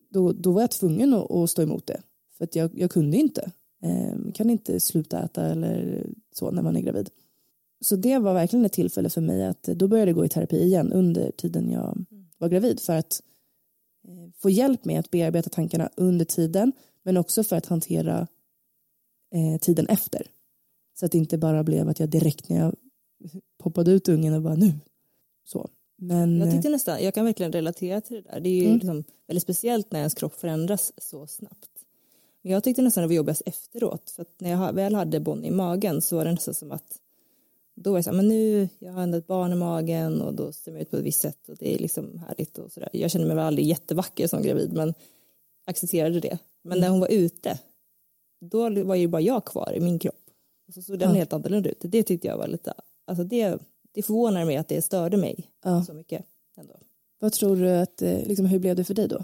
då, 0.10 0.32
då 0.32 0.52
var 0.52 0.62
jag 0.62 0.72
tvungen 0.72 1.14
att, 1.14 1.32
att 1.32 1.50
stå 1.50 1.62
emot 1.62 1.88
det. 1.88 2.02
För 2.38 2.44
att 2.44 2.56
jag, 2.56 2.80
jag 2.80 2.92
kunde 2.92 3.18
inte. 3.18 3.52
Eh, 3.84 4.32
kan 4.34 4.50
inte 4.50 4.80
sluta 4.80 5.24
äta 5.24 5.46
eller 5.46 6.06
så 6.32 6.52
när 6.52 6.62
man 6.62 6.78
är 6.78 6.82
gravid. 6.82 7.10
Så 7.82 7.96
det 7.96 8.18
var 8.18 8.34
verkligen 8.34 8.66
ett 8.66 8.74
tillfälle 8.74 9.10
för 9.10 9.22
mig 9.22 9.46
att 9.46 9.64
då 9.64 9.88
började 9.88 10.12
jag 10.12 10.16
gå 10.16 10.26
i 10.26 10.30
terapi 10.30 10.64
igen 10.64 10.94
under 10.94 11.32
tiden 11.32 11.72
jag 11.72 12.06
var 12.38 12.50
gravid 12.50 12.80
för 12.80 12.94
att 12.94 13.22
eh, 13.22 13.33
få 14.38 14.50
hjälp 14.50 14.86
med 14.86 15.00
att 15.00 15.12
bearbeta 15.12 15.50
tankarna 15.50 15.90
under 15.98 16.26
tiden 16.26 16.72
men 17.04 17.18
också 17.18 17.44
för 17.44 17.56
att 17.56 17.66
hantera 17.66 18.28
eh, 19.36 19.60
tiden 19.62 19.88
efter. 19.88 20.28
Så 21.00 21.06
att 21.06 21.12
det 21.12 21.18
inte 21.18 21.38
bara 21.38 21.64
blev 21.64 21.90
att 21.90 22.00
jag 22.00 22.10
direkt 22.10 22.50
när 22.50 22.60
jag 22.60 22.76
poppade 23.64 23.92
ut 23.92 24.10
ungen 24.10 24.34
och 24.34 24.42
bara 24.42 24.56
nu. 24.56 24.74
Så. 25.46 25.70
Men, 25.98 26.38
Jag 26.40 26.48
eh, 26.48 26.54
tyckte 26.54 26.70
nästan, 26.70 27.04
jag 27.04 27.14
kan 27.14 27.26
verkligen 27.26 27.52
relatera 27.52 28.02
till 28.02 28.16
det 28.16 28.22
där. 28.32 28.40
Det 28.40 28.50
är 28.50 28.54
ju 28.54 28.66
Mm. 28.66 28.74
liksom 28.78 29.04
väldigt 29.28 29.44
speciellt 29.44 29.92
när 29.92 30.00
ens 30.00 30.14
kropp 30.14 30.36
förändras 30.36 30.94
så 30.98 31.28
snabbt. 31.28 31.70
Men 32.42 32.52
jag 32.52 32.64
tyckte 32.64 32.82
nästan 32.82 33.02
det 33.02 33.08
var 33.08 33.16
jobbigast 33.16 33.42
efteråt. 33.46 34.10
För 34.10 34.22
att 34.22 34.40
när 34.40 34.50
jag 34.50 34.74
väl 34.74 34.96
hade 34.96 35.20
Bonnie 35.20 35.48
i 35.48 35.52
magen 35.52 36.02
så 36.02 36.16
var 36.16 36.26
det 36.26 36.32
nästan 36.32 36.54
som 36.54 36.72
att 36.72 37.00
då 37.76 37.92
var 37.92 37.98
jag 37.98 38.04
så 38.04 38.10
här, 38.10 38.18
men 38.18 38.28
nu, 38.28 38.70
jag 38.80 38.94
har 38.94 39.02
ändå 39.02 39.18
ett 39.18 39.28
barn 39.28 39.52
i 39.54 39.56
magen 39.56 40.22
och 40.22 40.34
då 40.34 40.52
ser 40.52 40.72
man 40.72 40.82
ut 40.82 40.92
på 40.92 40.98
ett 40.98 41.04
visst 41.04 41.22
sätt 41.22 41.50
och 41.50 41.58
det 41.60 41.76
är 41.76 41.80
liksom 41.80 42.18
härligt 42.18 42.58
och 42.58 42.72
sådär. 42.72 42.90
Jag 42.94 43.12
kände 43.12 43.28
mig 43.28 43.36
väl 43.36 43.46
aldrig 43.46 43.68
jättevacker 43.68 44.28
som 44.28 44.42
gravid 44.42 44.74
men 44.74 44.94
accepterade 45.66 46.20
det. 46.20 46.38
Men 46.62 46.80
när 46.80 46.90
hon 46.90 47.00
var 47.00 47.12
ute, 47.12 47.60
då 48.42 48.84
var 48.84 48.96
ju 48.96 49.08
bara 49.08 49.22
jag 49.22 49.46
kvar 49.46 49.74
i 49.76 49.80
min 49.80 50.00
kropp. 50.00 50.30
Och 50.68 50.74
så 50.74 50.82
såg 50.82 51.00
den 51.00 51.10
Ja. 51.10 51.16
helt 51.16 51.34
annorlunda 51.34 51.70
ut. 51.70 51.80
Det 51.82 52.04
tyckte 52.04 52.28
jag 52.28 52.38
var 52.38 52.48
lite, 52.48 52.74
alltså 53.06 53.24
det, 53.24 53.58
det 53.92 54.04
förvånar 54.04 54.46
mig 54.46 54.58
att 54.58 54.68
det 54.68 54.82
störde 54.82 55.18
mig 55.18 55.50
ja. 55.64 55.84
så 55.84 55.94
mycket 55.94 56.26
ändå. 56.58 56.74
Vad 57.20 57.34
tror 57.34 57.56
du 57.56 57.70
att, 57.70 58.02
eh, 58.02 58.28
liksom, 58.28 58.46
hur 58.46 58.60
blev 58.60 58.76
det 58.76 58.84
för 58.84 58.94
dig 58.94 59.08
då? 59.08 59.24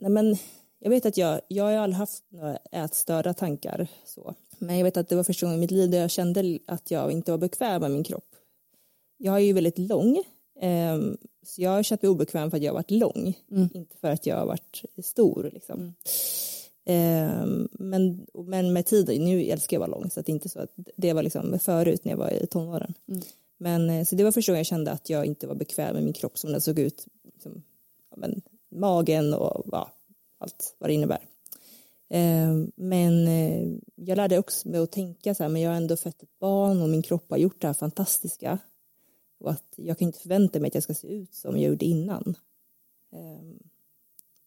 Nej, 0.00 0.10
men 0.10 0.36
jag 0.78 0.90
vet 0.90 1.06
att 1.06 1.16
jag, 1.16 1.40
jag 1.48 1.64
har 1.64 1.72
aldrig 1.72 1.98
haft 1.98 2.24
några 2.28 2.56
ätstörda 2.56 3.34
tankar 3.34 3.88
så. 4.04 4.34
Men 4.58 4.76
jag 4.76 4.84
vet 4.84 4.96
att 4.96 5.08
det 5.08 5.16
var 5.16 5.24
första 5.24 5.46
gången 5.46 5.58
i 5.58 5.60
mitt 5.60 5.70
liv 5.70 5.90
där 5.90 6.00
jag 6.00 6.10
kände 6.10 6.58
att 6.66 6.90
jag 6.90 7.12
inte 7.12 7.30
var 7.30 7.38
bekväm 7.38 7.80
med 7.80 7.90
min 7.90 8.04
kropp. 8.04 8.34
Jag 9.16 9.34
är 9.34 9.38
ju 9.38 9.52
väldigt 9.52 9.78
lång. 9.78 10.24
ehm, 10.60 11.16
så 11.42 11.62
jag 11.62 11.70
har 11.70 11.82
känt 11.82 12.02
mig 12.02 12.08
obekväm 12.08 12.50
för 12.50 12.56
att 12.56 12.62
jag 12.62 12.72
har 12.72 12.74
varit 12.74 12.90
lång. 12.90 13.38
Mm. 13.50 13.68
Inte 13.74 13.96
för 13.96 14.10
att 14.10 14.26
jag 14.26 14.36
har 14.36 14.46
varit 14.46 14.82
stor 15.02 15.50
liksom. 15.52 15.80
Mm. 15.80 15.94
Ehm, 16.86 17.68
men, 17.72 18.26
men 18.44 18.72
med 18.72 18.86
tiden, 18.86 19.24
nu 19.24 19.44
älskar 19.44 19.76
jag 19.76 19.82
att 19.82 19.90
vara 19.90 20.00
lång 20.00 20.10
så 20.10 20.20
det 20.20 20.30
är 20.32 20.34
inte 20.34 20.48
så 20.48 20.60
att 20.60 20.72
det 20.96 21.12
var 21.12 21.22
liksom 21.22 21.58
förut 21.58 22.04
när 22.04 22.12
jag 22.12 22.18
var 22.18 22.30
i 22.30 22.46
tonåren. 22.46 22.94
Mm. 23.08 23.22
Men 23.58 23.90
eh, 23.90 24.04
så 24.04 24.16
det 24.16 24.24
var 24.24 24.32
första 24.32 24.52
gången 24.52 24.58
jag 24.58 24.66
kände 24.66 24.90
att 24.90 25.10
jag 25.10 25.26
inte 25.26 25.46
var 25.46 25.54
bekväm 25.54 25.94
med 25.94 26.04
min 26.04 26.12
kropp 26.12 26.38
som 26.38 26.52
den 26.52 26.60
såg 26.60 26.78
ut. 26.78 27.06
Liksom, 27.34 27.62
ja, 28.10 28.16
men, 28.16 28.42
magen 28.70 29.34
och 29.34 29.66
ja, 29.72 29.90
allt 30.38 30.76
vad 30.78 30.90
det 30.90 30.94
innebär. 30.94 31.18
Eh, 32.08 32.54
men 32.74 33.26
eh, 33.26 33.78
jag 33.94 34.16
lärde 34.16 34.38
också 34.38 34.68
mig 34.68 34.80
att 34.80 34.92
tänka 34.92 35.34
så 35.34 35.42
här, 35.42 35.50
men 35.50 35.62
jag 35.62 35.70
har 35.70 35.76
ändå 35.76 35.96
fött 35.96 36.22
ett 36.22 36.38
barn 36.38 36.82
och 36.82 36.88
min 36.88 37.02
kropp 37.02 37.30
har 37.30 37.36
gjort 37.36 37.60
det 37.60 37.66
här 37.66 37.74
fantastiska. 37.74 38.58
Och 39.40 39.50
att 39.50 39.74
jag 39.76 39.98
kan 39.98 40.06
inte 40.06 40.18
förvänta 40.18 40.60
mig 40.60 40.68
att 40.68 40.74
jag 40.74 40.82
ska 40.82 40.94
se 40.94 41.08
ut 41.08 41.34
som 41.34 41.56
jag 41.56 41.70
gjorde 41.70 41.84
innan. 41.84 42.34
Eh, 43.12 43.66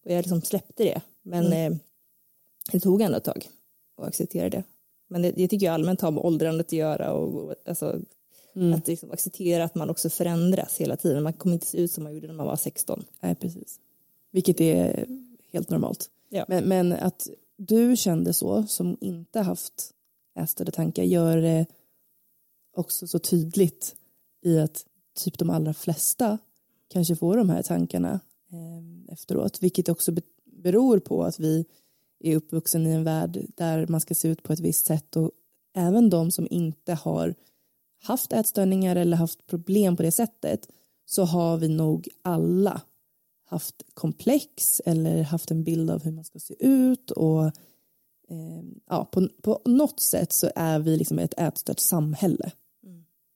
och 0.05 0.12
jag 0.12 0.18
liksom 0.18 0.41
släppte 0.41 0.84
det. 0.84 1.01
Men 1.22 1.53
eh, 1.53 1.78
det 2.72 2.80
tog 2.80 3.01
ändå 3.01 3.18
ett 3.18 3.24
tag 3.24 3.49
att 3.97 4.07
acceptera 4.07 4.49
det. 4.49 4.64
Men 5.07 5.22
det, 5.22 5.32
det 5.32 5.47
tycker 5.47 5.66
jag 5.66 5.74
allmänt 5.74 6.01
har 6.01 6.12
med 6.12 6.24
åldrandet 6.24 6.66
att 6.68 6.74
göra 6.74 7.14
och, 7.14 7.43
och 7.43 7.55
alltså, 7.66 8.01
Mm. 8.55 8.74
att 8.74 8.88
liksom 8.88 9.12
acceptera 9.12 9.64
att 9.64 9.76
man 9.76 9.89
också 9.89 10.09
förändras 10.09 10.78
hela 10.78 10.97
tiden. 10.97 11.24
Man 11.24 11.34
kommer 11.34 11.53
inte 11.53 11.68
se 11.68 11.78
ut 11.78 11.91
som 11.91 12.03
man 12.03 12.14
gjorde 12.14 12.28
när 12.28 12.34
man 12.34 12.45
var 12.45 12.55
16. 12.55 13.03
Nej, 13.20 13.36
precis. 13.36 13.80
Vilket 14.32 14.62
är 14.62 15.05
helt 15.51 15.70
normalt. 15.70 16.09
Ja. 16.30 16.45
Men, 16.47 16.64
men 16.64 16.93
att 16.93 17.28
du 17.68 17.97
kände 17.97 18.34
så, 18.34 18.64
som 18.68 18.97
inte 19.01 19.39
haft 19.39 19.91
ätstörda 20.39 20.72
tankar, 20.72 21.03
gör 21.03 21.38
det 21.38 21.66
också 22.76 23.07
så 23.07 23.20
tydligt 23.20 23.95
i 24.41 24.59
att 24.59 24.86
typ 25.16 25.38
de 25.38 25.49
allra 25.49 25.74
flesta 25.74 26.38
kanske 26.88 27.16
får 27.16 27.38
de 27.38 27.49
här 27.49 27.64
tankarna 27.64 28.20
eh, 28.51 29.14
efteråt, 29.14 29.64
vilket 29.64 29.89
också 29.89 30.12
be- 30.12 30.22
beror 30.45 30.99
på 30.99 31.24
att 31.24 31.39
vi 31.39 31.66
är 32.20 32.36
uppvuxen 32.36 32.88
i 32.88 32.91
en 32.91 33.03
värld 33.03 33.45
där 33.55 33.88
man 33.88 34.01
ska 34.01 34.16
se 34.16 34.28
ut 34.28 34.43
på 34.43 34.53
ett 34.53 34.59
visst 34.59 34.86
sätt 34.86 35.16
och 35.16 35.32
även 35.74 36.09
de 36.09 36.32
som 36.32 36.47
inte 36.51 36.93
har 36.93 37.36
haft 38.03 38.34
ätstörningar 38.34 38.95
eller 38.95 39.18
haft 39.18 39.47
problem 39.47 39.97
på 39.97 40.03
det 40.03 40.12
sättet 40.12 40.68
så 41.05 41.24
har 41.24 41.57
vi 41.57 41.68
nog 41.68 42.09
alla 42.22 42.82
haft 43.52 43.76
komplex 43.93 44.82
eller 44.86 45.24
haft 45.24 45.52
en 45.52 45.64
bild 45.64 45.91
av 45.91 46.04
hur 46.04 46.12
man 46.12 46.24
ska 46.24 46.39
se 46.39 46.66
ut 46.66 47.12
och 47.12 47.45
eh, 47.45 48.64
ja, 48.89 49.06
på, 49.06 49.30
på 49.43 49.62
något 49.66 49.99
sätt 49.99 50.34
så 50.34 50.52
är 50.56 50.80
vi 50.80 50.97
liksom 50.97 51.20
ett 51.20 51.34
ätstört 51.38 51.80
samhälle 51.80 52.52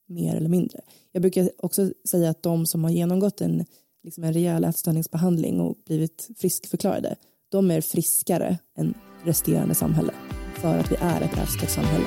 mer 0.08 0.36
eller 0.36 0.48
mindre. 0.48 0.80
Jag 1.12 1.22
brukar 1.22 1.50
också 1.58 1.90
säga 2.08 2.30
att 2.30 2.42
de 2.42 2.66
som 2.66 2.84
har 2.84 2.90
genomgått 2.90 3.40
en, 3.40 3.64
liksom 4.02 4.24
en 4.24 4.32
rejäl 4.32 4.64
ätstörningsbehandling 4.64 5.60
och 5.60 5.76
blivit 5.84 6.28
friskförklarade 6.36 7.16
de 7.48 7.70
är 7.70 7.80
friskare 7.80 8.58
än 8.78 8.94
resterande 9.24 9.74
samhälle 9.74 10.12
för 10.54 10.78
att 10.78 10.92
vi 10.92 10.96
är 11.00 11.20
ett 11.20 11.38
ätstört 11.38 11.70
samhälle. 11.70 12.06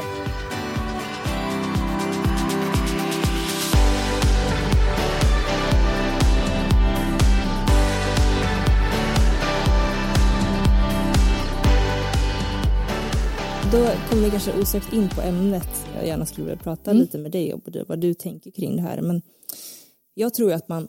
Då 13.71 13.77
kommer 14.09 14.23
vi 14.23 14.29
kanske 14.29 14.61
osökt 14.61 14.93
in 14.93 15.09
på 15.09 15.21
ämnet. 15.21 15.87
Jag 15.95 16.07
gärna 16.07 16.25
skulle 16.25 16.47
vilja 16.47 16.63
prata 16.63 16.91
Mm. 16.91 17.01
lite 17.01 17.17
med 17.17 17.31
dig 17.31 17.53
och 17.53 17.61
vad 17.87 17.99
du 17.99 18.13
tänker 18.13 18.51
kring 18.51 18.75
det 18.75 18.81
här. 18.81 19.01
Men 19.01 19.21
jag 20.13 20.33
tror 20.33 20.53
att 20.53 20.67
man, 20.69 20.87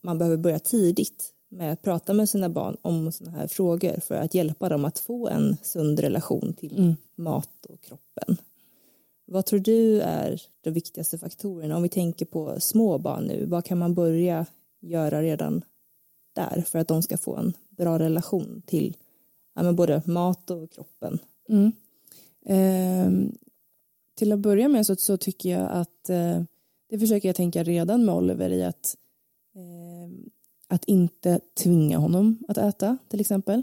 man, 0.00 0.18
behöver 0.18 0.36
börja 0.36 0.58
tidigt 0.58 1.32
med 1.48 1.72
att 1.72 1.82
prata 1.82 2.12
med 2.12 2.28
sina 2.28 2.48
barn 2.48 2.76
om 2.82 3.12
sådana 3.12 3.36
här 3.36 3.46
frågor 3.46 4.00
för 4.00 4.14
att 4.14 4.34
hjälpa 4.34 4.68
dem 4.68 4.84
att 4.84 4.98
få 4.98 5.28
en 5.28 5.56
sund 5.62 6.00
relation 6.00 6.54
till 6.54 6.78
Mm. 6.78 6.96
mat 7.16 7.66
och 7.68 7.80
kroppen. 7.80 8.36
Vad 9.26 9.46
tror 9.46 9.60
du 9.60 10.00
är 10.00 10.42
de 10.60 10.70
viktigaste 10.70 11.18
faktorerna? 11.18 11.76
Om 11.76 11.82
vi 11.82 11.88
tänker 11.88 12.26
på 12.26 12.60
små 12.60 12.98
barn 12.98 13.24
nu, 13.24 13.46
vad 13.46 13.64
kan 13.64 13.78
man 13.78 13.94
börja 13.94 14.46
göra 14.80 15.22
redan 15.22 15.62
där 16.32 16.64
för 16.66 16.78
att 16.78 16.88
de 16.88 17.02
ska 17.02 17.18
få 17.18 17.36
en 17.36 17.52
bra 17.68 17.98
relation 17.98 18.62
till 18.66 18.96
ja, 19.54 19.72
både 19.72 20.02
mat 20.06 20.50
och 20.50 20.70
kroppen? 20.70 21.18
Mm. 21.50 21.72
Eh, 22.44 23.32
till 24.14 24.32
att 24.32 24.38
börja 24.38 24.68
med 24.68 24.86
så, 24.86 24.96
så 24.96 25.16
tycker 25.16 25.50
jag 25.50 25.70
att 25.70 26.10
eh, 26.10 26.42
det 26.88 26.98
försöker 26.98 27.28
jag 27.28 27.36
tänka 27.36 27.62
redan 27.62 28.04
med 28.04 28.14
Oliver 28.14 28.50
i 28.50 28.64
att 28.64 28.96
eh, 29.54 30.30
att 30.68 30.84
inte 30.84 31.40
tvinga 31.62 31.98
honom 31.98 32.38
att 32.48 32.58
äta 32.58 32.98
till 33.08 33.20
exempel 33.20 33.62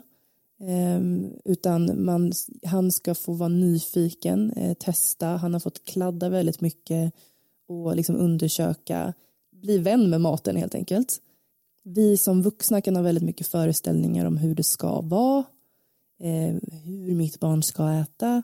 ehm, 0.60 1.34
utan 1.46 2.06
man, 2.06 2.32
han 2.66 2.92
ska 2.92 3.16
få 3.16 3.34
vara 3.34 3.50
nyfiken, 3.50 4.52
eh, 4.52 4.74
testa, 4.74 5.28
han 5.28 5.54
har 5.54 5.60
fått 5.60 5.84
kladda 5.84 6.30
väldigt 6.30 6.62
mycket 6.62 7.14
och 7.68 7.96
liksom 7.96 8.16
undersöka, 8.16 9.14
bli 9.52 9.78
vän 9.78 10.10
med 10.10 10.22
maten 10.22 10.56
helt 10.56 10.76
enkelt. 10.76 11.22
Vi 11.84 12.18
som 12.18 12.42
vuxna 12.42 12.82
kan 12.82 12.96
ha 12.96 13.04
väldigt 13.04 13.24
mycket 13.24 13.48
föreställningar 13.48 14.26
om 14.26 14.38
hur 14.38 14.56
det 14.56 14.64
ska 14.64 15.02
vara 15.02 15.44
eh, 16.20 16.56
hur 16.84 17.16
mitt 17.16 17.40
barn 17.40 17.64
ska 17.64 17.94
äta 17.94 18.44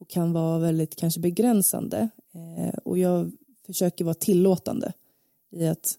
och 0.00 0.10
kan 0.10 0.32
vara 0.32 0.58
väldigt 0.58 0.96
kanske 0.96 1.20
begränsande. 1.20 2.08
Eh, 2.34 2.74
och 2.84 2.98
jag 2.98 3.32
försöker 3.66 4.04
vara 4.04 4.14
tillåtande 4.14 4.92
i 5.50 5.66
att, 5.66 5.98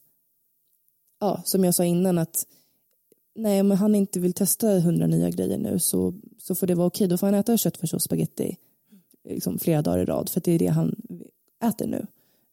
ja, 1.19 1.41
som 1.45 1.63
jag 1.63 1.75
sa 1.75 1.85
innan, 1.85 2.17
att 2.17 2.47
nej, 3.35 3.63
men 3.63 3.77
han 3.77 3.95
inte 3.95 4.19
vill 4.19 4.33
testa 4.33 4.79
hundra 4.79 5.07
nya 5.07 5.29
grejer 5.29 5.57
nu 5.57 5.79
så, 5.79 6.13
så 6.37 6.55
får 6.55 6.67
det 6.67 6.75
vara 6.75 6.87
okej. 6.87 7.07
Då 7.07 7.17
får 7.17 7.27
han 7.27 7.35
äta 7.35 7.57
köttfärs 7.57 7.93
och 7.93 8.01
spagetti 8.01 8.57
liksom, 9.23 9.59
flera 9.59 9.81
dagar 9.81 9.99
i 9.99 10.05
rad 10.05 10.29
för 10.29 10.41
det 10.41 10.51
är 10.51 10.59
det 10.59 10.67
han 10.67 10.95
äter 11.63 11.87
nu. 11.87 12.07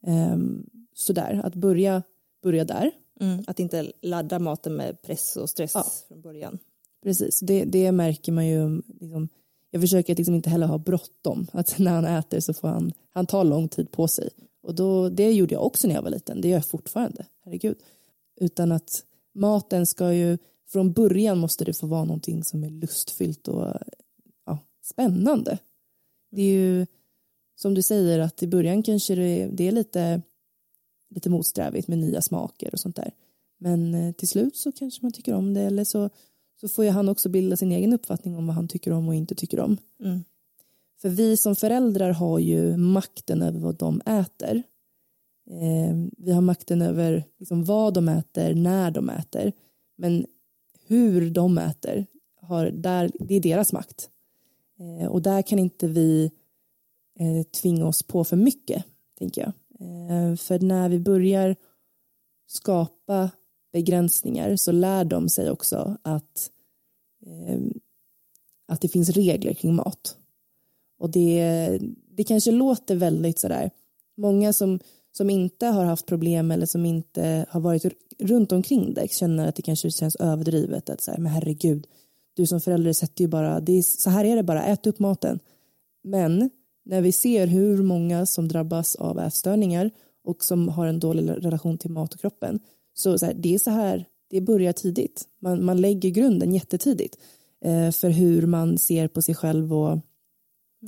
Um, 0.07 0.67
sådär, 0.95 1.41
att 1.45 1.55
börja, 1.55 2.03
börja 2.43 2.65
där. 2.65 2.91
Mm. 3.21 3.45
Att 3.47 3.61
inte 3.61 3.93
ladda 4.03 4.39
maten 4.39 4.77
med 4.77 5.03
press 5.03 5.37
och 5.37 5.51
stress 5.51 5.73
Ja. 5.75 5.85
från 6.09 6.21
början. 6.21 6.59
Precis, 7.03 7.41
det, 7.41 7.65
det 7.65 7.93
märker 7.93 8.33
man 8.33 8.47
ju. 8.47 8.83
Liksom, 9.01 9.29
jag 9.71 9.83
försöker 9.83 10.13
att 10.13 10.19
liksom 10.19 10.35
inte 10.35 10.51
heller 10.51 10.67
ha 10.67 10.79
bråttom. 10.79 11.47
Att 11.53 11.79
när 11.79 11.91
han 11.91 12.05
äter 12.05 12.41
så 12.41 12.55
får 12.55 12.69
han, 12.69 12.93
han 13.11 13.27
tar 13.27 13.45
lång 13.45 13.69
tid 13.69 13.91
på 13.91 14.09
sig. 14.09 14.31
Och 14.63 14.75
då, 14.75 15.09
det 15.09 15.33
gjorde 15.33 15.55
jag 15.55 15.67
också 15.67 15.89
när 15.89 15.95
jag 15.95 16.03
var 16.03 16.11
liten, 16.11 16.41
det 16.41 16.49
gör 16.49 16.57
jag 16.57 16.67
fortfarande, 16.67 17.27
herregud. 17.45 17.77
Utan 18.41 18.73
att 18.73 19.05
maten 19.35 19.87
ska 19.87 20.13
ju, 20.13 20.39
från 20.69 20.93
början 20.93 21.39
måste 21.39 21.65
det 21.65 21.73
få 21.73 21.87
vara 21.87 22.05
någonting 22.05 22.45
som 22.45 22.65
är 22.65 22.71
lustfyllt 22.71 23.49
och 23.49 23.75
ja, 24.47 24.59
spännande. 24.83 25.59
Det 26.31 26.43
är 26.43 26.53
ju 26.53 26.87
som 27.57 27.75
du 27.75 27.83
säger 27.83 28.19
att 28.19 28.43
i 28.43 28.47
början 28.47 28.83
kanske 28.83 29.15
det, 29.15 29.49
det 29.53 29.69
är 29.69 29.73
lite, 29.73 30.23
lite 31.11 31.31
motsträvigt 31.31 31.89
med 31.89 31.99
nya 31.99 32.23
smaker 32.23 32.73
och 32.73 32.81
sånt 32.81 32.97
där. 32.97 33.15
Men 33.59 33.95
eh, 33.95 34.13
till 34.13 34.29
slut 34.29 34.57
så 34.57 34.73
kanske 34.73 35.05
man 35.05 35.13
tycker 35.13 35.35
om 35.35 35.55
det 35.55 35.61
eller 35.61 35.85
så, 35.85 36.11
så 36.61 36.69
får 36.69 36.85
ju 36.85 36.91
han 36.91 37.09
också 37.09 37.29
bilda 37.29 37.57
sin 37.57 37.73
egen 37.73 37.93
uppfattning 37.93 38.37
om 38.37 38.47
vad 38.47 38.57
han 38.57 38.69
tycker 38.69 38.93
om 38.93 39.09
och 39.09 39.15
inte 39.15 39.35
tycker 39.35 39.61
om. 39.61 39.77
Mm. 40.01 40.25
För 41.01 41.09
vi 41.09 41.37
som 41.37 41.57
föräldrar 41.57 42.11
har 42.11 42.39
ju 42.39 42.77
makten 42.77 43.43
över 43.43 43.61
vad 43.61 43.75
de 43.75 44.01
äter. 44.01 44.63
Eh, 45.51 45.97
vi 46.17 46.33
har 46.33 46.41
makten 46.41 46.83
över 46.83 47.25
liksom, 47.39 47.65
vad 47.65 47.95
de 47.95 48.09
äter, 48.09 48.55
när 48.55 48.91
de 48.91 49.09
äter. 49.11 49.53
Men 49.97 50.27
hur 50.87 51.31
de 51.31 51.59
äter, 51.59 52.07
har, 52.41 52.67
där, 52.67 53.11
det 53.19 53.35
är 53.35 53.41
deras 53.41 53.73
makt. 53.73 54.11
Eh, 54.79 55.09
och 55.09 55.23
där 55.23 55.43
kan 55.43 55.59
inte 55.59 55.87
vi 55.89 56.31
eh, 57.19 57.43
tvinga 57.43 57.87
oss 57.87 58.03
på 58.03 58.25
för 58.25 58.37
mycket. 58.37 58.85
tänker 59.19 59.41
jag. 59.41 59.53
Eh, 59.81 60.37
för 60.37 60.59
när 60.59 60.89
vi 60.89 60.99
börjar 60.99 61.57
skapa 62.47 63.31
begränsningar 63.73 64.57
så 64.57 64.73
lär 64.73 65.05
de 65.05 65.29
sig 65.29 65.51
också 65.51 65.97
att, 66.03 66.51
eh, 67.27 67.61
att 68.69 68.81
det 68.81 68.89
finns 68.89 69.11
regler 69.11 69.55
kring 69.55 69.75
mat. 69.75 70.17
Och 70.99 71.11
det, 71.11 71.79
det 72.11 72.25
kanske 72.25 72.51
låter 72.51 72.97
väldigt 72.97 73.39
sådär, 73.39 73.71
många 74.17 74.53
som, 74.53 74.81
som 75.13 75.31
inte 75.31 75.67
har 75.67 75.85
haft 75.85 76.07
problem 76.07 76.51
eller 76.51 76.67
som 76.67 76.87
inte 76.87 77.47
har 77.49 77.61
varit 77.61 77.85
runt 78.19 78.53
omkring 78.53 78.95
det 78.95 79.13
känner 79.13 79.49
att 79.49 79.57
det 79.57 79.63
kanske 79.63 79.91
känns 79.91 80.17
överdrivet 80.17 80.91
att 80.91 81.01
säga 81.01 81.19
men 81.19 81.33
herregud, 81.33 81.87
du 82.35 82.47
som 82.47 82.61
förälder 82.61 82.93
sätter 82.93 83.25
ju 83.25 83.29
bara, 83.29 83.61
det 83.61 83.73
är, 83.73 83.83
så 83.83 84.11
här 84.11 84.25
är 84.25 84.37
det 84.37 84.43
bara, 84.43 84.65
ät 84.65 84.87
upp 84.87 84.99
maten. 84.99 85.39
Men 86.05 86.51
när 86.85 87.01
vi 87.01 87.13
ser 87.13 87.47
hur 87.47 87.83
många 87.83 88.27
som 88.27 88.49
drabbas 88.49 88.97
av 88.97 89.19
ätstörningar 89.19 89.91
och 90.25 90.45
som 90.45 90.69
har 90.69 90.87
en 90.87 91.01
dålig 91.01 91.31
relation 91.31 91.79
till 91.79 91.91
mat 91.91 92.15
och 92.15 92.21
kroppen 92.21 92.61
så, 92.99 93.19
så 93.19 93.27
här, 93.27 93.35
det 93.35 93.55
är 93.55 93.59
så 93.59 93.71
här 93.71 94.05
det 94.29 94.41
börjar 94.41 94.73
tidigt. 94.73 95.29
Man, 95.39 95.65
man 95.65 95.81
lägger 95.81 96.11
grunden 96.11 96.55
jättetidigt 96.55 97.19
eh, 97.61 97.91
för 97.91 98.09
hur 98.09 98.47
man 98.47 98.79
ser 98.79 99.09
på 99.09 99.23
sig 99.23 99.35
själv 99.35 99.75
och, 99.75 99.99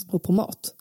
och 0.08 0.22
på 0.22 0.32
mat. 0.32 0.74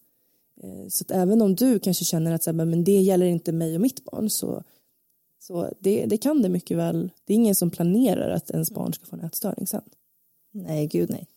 Eh, 0.64 0.88
så 0.90 1.04
att 1.04 1.12
även 1.12 1.42
om 1.42 1.56
du 1.56 1.80
kanske 1.80 2.06
känner 2.06 2.34
att 2.34 2.44
så 2.44 2.50
här, 2.50 2.66
men 2.66 2.84
det 2.84 3.02
gäller 3.02 3.26
inte 3.26 3.52
mig 3.52 3.76
och 3.76 3.82
mitt 3.82 4.04
barn 4.04 4.30
så, 4.30 4.64
så 5.40 5.74
det, 5.80 6.06
det 6.06 6.18
kan 6.18 6.42
det 6.42 6.50
mycket 6.50 6.78
väl. 6.78 7.12
Det 7.26 7.34
är 7.34 7.36
ingen 7.36 7.56
som 7.56 7.70
planerar 7.70 8.30
att 8.30 8.52
ens 8.52 8.72
barn 8.72 8.94
ska 8.94 9.06
få 9.06 9.16
en 9.16 9.24
ätstörning 9.24 9.68
sen. 9.68 9.84
Nej, 10.52 10.88
gud 10.88 11.10
nej. 11.10 11.28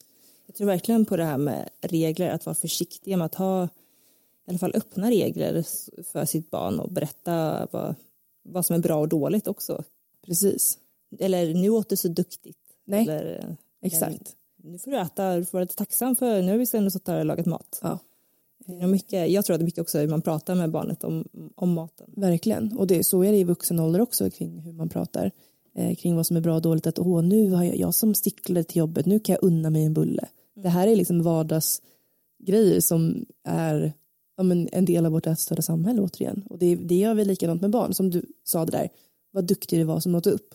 Jag 0.46 0.56
tror 0.56 0.66
verkligen 0.66 1.04
på 1.04 1.16
det 1.16 1.24
här 1.24 1.38
med 1.38 1.68
regler, 1.80 2.30
att 2.30 2.46
vara 2.46 2.54
försiktig 2.54 3.18
med 3.18 3.24
att 3.24 3.34
ha 3.34 3.64
i 3.64 4.50
alla 4.50 4.58
fall 4.58 4.72
öppna 4.74 5.10
regler 5.10 5.64
för 6.02 6.24
sitt 6.24 6.50
barn 6.50 6.80
och 6.80 6.92
berätta 6.92 7.68
vad, 7.70 7.94
vad 8.42 8.66
som 8.66 8.76
är 8.76 8.80
bra 8.80 8.96
och 9.00 9.08
dåligt 9.08 9.48
också. 9.48 9.84
Precis. 10.26 10.78
Eller 11.18 11.54
nu 11.54 11.70
åt 11.70 11.88
du 11.88 11.96
så 11.96 12.08
duktigt. 12.08 12.58
Nej, 12.84 13.02
Eller, 13.02 13.56
exakt. 13.82 14.36
nu 14.56 14.78
får 14.78 14.90
du 14.90 14.98
äta, 14.98 15.36
du 15.36 15.44
får 15.44 15.52
vara 15.52 15.64
lite 15.64 15.76
tacksam 15.76 16.16
för 16.16 16.42
nu 16.42 16.50
har 16.50 16.58
vi 16.58 16.66
ändå 16.72 16.90
suttit 16.90 17.08
här 17.08 17.18
och 17.18 17.26
lagat 17.26 17.46
mat. 17.46 17.80
Ja. 17.82 17.98
Mycket, 18.86 19.30
jag 19.30 19.44
tror 19.44 19.54
att 19.54 19.60
det 19.60 19.62
är 19.62 19.66
mycket 19.66 19.80
också 19.80 19.98
hur 19.98 20.08
man 20.08 20.22
pratar 20.22 20.54
med 20.54 20.70
barnet 20.70 21.04
om, 21.04 21.28
om 21.54 21.72
maten. 21.72 22.10
Verkligen, 22.16 22.76
och 22.76 22.86
det, 22.86 23.04
så 23.04 23.24
är 23.24 23.32
det 23.32 23.38
i 23.38 23.44
vuxen 23.44 23.80
ålder 23.80 24.00
också 24.00 24.30
kring 24.30 24.60
hur 24.60 24.72
man 24.72 24.88
pratar 24.88 25.30
eh, 25.74 25.94
kring 25.94 26.16
vad 26.16 26.26
som 26.26 26.36
är 26.36 26.40
bra 26.40 26.54
och 26.54 26.62
dåligt. 26.62 26.86
Att 26.86 26.98
åh, 26.98 27.22
nu 27.22 27.50
har 27.50 27.64
jag, 27.64 27.76
jag 27.76 27.94
som 27.94 28.14
sticklade 28.14 28.64
till 28.64 28.76
jobbet, 28.76 29.06
nu 29.06 29.20
kan 29.20 29.32
jag 29.32 29.42
unna 29.42 29.70
mig 29.70 29.84
en 29.84 29.94
bulle. 29.94 30.28
Det 30.54 30.68
här 30.68 30.86
är 30.88 30.96
liksom 30.96 31.22
vardagsgrejer 31.22 32.80
som 32.80 33.26
är 33.44 33.92
ja, 34.36 34.42
men 34.42 34.68
en 34.72 34.84
del 34.84 35.06
av 35.06 35.12
vårt 35.12 35.26
ätstörda 35.26 35.62
samhälle 35.62 36.02
återigen. 36.02 36.46
Och 36.50 36.58
det, 36.58 36.74
det 36.74 36.94
gör 36.94 37.14
vi 37.14 37.24
likadant 37.24 37.60
med 37.60 37.70
barn, 37.70 37.94
som 37.94 38.10
du 38.10 38.26
sa 38.44 38.64
det 38.64 38.72
där, 38.72 38.88
vad 39.30 39.44
duktig 39.44 39.78
du 39.78 39.84
var 39.84 40.00
som 40.00 40.14
åt 40.14 40.26
upp. 40.26 40.54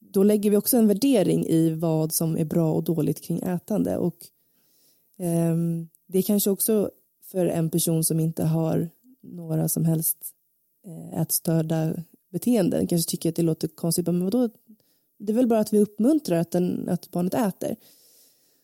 Då 0.00 0.22
lägger 0.22 0.50
vi 0.50 0.56
också 0.56 0.76
en 0.76 0.88
värdering 0.88 1.46
i 1.46 1.70
vad 1.70 2.12
som 2.12 2.36
är 2.36 2.44
bra 2.44 2.72
och 2.72 2.84
dåligt 2.84 3.22
kring 3.22 3.38
ätande. 3.38 3.96
Och 3.96 4.16
eh, 5.18 5.56
det 6.06 6.18
är 6.18 6.22
kanske 6.22 6.50
också 6.50 6.90
för 7.30 7.46
en 7.46 7.70
person 7.70 8.04
som 8.04 8.20
inte 8.20 8.44
har 8.44 8.88
några 9.22 9.68
som 9.68 9.84
helst 9.84 10.16
eh, 10.86 11.20
ätstörda 11.20 11.94
beteenden 12.32 12.86
kanske 12.86 13.10
tycker 13.10 13.28
att 13.28 13.36
det 13.36 13.42
låter 13.42 13.68
konstigt, 13.68 14.06
men 14.06 14.24
vadå? 14.24 14.48
Det 15.18 15.32
är 15.32 15.36
väl 15.36 15.46
bara 15.46 15.60
att 15.60 15.72
vi 15.72 15.78
uppmuntrar 15.78 16.38
att, 16.38 16.50
den, 16.50 16.88
att 16.88 17.10
barnet 17.10 17.34
äter. 17.34 17.76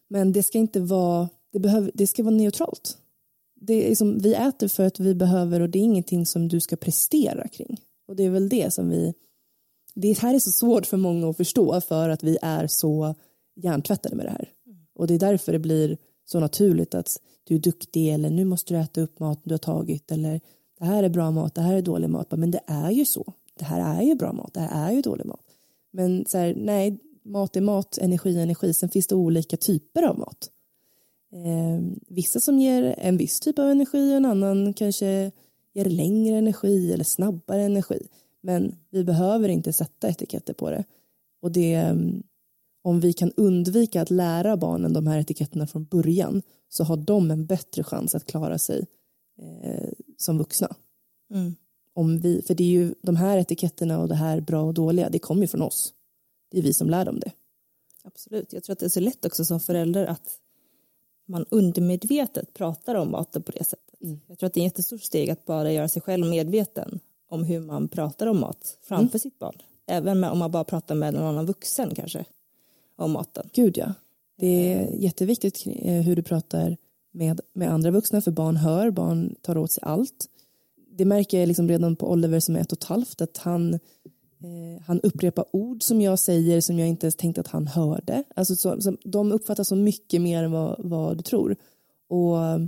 Men 0.09 0.33
det 0.33 0.43
ska 0.43 0.59
inte 0.59 0.81
vara, 0.81 1.29
det, 1.53 1.59
behöver, 1.59 1.91
det 1.95 2.07
ska 2.07 2.23
vara 2.23 2.35
neutralt. 2.35 2.99
Det 3.67 3.91
är 3.91 3.95
som, 3.95 4.19
vi 4.19 4.35
äter 4.35 4.69
för 4.69 4.85
att 4.85 5.01
vi 5.01 5.15
behöver 5.15 5.61
och 5.61 5.71
det 5.71 5.79
är 5.79 5.83
ingenting 5.83 6.27
som 6.27 6.49
du 6.49 6.61
ska 6.61 6.77
prestera 6.77 7.49
kring. 7.49 7.81
Och 8.09 8.17
det 8.17 8.23
är 8.23 8.31
väl 8.31 8.49
det 8.49 8.75
som 8.75 8.89
vi, 8.89 9.15
det 9.95 10.19
här 10.19 10.35
är 10.35 10.39
så 10.39 10.51
svårt 10.51 10.87
för 10.87 10.97
många 10.97 11.31
att 11.31 11.37
förstå 11.37 11.81
för 11.81 12.09
att 12.09 12.23
vi 12.23 12.39
är 12.43 12.67
så 12.67 13.15
hjärntvättade 13.57 14.17
med 14.17 14.27
det 14.27 14.31
här. 14.31 14.49
Och 14.95 15.07
det 15.07 15.15
är 15.15 15.19
därför 15.19 15.53
det 15.53 15.59
blir 15.59 15.97
så 16.25 16.41
naturligt 16.41 16.95
att 16.95 17.09
du 17.45 17.55
är 17.55 17.59
duktig 17.59 18.09
eller 18.09 18.31
nu 18.31 18.45
måste 18.45 18.75
du 18.75 18.81
äta 18.81 19.01
upp 19.01 19.19
maten 19.19 19.43
du 19.45 19.55
har 19.55 19.59
tagit 19.59 20.13
eller 20.13 20.41
det 20.79 20.85
här 20.85 21.03
är 21.03 21.09
bra 21.09 21.31
mat, 21.31 21.55
det 21.55 21.61
här 21.61 21.75
är 21.75 21.83
dålig 21.83 22.11
mat. 22.11 22.31
Men 22.31 22.51
det 22.51 22.61
är 22.67 22.91
ju 22.91 23.05
så. 23.05 23.33
Det 23.59 23.65
här 23.65 23.99
är 23.99 24.03
ju 24.03 24.15
bra 24.15 24.33
mat, 24.33 24.55
det 24.55 24.61
här 24.61 24.91
är 24.91 24.95
ju 24.95 25.03
dålig 25.03 25.27
mat. 25.27 25.41
Men 25.93 26.25
så 26.27 26.39
här, 26.39 26.55
nej, 26.57 26.99
mat 27.25 27.57
är 27.57 27.61
mat, 27.61 27.99
energi 27.99 28.39
är 28.39 28.43
energi. 28.43 28.75
Sen 28.75 28.89
finns 28.89 29.07
det 29.07 29.15
olika 29.15 29.57
typer 29.57 30.03
av 30.03 30.19
mat. 30.19 30.51
Eh, 31.33 31.81
vissa 32.09 32.41
som 32.41 32.59
ger 32.59 32.95
en 32.99 33.17
viss 33.17 33.41
typ 33.41 33.59
av 33.59 33.71
energi, 33.71 34.13
en 34.13 34.25
annan 34.25 34.75
kanske 34.75 35.33
ger 35.75 35.85
längre 35.85 36.37
energi 36.37 36.93
eller 36.93 37.05
snabbare 37.05 37.63
energi. 37.63 38.09
Men 38.41 38.75
vi 38.91 39.05
behöver 39.05 39.49
inte 39.49 39.73
sätta 39.73 40.09
etiketter 40.09 40.55
på 40.55 40.71
det. 40.71 40.85
Och 41.43 41.53
det, 41.53 41.75
mm, 41.75 42.23
om 42.83 43.01
vi 43.01 43.13
kan 43.13 43.33
undvika 43.37 44.03
att 44.03 44.11
lära 44.11 44.57
barnen 44.57 44.93
de 44.93 45.07
här 45.07 45.19
etiketterna 45.19 45.67
från 45.67 45.85
början 45.85 46.43
så 46.69 46.85
har 46.85 46.97
de 46.97 47.31
en 47.31 47.47
bättre 47.47 47.85
chans 47.85 48.15
att 48.15 48.27
klara 48.27 48.59
sig 48.59 48.87
eh, 49.43 49.91
som 50.17 50.39
vuxna. 50.39 50.77
Mm. 51.35 51.55
Om 51.95 52.19
vi, 52.19 52.43
för 52.43 52.55
det 52.55 52.65
är 52.65 52.69
ju 52.69 52.95
de 53.03 53.17
här 53.17 53.39
etiketterna 53.39 54.01
och 54.01 54.09
det 54.09 54.15
här 54.15 54.41
bra 54.41 54.63
och 54.63 54.75
dåliga, 54.75 55.11
det 55.11 55.19
kommer 55.19 55.43
ju 55.43 55.49
från 55.49 55.63
oss. 55.63 55.95
Det 56.51 56.59
är 56.59 56.63
vi 56.63 56.73
som 56.73 56.91
lär 56.91 57.05
dem 57.05 57.21
det. 57.21 57.33
Absolut, 58.05 58.53
jag 58.53 58.65
tror 58.65 58.73
att 58.73 58.79
det 58.79 58.87
är 58.87 58.91
så 58.91 59.01
lätt 59.01 59.25
också 59.25 59.45
som 59.45 59.61
förälder 59.61 60.07
att 60.07 60.42
man 61.33 61.45
undermedvetet 61.51 62.55
pratar 62.55 62.95
om 62.95 63.11
maten 63.11 63.43
på 63.43 63.53
det 63.53 63.65
sättet. 63.65 63.95
Mm. 64.03 64.21
Jag 64.27 64.39
tror 64.39 64.47
att 64.47 64.55
det 64.55 64.61
är 64.61 64.67
ett 64.67 64.73
jättestort 64.73 65.03
steg 65.03 65.31
att 65.31 65.45
bara 65.45 65.73
göra 65.73 65.89
sig 65.89 66.03
själv 66.03 66.27
medveten 66.27 67.01
om 67.29 67.45
hur 67.45 67.61
man 67.61 67.89
pratar 67.89 68.27
om 68.27 68.41
mat 68.41 68.79
framför 68.83 69.17
Mm. 69.17 69.21
sitt 69.21 69.39
barn. 69.39 69.55
Även 69.87 70.21
med, 70.21 70.31
om 70.31 70.39
man 70.39 70.51
bara 70.51 70.65
pratar 70.65 70.95
med 70.95 71.15
någon 71.15 71.23
annan 71.23 71.47
vuxen 71.47 71.95
kanske 71.95 72.25
om 72.97 73.11
maten. 73.13 73.51
Gud 73.53 73.77
ja. 73.79 73.95
Det 74.37 74.73
är 74.73 74.95
jätteviktigt 74.95 75.67
eh, 75.67 76.03
hur 76.03 76.17
du 76.17 76.23
pratar 76.23 76.77
med, 77.11 77.41
med 77.53 77.73
andra 77.73 77.91
vuxna 77.91 78.21
för 78.21 78.31
barn 78.31 78.57
hör, 78.57 78.91
barn 78.91 79.35
tar 79.43 79.59
åt 79.59 79.73
sig 79.73 79.83
allt. 79.87 80.29
Det 80.97 81.05
märker 81.05 81.41
jag 81.41 81.47
liksom 81.47 81.69
redan 81.69 81.97
på 81.97 82.11
Oliver 82.11 82.41
som 82.41 82.57
är 82.57 82.61
ett 82.61 82.73
och 82.73 82.79
ett 82.79 82.85
halvt 82.85 83.21
att 83.21 83.37
han, 83.37 83.79
eh, 84.45 84.83
han 84.87 85.01
upprepar 85.01 85.45
ord 85.53 85.83
som 85.83 86.01
jag 86.01 86.19
säger 86.19 86.61
som 86.61 86.79
jag 86.79 86.89
inte 86.89 87.07
ens 87.07 87.17
tänkte 87.17 87.41
att 87.41 87.49
han 87.49 87.67
hörde. 87.67 88.25
Alltså 88.37 88.57
så, 88.57 88.81
så, 88.81 88.97
de 89.05 89.33
uppfattas 89.33 89.69
så 89.69 89.77
mycket 89.77 90.21
mer 90.21 90.43
än 90.43 90.53
vad, 90.53 90.77
vad 90.79 91.17
du 91.17 91.23
tror. 91.23 91.57
Och 92.09 92.45
eh, 92.45 92.59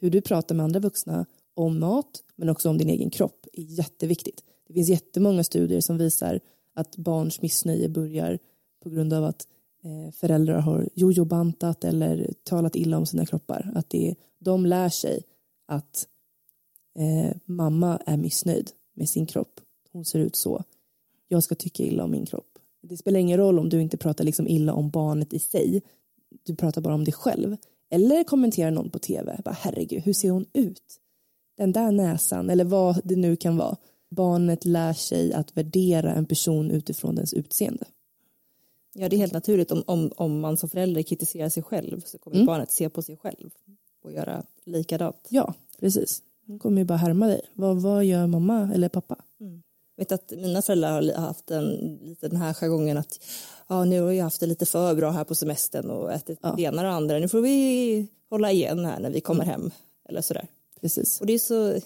hur 0.00 0.10
du 0.10 0.20
pratar 0.20 0.54
med 0.54 0.64
andra 0.64 0.80
vuxna 0.80 1.26
om 1.54 1.78
mat 1.78 2.22
men 2.36 2.48
också 2.48 2.68
om 2.68 2.78
din 2.78 2.90
egen 2.90 3.10
kropp 3.10 3.46
är 3.52 3.62
jätteviktigt. 3.62 4.44
Det 4.66 4.74
finns 4.74 4.88
jättemånga 4.88 5.44
studier 5.44 5.80
som 5.80 5.98
visar 5.98 6.40
att 6.74 6.96
barns 6.96 7.42
missnöje 7.42 7.88
börjar 7.88 8.38
på 8.82 8.90
grund 8.90 9.12
av 9.12 9.24
att 9.24 9.48
eh, 9.84 10.12
föräldrar 10.12 10.60
har 10.60 10.88
jojobantat 10.94 11.84
eller 11.84 12.34
talat 12.42 12.76
illa 12.76 12.96
om 12.96 13.06
sina 13.06 13.26
kroppar. 13.26 13.72
Att 13.74 13.90
det, 13.90 14.14
de 14.38 14.66
lär 14.66 14.88
sig 14.88 15.22
att 15.66 16.06
eh, 16.98 17.36
mamma 17.44 18.00
är 18.06 18.16
missnöjd 18.16 18.70
med 18.94 19.08
sin 19.08 19.26
kropp. 19.26 19.60
Hon 19.92 20.04
ser 20.04 20.18
ut 20.18 20.36
så. 20.36 20.64
Jag 21.28 21.42
ska 21.42 21.54
tycka 21.54 21.82
illa 21.82 22.04
om 22.04 22.10
min 22.10 22.26
kropp. 22.26 22.58
Det 22.82 22.96
spelar 22.96 23.20
ingen 23.20 23.38
roll 23.38 23.58
om 23.58 23.68
du 23.68 23.80
inte 23.82 23.96
pratar 23.96 24.24
liksom 24.24 24.48
illa 24.48 24.72
om 24.74 24.90
barnet 24.90 25.32
i 25.32 25.38
sig. 25.38 25.82
Du 26.42 26.56
pratar 26.56 26.80
bara 26.80 26.94
om 26.94 27.04
dig 27.04 27.14
själv. 27.14 27.56
Eller 27.90 28.24
kommenterar 28.24 28.70
någon 28.70 28.90
på 28.90 28.98
tv. 28.98 29.40
Bara, 29.44 29.56
Herregud, 29.58 30.02
hur 30.02 30.12
ser 30.12 30.30
hon 30.30 30.46
ut? 30.52 30.82
Den 31.56 31.72
där 31.72 31.92
näsan 31.92 32.50
eller 32.50 32.64
vad 32.64 33.00
det 33.04 33.16
nu 33.16 33.36
kan 33.36 33.56
vara. 33.56 33.76
Barnet 34.10 34.64
lär 34.64 34.92
sig 34.92 35.32
att 35.32 35.56
värdera 35.56 36.14
en 36.14 36.26
person 36.26 36.70
utifrån 36.70 37.14
dens 37.14 37.34
utseende. 37.34 37.84
Ja, 38.94 39.08
det 39.08 39.16
är 39.16 39.18
helt 39.18 39.32
naturligt. 39.32 39.70
Om, 39.70 39.82
om, 39.86 40.12
om 40.16 40.40
man 40.40 40.56
som 40.56 40.68
förälder 40.68 41.02
kritiserar 41.02 41.48
sig 41.48 41.62
själv 41.62 42.00
så 42.04 42.18
kommer 42.18 42.36
Mm. 42.36 42.46
barnet 42.46 42.70
se 42.70 42.88
på 42.88 43.02
sig 43.02 43.16
själv 43.16 43.50
och 44.02 44.12
göra 44.12 44.44
likadant. 44.64 45.26
Ja, 45.28 45.54
precis. 45.80 46.22
Hon 46.46 46.58
kommer 46.58 46.78
ju 46.78 46.84
bara 46.84 46.98
härma 46.98 47.26
dig. 47.26 47.40
Vad, 47.54 47.82
vad 47.82 48.04
gör 48.04 48.26
mamma 48.26 48.70
eller 48.74 48.88
pappa? 48.88 49.16
Jag 49.38 49.48
vet 49.96 50.12
att 50.12 50.30
mina 50.30 50.62
föräldrar 50.62 51.12
har 51.14 51.26
haft 51.26 51.50
en, 51.50 51.98
lite 52.02 52.28
den 52.28 52.36
här 52.36 52.54
jargongen 52.54 52.96
att 52.98 53.20
ja, 53.68 53.84
nu 53.84 54.00
har 54.00 54.12
jag 54.12 54.24
haft 54.24 54.40
det 54.40 54.46
lite 54.46 54.66
för 54.66 54.94
bra 54.94 55.10
här 55.10 55.24
på 55.24 55.34
semestern 55.34 55.90
och 55.90 56.12
ätit 56.12 56.38
Ja. 56.42 56.54
det 56.56 56.62
ena 56.62 56.82
och 56.82 56.88
det 56.88 56.90
andra. 56.94 57.18
Nu 57.18 57.28
får 57.28 57.40
vi 57.40 58.06
hålla 58.30 58.52
igen 58.52 58.84
här 58.84 59.00
när 59.00 59.10
vi 59.10 59.20
kommer 59.20 59.44
hem 59.44 59.70
eller 60.08 60.20
sådär. 60.20 60.46
Precis. 60.80 61.20
Och 61.20 61.26
det 61.26 61.32
är 61.32 61.38
så, 61.38 61.80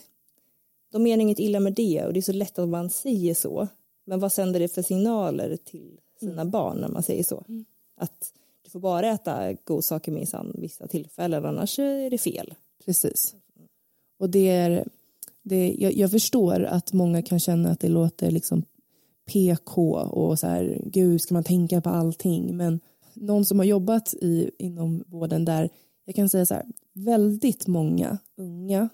de 0.93 1.03
menar 1.03 1.23
inget 1.23 1.39
illa 1.39 1.61
med 1.61 1.73
det 1.75 2.05
och 2.07 2.13
det 2.13 2.21
är 2.21 2.23
så 2.23 2.33
lätt 2.33 2.59
att 2.59 2.69
man 2.69 2.91
säger 2.91 3.35
så. 3.35 3.69
Men 4.05 4.21
vad 4.21 4.33
sänder 4.33 4.61
det 4.61 4.69
för 4.69 4.83
signaler 4.83 5.57
till 5.65 5.99
sina 6.21 6.45
barn 6.45 6.77
när 6.79 6.89
man 6.89 7.03
säger 7.03 7.25
så? 7.25 7.45
Att 7.97 8.33
du 8.63 8.71
får 8.71 8.81
bara 8.81 9.07
äta 9.09 9.53
godsaker 9.53 10.13
minsann 10.13 10.55
vissa 10.59 10.87
tillfällen 10.87 11.45
annars 11.45 11.79
är 11.79 12.11
det 12.11 12.19
fel. 12.19 12.55
Precis. 12.85 13.35
Och 14.19 14.31
det 14.31 14.49
är, 14.49 14.89
det, 15.49 15.77
jag, 15.79 15.93
jag 15.93 16.11
förstår 16.11 16.65
att 16.65 16.93
många 16.93 17.23
kan 17.23 17.41
känna 17.41 17.71
att 17.71 17.81
det 17.81 17.89
låter 17.89 18.31
liksom 18.31 18.65
PK 19.27 19.95
och 19.99 20.39
så 20.39 20.47
här, 20.47 20.83
gud 20.85 21.21
ska 21.21 21.35
man 21.35 21.45
tänka 21.45 21.81
på 21.81 21.91
allting, 21.91 22.57
men 22.57 22.81
någon 23.15 23.45
som 23.45 23.59
har 23.59 23.67
jobbat 23.67 24.15
i, 24.15 24.51
inom 24.59 25.05
vården 25.07 25.45
där, 25.45 25.71
jag 26.05 26.15
kan 26.15 26.29
säga 26.29 26.47
så 26.47 26.55
här, 26.55 26.67
väldigt 26.93 27.67
många 27.67 28.19
unga 28.37 28.89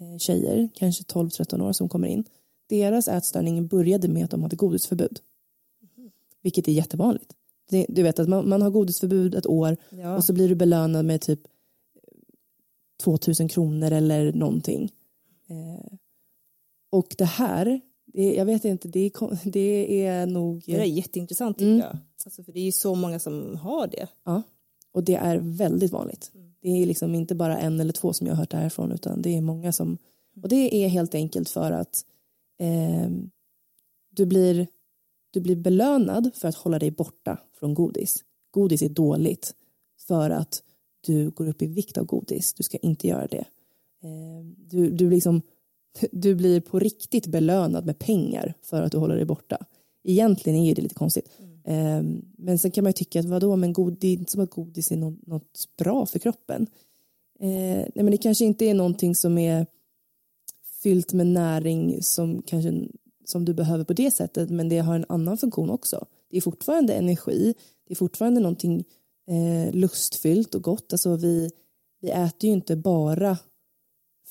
eh, 0.00 0.18
tjejer, 0.18 0.68
kanske 0.74 1.04
12-13 1.04 1.62
år 1.62 1.72
som 1.72 1.88
kommer 1.88 2.08
in. 2.08 2.24
Deras 2.68 3.08
ätstörning 3.08 3.66
började 3.66 4.08
med 4.08 4.24
att 4.24 4.30
de 4.30 4.42
hade 4.42 4.56
godisförbud. 4.56 5.20
Vilket 6.42 6.68
är 6.68 6.72
jättevanligt. 6.72 7.32
Det, 7.70 7.86
du 7.88 8.02
vet 8.02 8.18
att 8.18 8.28
man, 8.28 8.48
man 8.48 8.62
har 8.62 8.70
godisförbud 8.70 9.34
ett 9.34 9.46
år 9.46 9.76
Ja. 9.90 10.16
och 10.16 10.24
så 10.24 10.32
blir 10.32 10.48
du 10.48 10.54
belönad 10.54 11.04
med 11.04 11.20
typ 11.20 11.40
2000 13.02 13.48
kronor 13.48 13.92
eller 13.92 14.32
någonting. 14.32 14.92
Eh, 15.48 15.96
och 16.90 17.14
det 17.18 17.24
här, 17.24 17.80
det, 18.06 18.34
jag 18.34 18.44
vet 18.44 18.64
inte, 18.64 18.88
det 18.88 19.10
det 19.44 20.04
är 20.06 20.26
nog... 20.26 20.62
Det 20.66 20.80
är 20.80 20.84
jätteintressant 20.84 21.58
tycker 21.58 21.68
Mm. 21.72 21.78
jag. 21.80 21.96
Alltså, 22.24 22.42
för 22.42 22.52
det 22.52 22.60
är 22.60 22.64
ju 22.64 22.72
så 22.72 22.94
många 22.94 23.18
som 23.18 23.56
har 23.56 23.86
det. 23.86 24.08
Ja, 24.24 24.42
och 24.92 25.04
det 25.04 25.14
är 25.14 25.36
väldigt 25.38 25.92
vanligt. 25.92 26.32
Det 26.60 26.68
är 26.82 26.86
liksom 26.86 27.14
inte 27.14 27.34
bara 27.34 27.58
en 27.58 27.80
eller 27.80 27.92
två 27.92 28.12
som 28.12 28.26
jag 28.26 28.34
har 28.34 28.38
hört 28.40 28.50
det 28.50 28.56
här 28.56 28.68
från 28.68 28.92
utan 28.92 29.22
det 29.22 29.36
är 29.36 29.40
många 29.40 29.72
som 29.72 29.98
och 30.42 30.48
det 30.48 30.74
är 30.84 30.88
helt 30.88 31.14
enkelt 31.14 31.48
för 31.48 31.72
att 31.72 32.04
eh, 32.58 33.10
du, 34.10 34.26
blir, 34.26 34.66
du 35.30 35.40
blir 35.40 35.56
belönad 35.56 36.30
för 36.34 36.48
att 36.48 36.54
hålla 36.54 36.78
dig 36.78 36.90
borta 36.90 37.38
från 37.58 37.74
godis. 37.74 38.24
Godis 38.50 38.82
är 38.82 38.88
dåligt 38.88 39.54
för 40.06 40.30
att 40.30 40.62
du 41.00 41.30
går 41.30 41.48
upp 41.48 41.62
i 41.62 41.66
vikt 41.66 41.98
av 41.98 42.04
godis. 42.04 42.54
Du 42.54 42.62
ska 42.62 42.78
inte 42.78 43.08
göra 43.08 43.26
det. 43.26 43.44
Eh, 44.04 44.44
du, 44.56 44.90
du, 44.90 45.10
liksom, 45.10 45.42
du 46.12 46.34
blir 46.34 46.60
på 46.60 46.78
riktigt 46.78 47.26
belönad 47.26 47.86
med 47.86 47.98
pengar 47.98 48.54
för 48.62 48.82
att 48.82 48.92
du 48.92 48.98
håller 48.98 49.16
dig 49.16 49.24
borta. 49.24 49.66
Egentligen 50.04 50.58
är 50.58 50.74
det 50.74 50.82
lite 50.82 50.94
konstigt. 50.94 51.30
Eh, 51.64 52.02
men 52.38 52.58
sen 52.58 52.70
kan 52.70 52.84
man 52.84 52.88
ju 52.88 52.92
tycka 52.92 53.20
att 53.20 53.26
vadå, 53.26 53.56
men 53.56 53.72
god, 53.72 53.96
det 54.00 54.08
är 54.08 54.12
inte 54.12 54.32
som 54.32 54.40
att 54.40 54.50
godis 54.50 54.92
är 54.92 54.96
något, 54.96 55.26
något 55.26 55.68
bra 55.78 56.06
för 56.06 56.18
kroppen. 56.18 56.66
Eh, 57.40 57.48
nej, 57.48 57.92
men 57.94 58.10
det 58.10 58.16
kanske 58.16 58.44
inte 58.44 58.64
är 58.64 58.74
någonting 58.74 59.14
som 59.14 59.38
är 59.38 59.66
fyllt 60.82 61.12
med 61.12 61.26
näring 61.26 62.02
som, 62.02 62.42
kanske, 62.42 62.88
som 63.24 63.44
du 63.44 63.54
behöver 63.54 63.84
på 63.84 63.92
det 63.92 64.10
sättet 64.10 64.50
men 64.50 64.68
det 64.68 64.78
har 64.78 64.94
en 64.94 65.06
annan 65.08 65.38
funktion 65.38 65.70
också. 65.70 66.06
Det 66.30 66.36
är 66.36 66.40
fortfarande 66.40 66.94
energi, 66.94 67.54
det 67.86 67.94
är 67.94 67.96
fortfarande 67.96 68.40
någonting 68.40 68.84
eh, 69.28 69.74
lustfyllt 69.74 70.54
och 70.54 70.62
gott. 70.62 70.92
Alltså 70.92 71.16
vi, 71.16 71.50
vi 72.00 72.10
äter 72.10 72.48
ju 72.48 72.52
inte 72.52 72.76
bara 72.76 73.38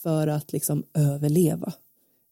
för 0.04 0.28
att 0.28 0.54
liksom 0.54 0.84
överleva. 0.94 1.74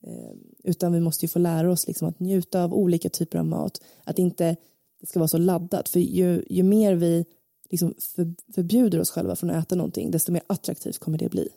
Eh, 0.04 0.36
utan 0.64 0.94
vi 0.94 1.00
måste 1.00 1.26
ju 1.26 1.30
få 1.30 1.40
lära 1.40 1.72
oss 1.72 1.88
liksom 1.88 2.08
att 2.08 2.20
njuta 2.20 2.64
av 2.64 2.74
olika 2.74 3.10
typer 3.10 3.40
av 3.40 3.46
mat. 3.46 3.82
Att 4.04 4.20
inte 4.20 4.56
det 5.02 5.08
ska 5.08 5.20
vara 5.20 5.28
så 5.28 5.38
laddat. 5.38 5.90
För 5.90 6.00
ju, 6.00 6.46
ju 6.50 6.64
mer 6.64 6.96
vi 6.96 7.26
liksom 7.70 7.94
för, 8.00 8.34
förbjuder 8.56 9.00
oss 9.00 9.12
själva 9.12 9.36
från 9.36 9.50
att 9.50 9.66
äta 9.66 9.76
någonting 9.76 10.12
desto 10.12 10.32
mer 10.32 10.42
attraktivt 10.48 11.00
kommer 11.00 11.18
det 11.18 11.30
bli. 11.30 11.50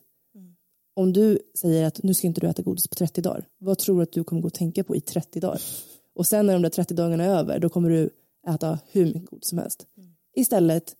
Om 0.96 1.12
du 1.12 1.38
säger 1.60 1.86
att 1.86 2.02
nu 2.02 2.14
ska 2.14 2.26
inte 2.26 2.40
du 2.40 2.48
äta 2.48 2.62
godis 2.62 2.88
på 2.88 2.94
30 2.94 3.20
dagar, 3.20 3.44
vad 3.58 3.78
tror 3.78 3.96
du 3.96 4.02
att 4.02 4.12
du 4.12 4.24
kommer 4.24 4.42
gå 4.42 4.46
och 4.46 4.54
tänka 4.54 4.84
på 4.84 4.96
i 4.96 5.00
30 5.00 5.40
dagar? 5.40 5.62
Och 6.14 6.26
sen 6.26 6.46
när 6.46 6.52
de 6.52 6.62
där 6.62 6.70
30 6.70 6.94
dagarna 6.94 7.24
är 7.24 7.28
över, 7.28 7.58
då 7.58 7.68
kommer 7.68 7.90
du 7.90 8.10
äta 8.48 8.78
hur 8.90 9.06
mycket 9.06 9.30
godis 9.30 9.48
som 9.48 9.58
helst. 9.58 9.86
Istället 10.34 10.96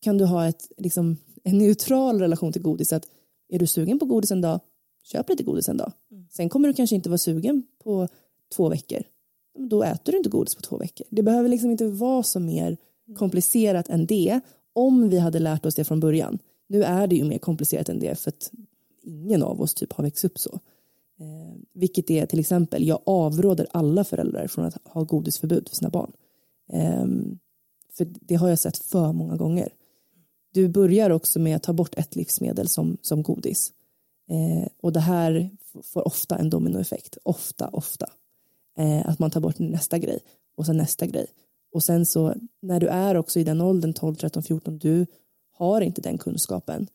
kan 0.00 0.18
du 0.18 0.24
ha 0.24 0.48
ett, 0.48 0.68
liksom, 0.76 1.16
en 1.42 1.58
neutral 1.58 2.20
relation 2.20 2.52
till 2.52 2.62
godis. 2.62 2.92
Att 2.92 3.06
är 3.52 3.58
du 3.58 3.66
sugen 3.66 3.98
på 3.98 4.04
godis 4.04 4.30
en 4.30 4.40
dag, 4.40 4.60
köp 5.02 5.28
lite 5.28 5.42
godis 5.42 5.68
en 5.68 5.76
dag. 5.76 5.92
Sen 6.30 6.48
kommer 6.48 6.68
du 6.68 6.74
kanske 6.74 6.96
inte 6.96 7.08
vara 7.08 7.18
sugen 7.18 7.62
på 7.84 8.08
två 8.56 8.68
veckor. 8.68 9.02
Då 9.58 9.82
äter 9.82 10.12
du 10.12 10.18
inte 10.18 10.30
godis 10.30 10.54
på 10.54 10.62
två 10.62 10.76
veckor. 10.76 11.06
Det 11.10 11.22
behöver 11.22 11.48
liksom 11.48 11.70
inte 11.70 11.86
vara 11.86 12.22
så 12.22 12.40
mer 12.40 12.76
komplicerat 13.16 13.88
än 13.88 14.06
det 14.06 14.40
om 14.72 15.08
vi 15.08 15.18
hade 15.18 15.38
lärt 15.38 15.66
oss 15.66 15.74
det 15.74 15.84
från 15.84 16.00
början. 16.00 16.38
Nu 16.68 16.82
är 16.82 17.06
det 17.06 17.16
ju 17.16 17.24
mer 17.24 17.38
komplicerat 17.38 17.88
än 17.88 18.00
det 18.00 18.18
för 18.18 18.28
att 18.28 18.50
ingen 19.02 19.42
av 19.42 19.60
oss 19.60 19.74
typ 19.74 19.92
har 19.92 20.04
växt 20.04 20.24
upp 20.24 20.38
så. 20.38 20.60
Eh, 21.20 21.56
vilket 21.74 22.10
är 22.10 22.26
till 22.26 22.40
exempel, 22.40 22.86
jag 22.86 23.02
avråder 23.06 23.66
alla 23.70 24.04
föräldrar 24.04 24.46
från 24.46 24.64
att 24.64 24.76
ha 24.84 25.04
godisförbud 25.04 25.68
för 25.68 25.76
sina 25.76 25.90
barn. 25.90 26.12
Eh, 26.72 27.06
för 27.92 28.06
det 28.20 28.34
har 28.34 28.48
jag 28.48 28.58
sett 28.58 28.78
för 28.78 29.12
många 29.12 29.36
gånger. 29.36 29.72
Du 30.52 30.68
börjar 30.68 31.10
också 31.10 31.38
med 31.38 31.56
att 31.56 31.62
ta 31.62 31.72
bort 31.72 31.94
ett 31.94 32.16
livsmedel 32.16 32.68
som, 32.68 32.96
som 33.02 33.22
godis. 33.22 33.72
Eh, 34.30 34.68
och 34.80 34.92
det 34.92 35.00
här 35.00 35.50
får 35.84 36.06
ofta 36.06 36.36
en 36.36 36.50
dominoeffekt. 36.50 37.18
Ofta, 37.22 37.68
ofta. 37.68 38.06
Eh, 38.78 39.08
att 39.08 39.18
man 39.18 39.30
tar 39.30 39.40
bort 39.40 39.58
nästa 39.58 39.98
grej 39.98 40.18
och 40.56 40.66
sen 40.66 40.76
nästa 40.76 41.06
grej. 41.06 41.26
Och 41.72 41.84
sen 41.84 42.06
så 42.06 42.34
när 42.62 42.80
du 42.80 42.86
är 42.86 43.16
också 43.16 43.40
i 43.40 43.44
den 43.44 43.60
åldern 43.60 43.92
12, 43.92 44.14
13, 44.14 44.42
14 44.42 44.78
du 44.78 45.06
har 45.52 45.80
inte 45.80 46.00
den 46.00 46.18
kunskapen. 46.18 46.86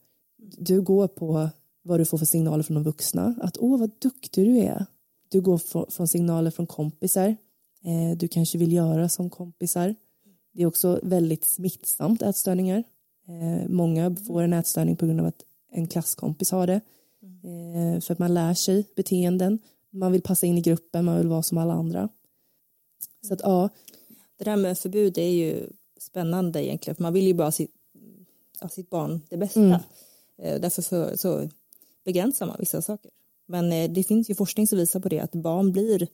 Du 0.57 0.81
går 0.81 1.07
på 1.07 1.49
vad 1.83 1.99
du 1.99 2.05
får 2.05 2.17
för 2.17 2.25
signaler 2.25 2.63
från 2.63 2.75
de 2.75 2.83
vuxna. 2.83 3.35
Att 3.41 3.57
åh 3.57 3.79
vad 3.79 3.91
duktig 3.99 4.45
du 4.45 4.57
är. 4.57 4.85
Du 5.29 5.41
går 5.41 5.57
från 5.91 6.07
signaler 6.07 6.51
från 6.51 6.67
kompisar. 6.67 7.35
Eh, 7.83 8.17
du 8.17 8.27
kanske 8.27 8.57
vill 8.57 8.73
göra 8.73 9.09
som 9.09 9.29
kompisar. 9.29 9.95
Det 10.53 10.61
är 10.61 10.65
också 10.65 10.99
väldigt 11.03 11.45
smittsamt 11.45 12.21
ätstörningar. 12.21 12.83
Eh, 13.27 13.69
många 13.69 14.15
får 14.15 14.41
en 14.41 14.53
ätstörning 14.53 14.95
på 14.95 15.05
grund 15.05 15.19
av 15.19 15.25
att 15.25 15.43
en 15.71 15.87
klasskompis 15.87 16.51
har 16.51 16.67
det. 16.67 16.81
Eh, 17.21 18.01
för 18.01 18.13
att 18.13 18.19
man 18.19 18.33
lär 18.33 18.53
sig 18.53 18.85
beteenden. 18.95 19.59
Man 19.89 20.11
vill 20.11 20.21
passa 20.21 20.45
in 20.45 20.57
i 20.57 20.61
gruppen, 20.61 21.05
man 21.05 21.17
vill 21.17 21.27
vara 21.27 21.43
som 21.43 21.57
alla 21.57 21.73
andra. 21.73 22.09
Så 23.27 23.33
att 23.33 23.41
ja, 23.43 23.69
Det 24.37 24.43
där 24.43 24.55
med 24.55 24.77
förbud 24.77 25.17
är 25.17 25.29
ju 25.29 25.69
spännande 25.99 26.65
egentligen. 26.65 26.95
För 26.95 27.03
man 27.03 27.13
vill 27.13 27.27
ju 27.27 27.33
bara 27.33 27.51
sitt, 27.51 27.71
sitt 28.71 28.89
barn 28.89 29.21
det 29.29 29.37
bästa. 29.37 29.59
Mm. 29.59 29.79
Eh, 30.37 30.61
Därför 30.61 30.81
så, 30.81 31.17
så 31.17 31.49
begränsar 32.03 32.45
man 32.45 32.55
vissa 32.59 32.81
saker. 32.81 33.11
Men 33.45 33.93
det 33.93 34.03
finns 34.03 34.29
ju 34.29 34.35
forskning 34.35 34.67
som 34.67 34.77
visar 34.77 34.99
på 34.99 35.09
det 35.09 35.19
att 35.19 35.31
barn 35.31 35.71
blir 35.71 36.07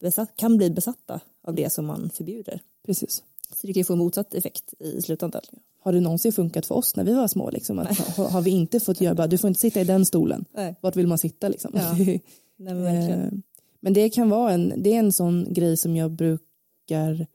besatt, 0.00 0.36
kan 0.36 0.56
bli 0.56 0.70
besatta 0.70 1.20
av 1.42 1.54
det 1.54 1.70
som 1.72 1.86
man 1.86 2.10
förbjuder. 2.10 2.60
precis. 2.86 3.22
Så 3.56 3.66
det 3.66 3.72
kan 3.72 3.80
ju 3.80 3.84
få 3.84 3.96
motsatt 3.96 4.34
effekt 4.34 4.74
i 4.78 5.02
slutändan. 5.02 5.42
Har 5.82 5.92
det 5.92 6.00
någonsin 6.00 6.32
funkat 6.32 6.66
för 6.66 6.74
oss 6.74 6.96
när 6.96 7.04
vi 7.04 7.14
var 7.14 7.28
små? 7.28 7.50
Liksom? 7.50 7.78
Att, 7.78 7.98
har, 7.98 8.28
har 8.28 8.42
vi 8.42 8.50
inte 8.50 8.80
fått 8.80 9.00
göra 9.00 9.14
bara, 9.14 9.26
du 9.26 9.38
får 9.38 9.48
inte 9.48 9.60
sitta 9.60 9.80
i 9.80 9.84
den 9.84 10.06
stolen. 10.06 10.44
Nej. 10.54 10.76
Vart 10.80 10.96
vill 10.96 11.06
man 11.06 11.18
sitta 11.18 11.48
liksom? 11.48 11.72
Ja. 11.74 11.94
Nej, 12.56 12.74
men. 12.74 13.10
Eh, 13.10 13.32
Men 13.80 13.92
det 13.92 14.10
kan 14.10 14.30
vara 14.30 14.52
en, 14.52 14.72
det 14.76 14.94
är 14.94 14.98
en 14.98 15.12
sån 15.12 15.46
grej 15.52 15.76
som 15.76 15.96
jag 15.96 16.10
brukar 16.10 17.26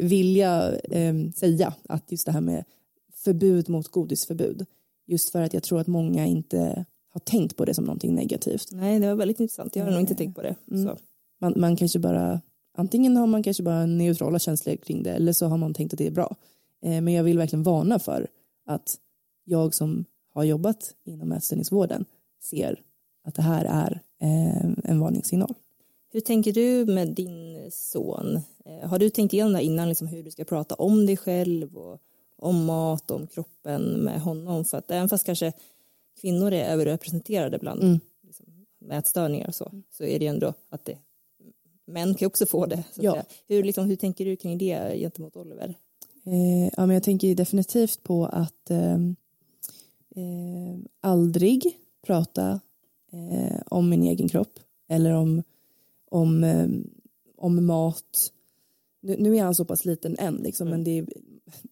vilja 0.00 0.72
eh, 0.78 1.14
säga. 1.36 1.74
Att 1.88 2.12
just 2.12 2.26
det 2.26 2.32
här 2.32 2.40
med 2.40 2.64
förbud 3.14 3.68
mot 3.68 3.88
godisförbud. 3.88 4.66
Just 5.06 5.30
för 5.30 5.42
att 5.42 5.54
jag 5.54 5.62
tror 5.62 5.80
att 5.80 5.86
många 5.86 6.26
inte 6.26 6.84
har 7.12 7.20
tänkt 7.20 7.56
på 7.56 7.64
det 7.64 7.74
som 7.74 7.84
någonting 7.84 8.14
negativt. 8.14 8.68
Nej, 8.72 9.00
det 9.00 9.06
var 9.06 9.14
väldigt 9.14 9.40
intressant. 9.40 9.76
Jag 9.76 9.84
har 9.84 9.90
nog 9.90 10.00
inte 10.00 10.14
tänkt 10.14 10.36
på 10.36 10.42
det. 10.42 10.54
Mm. 10.70 10.96
Man, 11.40 11.54
man 11.56 11.76
kanske 11.76 11.98
bara, 11.98 12.40
antingen 12.76 13.16
har 13.16 13.26
man 13.26 13.42
kanske 13.42 13.62
bara 13.62 13.86
neutrala 13.86 14.38
känslor 14.38 14.76
kring 14.76 15.02
det 15.02 15.10
eller 15.10 15.32
så 15.32 15.46
har 15.46 15.56
man 15.56 15.74
tänkt 15.74 15.92
att 15.92 15.98
det 15.98 16.06
är 16.06 16.10
bra. 16.10 16.36
Eh, 16.82 17.00
men 17.00 17.08
jag 17.14 17.24
vill 17.24 17.38
verkligen 17.38 17.62
varna 17.62 17.98
för 17.98 18.26
att 18.66 18.98
jag 19.44 19.74
som 19.74 20.04
har 20.34 20.44
jobbat 20.44 20.94
inom 21.04 21.32
ätstörningsvården 21.32 22.04
ser 22.40 22.82
att 23.24 23.34
det 23.34 23.42
här 23.42 23.64
är 23.64 24.00
eh, 24.20 24.70
en 24.90 25.00
varningssignal. 25.00 25.54
Hur 26.12 26.20
tänker 26.20 26.52
du 26.52 26.86
med 26.86 27.08
din 27.08 27.70
son? 27.72 28.40
Eh, 28.64 28.88
Har 28.88 28.98
du 28.98 29.10
tänkt 29.10 29.32
igenom 29.32 29.52
det 29.52 29.62
innan, 29.62 29.88
liksom 29.88 30.06
hur 30.06 30.22
du 30.22 30.30
ska 30.30 30.44
prata 30.44 30.74
om 30.74 31.06
dig 31.06 31.16
själv 31.16 31.76
och 31.76 31.98
om 32.36 32.64
mat 32.64 33.10
och 33.10 33.16
om 33.16 33.26
kroppen 33.26 33.82
med 33.82 34.20
honom? 34.20 34.64
För 34.64 34.78
att 34.78 34.90
även 34.90 35.08
fast 35.08 35.24
kanske 35.26 35.52
kvinnor 36.20 36.52
är 36.52 36.72
överrepresenterade 36.72 37.58
bland 37.58 37.82
Mm. 37.82 38.00
liksom, 38.22 38.66
med 38.80 38.98
ätstörningar 38.98 39.48
och 39.48 39.54
så, 39.54 39.82
så 39.90 40.04
är 40.04 40.18
det 40.18 40.24
ju 40.24 40.28
ändå 40.30 40.54
att 40.68 40.84
det, 40.84 40.98
män 41.86 42.14
kan 42.14 42.26
också 42.26 42.46
få 42.46 42.66
det. 42.66 42.84
Ja. 42.94 43.22
Hur, 43.48 43.62
liksom, 43.62 43.86
hur 43.86 43.96
tänker 43.96 44.24
du 44.24 44.36
kring 44.36 44.58
det 44.58 44.98
gentemot 44.98 45.36
Oliver? 45.36 45.74
Eh, 46.32 46.70
ja, 46.76 46.86
men 46.86 46.90
jag 46.90 47.02
tänker 47.02 47.34
definitivt 47.34 48.02
på 48.02 48.26
att 48.26 48.70
eh, 48.70 48.94
eh, 50.14 50.78
aldrig 51.00 51.78
prata 52.06 52.60
eh, 53.12 53.60
om 53.66 53.88
min 53.88 54.02
egen 54.02 54.28
kropp 54.28 54.58
eller 54.88 55.12
om, 55.12 55.42
om, 56.10 56.44
eh, 56.44 56.68
om 57.36 57.66
mat. 57.66 58.32
Nu, 59.00 59.16
nu 59.18 59.36
är 59.36 59.42
han 59.42 59.54
så 59.54 59.64
pass 59.64 59.84
liten 59.84 60.16
än, 60.18 60.36
liksom, 60.36 60.68
men 60.68 60.84
det, 60.84 61.06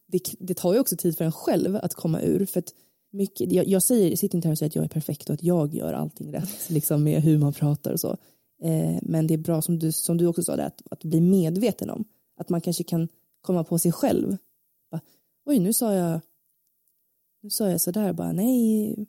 det, 0.07 0.21
det 0.39 0.55
tar 0.55 0.73
ju 0.75 0.81
också 0.81 0.97
tid 0.97 1.19
för 1.19 1.25
en 1.25 1.33
själv 1.33 1.77
att 1.77 1.95
komma 1.95 2.21
ur. 2.21 2.47
För 2.47 2.59
att 2.59 2.75
mycket, 3.11 3.53
jag, 3.53 3.67
jag 3.67 3.83
säger, 3.83 4.17
sitter 4.17 4.39
inte 4.39 4.49
här 4.49 4.53
och 4.53 4.59
säger 4.59 4.71
att 4.71 4.77
jag 4.77 4.85
är 4.85 4.89
perfekt 4.89 5.31
och 5.31 5.35
att 5.35 5.43
jag 5.43 5.75
gör 5.75 5.93
allting 5.93 6.33
rätt 6.33 6.71
liksom, 6.71 7.05
med 7.05 7.23
hur 7.23 7.39
man 7.39 7.53
pratar 7.53 7.93
och 7.93 8.01
så. 8.01 8.17
Eh, 8.63 8.99
men 9.03 9.27
det 9.27 9.35
är 9.35 9.39
bra 9.39 9.63
som 9.63 9.79
du, 9.79 9.93
som 9.93 10.17
du 10.17 10.27
också 10.27 10.43
sa, 10.43 10.57
det, 10.57 10.67
att, 10.67 10.83
att 10.91 11.05
bli 11.05 11.21
medveten 11.21 11.91
om. 11.91 12.05
Att 12.37 12.49
man 12.49 12.61
kanske 12.61 12.85
kan 12.85 13.09
komma 13.41 13.65
på 13.65 13.79
sig 13.79 13.93
själv. 13.93 14.37
Oj, 15.49 15.59
nu 15.59 15.73
sa 15.73 15.95
jag 15.95 16.21
nu 17.43 17.51
sa 17.51 17.71
jag 17.71 17.81
sådär 17.81 18.13
bara 18.13 18.33
nej, 18.33 19.07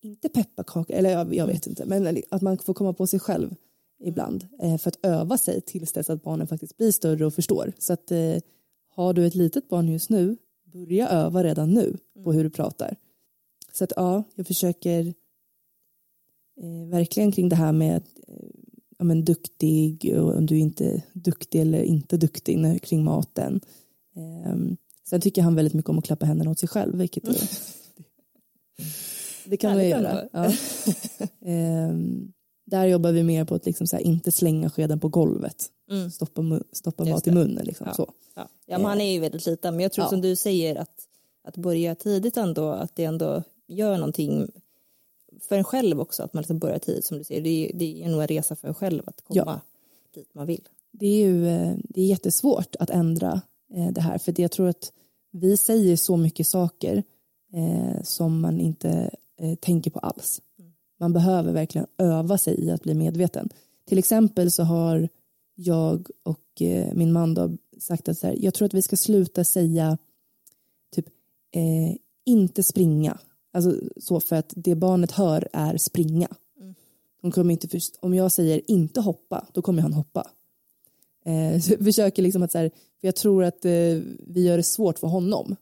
inte 0.00 0.28
pepparkaka, 0.28 0.94
eller 0.94 1.10
jag, 1.10 1.34
jag 1.34 1.46
vet 1.46 1.66
inte, 1.66 1.86
men 1.86 2.22
att 2.30 2.42
man 2.42 2.58
får 2.58 2.74
komma 2.74 2.92
på 2.92 3.06
sig 3.06 3.20
själv 3.20 3.54
ibland 4.00 4.48
eh, 4.62 4.78
för 4.78 4.88
att 4.88 4.98
öva 5.02 5.38
sig 5.38 5.60
tills 5.60 5.92
dess 5.92 6.10
att 6.10 6.22
barnen 6.22 6.46
faktiskt 6.46 6.76
blir 6.76 6.92
större 6.92 7.26
och 7.26 7.34
förstår. 7.34 7.72
Så 7.78 7.92
att 7.92 8.10
eh, 8.10 8.36
har 8.88 9.12
du 9.12 9.26
ett 9.26 9.34
litet 9.34 9.68
barn 9.68 9.88
just 9.88 10.10
nu, 10.10 10.36
börja 10.64 11.08
öva 11.08 11.44
redan 11.44 11.70
nu 11.70 11.96
på 12.24 12.32
hur 12.32 12.44
du 12.44 12.50
pratar. 12.50 12.96
Så 13.72 13.84
att 13.84 13.92
ja, 13.96 14.22
jag 14.34 14.46
försöker 14.46 15.14
eh, 16.60 16.88
verkligen 16.90 17.32
kring 17.32 17.48
det 17.48 17.56
här 17.56 17.72
med 17.72 18.02
eh, 18.28 18.50
ja, 18.98 19.04
men 19.04 19.24
duktig 19.24 20.14
och 20.18 20.36
om 20.36 20.46
du 20.46 20.54
är 20.54 20.60
inte 20.60 21.02
duktig 21.12 21.60
eller 21.60 21.82
inte 21.82 22.16
duktig 22.16 22.58
när, 22.58 22.78
kring 22.78 23.04
maten. 23.04 23.60
Eh, 24.16 24.56
sen 25.08 25.20
tycker 25.20 25.42
han 25.42 25.54
väldigt 25.54 25.74
mycket 25.74 25.88
om 25.88 25.98
att 25.98 26.04
klappa 26.04 26.26
händerna 26.26 26.50
åt 26.50 26.58
sig 26.58 26.68
själv, 26.68 26.98
vilket 26.98 27.28
är, 27.28 27.48
det 29.44 29.56
kan 29.56 29.74
man 29.74 29.88
göra. 29.88 30.28
Ja. 30.32 30.44
eh, 31.50 31.94
där 32.66 32.84
jobbar 32.86 33.12
vi 33.12 33.22
mer 33.22 33.44
på 33.44 33.54
att 33.54 33.66
liksom 33.66 33.86
här, 33.92 34.00
inte 34.00 34.32
slänga 34.32 34.70
skeden 34.70 35.00
på 35.00 35.08
golvet. 35.08 35.70
Mm. 35.90 36.10
Stoppa, 36.10 36.60
stoppa 36.72 37.04
mat 37.04 37.26
i 37.26 37.30
munnen. 37.30 37.64
Liksom, 37.66 37.86
Ja. 37.86 37.94
så. 37.94 38.12
Ja. 38.34 38.48
ja, 38.66 38.78
men 38.78 38.86
han 38.86 39.00
är 39.00 39.12
ju 39.12 39.20
väldigt 39.20 39.46
liten. 39.46 39.76
Men 39.76 39.82
jag 39.82 39.92
tror 39.92 40.06
som 40.06 40.20
du 40.20 40.36
säger 40.36 40.76
att, 40.76 41.08
att 41.44 41.56
börja 41.56 41.94
tidigt 41.94 42.36
ändå, 42.36 42.68
att 42.70 42.96
det 42.96 43.04
ändå 43.04 43.42
gör 43.66 43.96
någonting 43.96 44.48
för 45.40 45.56
en 45.56 45.64
själv 45.64 46.00
också, 46.00 46.22
att 46.22 46.32
man 46.34 46.40
liksom 46.42 46.58
börjar 46.58 46.78
tidigt 46.78 47.04
som 47.04 47.18
du 47.18 47.24
säger. 47.24 47.40
Det 47.42 47.48
är, 47.48 47.78
det 47.78 48.04
är 48.04 48.08
nog 48.08 48.20
en 48.20 48.28
resa 48.28 48.56
för 48.56 48.68
en 48.68 48.74
själv 48.74 49.02
att 49.06 49.24
komma 49.24 49.60
dit 50.14 50.34
man 50.34 50.46
vill. 50.46 50.68
det 50.90 51.06
är 51.06 51.26
ju 51.26 51.48
eh, 51.48 51.72
det 51.84 52.00
är 52.00 52.06
jättesvårt 52.06 52.76
att 52.78 52.90
ändra 52.90 53.40
det 53.92 54.00
här 54.00 54.18
för 54.18 54.40
jag 54.40 54.50
tror 54.50 54.68
att 54.68 54.92
vi 55.32 55.56
säger 55.56 55.96
så 55.96 56.16
mycket 56.16 56.46
saker 56.46 57.02
eh, 57.52 58.02
som 58.02 58.40
man 58.40 58.60
inte 58.60 59.10
eh, 59.40 59.54
tänker 59.54 59.90
på 59.90 59.98
alls. 59.98 60.40
Man 61.00 61.12
behöver 61.12 61.52
verkligen 61.52 61.86
öva 61.98 62.38
sig 62.38 62.60
i 62.60 62.70
att 62.70 62.82
bli 62.82 62.94
medveten. 62.94 63.48
Till 63.86 63.98
exempel 63.98 64.50
så 64.50 64.62
har 64.62 65.08
jag 65.54 66.08
och 66.22 66.62
eh, 66.62 66.94
min 66.94 67.12
man 67.12 67.34
då 67.34 67.50
sagt 67.78 68.08
att 68.08 68.18
så 68.18 68.26
här, 68.26 68.36
jag 68.40 68.54
tror 68.54 68.66
att 68.66 68.74
vi 68.74 68.82
ska 68.82 68.96
sluta 68.96 69.44
säga 69.44 69.98
typ 70.94 71.06
eh, 71.54 71.96
inte 72.24 72.62
springa. 72.62 73.18
Alltså 73.52 73.80
så 73.96 74.20
för 74.20 74.36
att 74.36 74.52
det 74.56 74.74
barnet 74.74 75.10
hör 75.10 75.48
är 75.52 75.76
springa. 75.76 76.28
De 77.22 77.30
kommer 77.30 77.52
inte 77.52 77.68
först- 77.68 77.98
om 78.00 78.14
jag 78.14 78.32
säger 78.32 78.70
inte 78.70 79.00
hoppa, 79.00 79.46
då 79.52 79.62
kommer 79.62 79.82
han 79.82 79.92
hoppa. 79.92 80.30
Eh, 81.24 81.60
försöker 81.84 82.22
liksom 82.22 82.42
att 82.42 82.52
så 82.52 82.58
här, 82.58 82.70
för 83.00 83.08
jag 83.08 83.16
tror 83.16 83.44
att 83.44 83.64
eh, 83.64 83.98
vi 84.18 84.44
gör 84.44 84.56
det 84.56 84.62
svårt 84.62 84.98
för 84.98 85.06
honom 85.06 85.56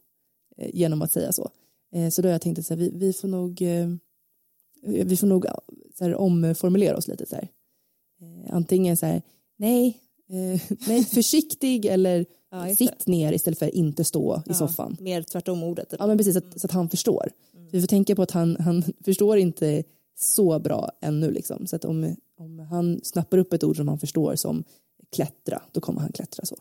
eh, 0.56 0.70
genom 0.74 1.02
att 1.02 1.12
säga 1.12 1.32
så. 1.32 1.50
Eh, 1.94 2.08
så 2.10 2.22
då 2.22 2.28
har 2.28 2.32
jag 2.32 2.40
tänkt 2.40 2.58
att 2.58 2.66
så 2.66 2.74
här, 2.74 2.80
vi, 2.80 2.90
vi 2.94 3.12
får 3.12 3.28
nog, 3.28 3.62
eh, 3.62 3.88
vi 4.82 5.16
får 5.16 5.26
nog 5.26 5.46
så 5.98 6.04
här, 6.04 6.14
omformulera 6.14 6.96
oss 6.96 7.08
lite 7.08 7.26
så 7.26 7.34
här. 7.34 7.48
Eh, 8.20 8.54
antingen 8.54 8.96
så 8.96 9.06
här, 9.06 9.22
nej, 9.56 9.98
eh, 10.28 10.60
nej 10.86 11.04
försiktig 11.04 11.86
eller 11.86 12.26
Ja, 12.52 12.74
sitt 12.76 13.06
ner 13.06 13.32
istället 13.32 13.58
för 13.58 13.74
inte 13.74 14.04
stå 14.04 14.36
i 14.36 14.40
Ja, 14.46 14.54
soffan. 14.54 14.96
Mer 15.00 15.22
tvärtom 15.22 15.62
ordet. 15.62 15.94
Ja 15.98 16.06
men 16.06 16.16
precis, 16.16 16.32
så 16.34 16.38
att, 16.38 16.60
så 16.60 16.66
att 16.66 16.72
han 16.72 16.90
förstår. 16.90 17.30
Vi 17.70 17.80
får 17.80 17.86
tänka 17.86 18.16
på 18.16 18.22
att 18.22 18.30
han, 18.30 18.56
han 18.56 18.84
förstår 19.04 19.38
inte 19.38 19.84
så 20.18 20.58
bra 20.58 20.90
ännu 21.00 21.30
liksom. 21.30 21.66
Så 21.66 21.76
att 21.76 21.84
om, 21.84 22.16
om 22.38 22.58
han 22.58 23.00
snappar 23.02 23.38
upp 23.38 23.52
ett 23.52 23.64
ord 23.64 23.76
som 23.76 23.88
han 23.88 23.98
förstår 23.98 24.36
som 24.36 24.64
klättra, 25.12 25.62
då 25.72 25.80
kommer 25.80 26.00
han 26.00 26.12
klättra 26.12 26.44
så. 26.46 26.56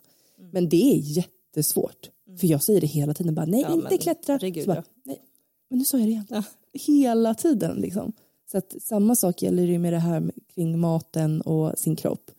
Men 0.51 0.69
det 0.69 0.93
är 0.93 0.97
jättesvårt. 0.97 2.09
För 2.39 2.47
jag 2.47 2.63
säger 2.63 2.81
det 2.81 2.87
hela 2.87 3.13
tiden, 3.13 3.35
bara 3.35 3.45
nej 3.45 3.61
Ja, 3.61 3.73
inte 3.73 3.87
men 3.89 3.97
klättra. 3.97 4.33
herregud, 4.33 4.67
bara, 4.67 4.83
nej, 5.03 5.21
men 5.69 5.79
nu 5.79 5.85
sa 5.85 5.97
jag 5.97 6.07
det 6.07 6.11
igen. 6.11 6.25
Ja. 6.29 6.43
Hela 6.73 7.33
tiden 7.33 7.77
liksom. 7.77 8.13
Så 8.51 8.57
att 8.57 8.75
samma 8.81 9.15
sak 9.15 9.41
gäller 9.41 9.63
ju 9.63 9.79
med 9.79 9.93
det 9.93 9.99
här 9.99 10.31
kring 10.55 10.79
maten 10.79 11.41
och 11.41 11.79
sin 11.79 11.95
kropp. 11.95 12.31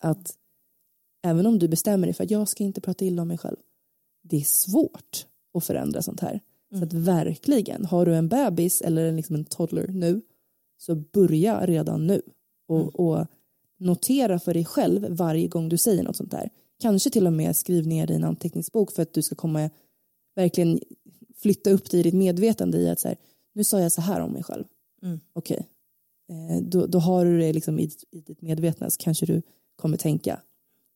Att 0.00 0.36
även 1.22 1.46
om 1.46 1.58
du 1.58 1.68
bestämmer 1.68 2.06
dig 2.06 2.14
för 2.14 2.24
att 2.24 2.30
jag 2.30 2.48
ska 2.48 2.64
inte 2.64 2.80
prata 2.80 3.04
illa 3.04 3.22
om 3.22 3.28
mig 3.28 3.38
själv. 3.38 3.56
Det 4.22 4.36
är 4.36 4.44
svårt 4.44 5.26
att 5.54 5.64
förändra 5.64 6.02
sånt 6.02 6.20
här. 6.20 6.40
Så 6.78 6.84
att 6.84 6.92
verkligen, 6.92 7.84
har 7.84 8.06
du 8.06 8.14
en 8.14 8.28
bebis 8.28 8.80
eller 8.80 9.12
liksom 9.12 9.34
en 9.34 9.44
toddler 9.44 9.88
nu 9.88 10.22
så 10.78 10.94
börja 10.94 11.66
redan 11.66 12.06
nu 12.06 12.22
och, 12.66 13.00
och 13.00 13.26
notera 13.78 14.38
för 14.38 14.54
dig 14.54 14.64
själv 14.64 15.06
varje 15.10 15.48
gång 15.48 15.68
du 15.68 15.78
säger 15.78 16.02
något 16.02 16.16
sånt 16.16 16.30
där. 16.30 16.50
Kanske 16.80 17.10
till 17.10 17.26
och 17.26 17.32
med 17.32 17.56
skriv 17.56 17.86
ner 17.86 18.06
det 18.06 18.12
i 18.12 18.16
en 18.16 18.24
anteckningsbok 18.24 18.92
för 18.92 19.02
att 19.02 19.12
du 19.14 19.22
ska 19.22 19.34
komma 19.34 19.70
verkligen 20.34 20.80
flytta 21.36 21.70
upp 21.70 21.90
dig 21.90 22.00
i 22.00 22.02
ditt 22.02 22.14
medvetande 22.14 22.78
i 22.78 22.88
att 22.88 23.00
så 23.00 23.08
här, 23.08 23.16
nu 23.52 23.64
sa 23.64 23.80
jag 23.80 23.92
så 23.92 24.00
här 24.00 24.20
om 24.20 24.32
mig 24.32 24.42
själv. 24.42 24.64
Mm. 25.02 25.20
Okej, 25.32 25.66
eh, 26.28 26.62
då, 26.62 26.86
då 26.86 26.98
har 26.98 27.24
du 27.24 27.38
det 27.38 27.52
liksom 27.52 27.78
i, 27.78 27.90
i 28.10 28.20
ditt 28.20 28.42
medvetna 28.42 28.90
så 28.90 28.98
kanske 28.98 29.26
du 29.26 29.42
kommer 29.76 29.96
tänka. 29.96 30.40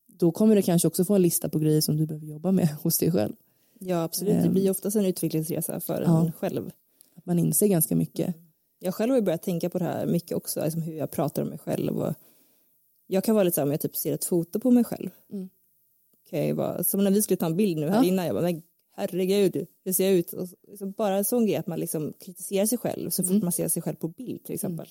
Då 0.06 0.30
kommer 0.32 0.56
du 0.56 0.62
kanske 0.62 0.88
också 0.88 1.04
få 1.04 1.14
en 1.14 1.22
lista 1.22 1.48
på 1.48 1.58
grejer 1.58 1.80
som 1.80 1.96
du 1.96 2.06
behöver 2.06 2.26
jobba 2.26 2.52
med 2.52 2.68
hos 2.82 2.98
dig 2.98 3.12
själv. 3.12 3.32
Ja, 3.78 4.02
absolut. 4.02 4.34
Det 4.34 4.40
Ehm. 4.46 4.52
blir 4.52 4.70
oftast 4.70 4.96
en 4.96 5.06
utvecklingsresa 5.06 5.80
för 5.80 6.02
Ja. 6.02 6.24
en 6.26 6.32
själv. 6.32 6.70
Att 7.16 7.26
man 7.26 7.38
inser 7.38 7.66
ganska 7.66 7.96
mycket. 7.96 8.34
Jag 8.78 8.94
själv 8.94 9.12
har 9.12 9.20
börjat 9.20 9.42
tänka 9.42 9.70
på 9.70 9.78
det 9.78 9.84
här 9.84 10.06
mycket 10.06 10.36
också, 10.36 10.64
liksom 10.64 10.82
hur 10.82 10.92
jag 10.94 11.10
pratar 11.10 11.42
om 11.42 11.48
mig 11.48 11.58
själv. 11.58 11.98
Och 11.98 12.14
jag 13.12 13.24
kan 13.24 13.34
vara 13.34 13.44
lite 13.44 13.54
så 13.54 13.60
här 13.60 13.66
om 13.66 13.70
jag 13.70 13.80
typ 13.80 13.96
ser 13.96 14.14
ett 14.14 14.24
foto 14.24 14.60
på 14.60 14.70
mig 14.70 14.84
själv. 14.84 15.10
Mm. 15.32 15.48
Kan 16.30 16.46
jag 16.48 16.54
vara, 16.54 16.84
som 16.84 17.04
när 17.04 17.10
vi 17.10 17.22
skulle 17.22 17.36
ta 17.36 17.46
en 17.46 17.56
bild 17.56 17.78
nu 17.78 17.88
här 17.88 17.96
Ja. 17.96 18.04
innan, 18.04 18.26
jag 18.26 18.34
bara, 18.34 18.42
men 18.42 18.62
herregud, 18.96 19.66
hur 19.84 19.92
ser 19.92 20.04
jag 20.04 20.14
ut? 20.14 20.32
Och 20.32 20.48
så, 20.78 20.86
bara 20.86 21.16
en 21.16 21.24
sån 21.24 21.46
grej 21.46 21.56
att 21.56 21.66
man 21.66 21.80
liksom 21.80 22.12
kritiserar 22.20 22.66
sig 22.66 22.78
själv 22.78 23.10
så 23.10 23.22
fort 23.22 23.30
Mm. 23.30 23.42
man 23.44 23.52
ser 23.52 23.68
sig 23.68 23.82
själv 23.82 23.96
på 23.96 24.08
bild 24.08 24.44
till 24.44 24.54
exempel. 24.54 24.88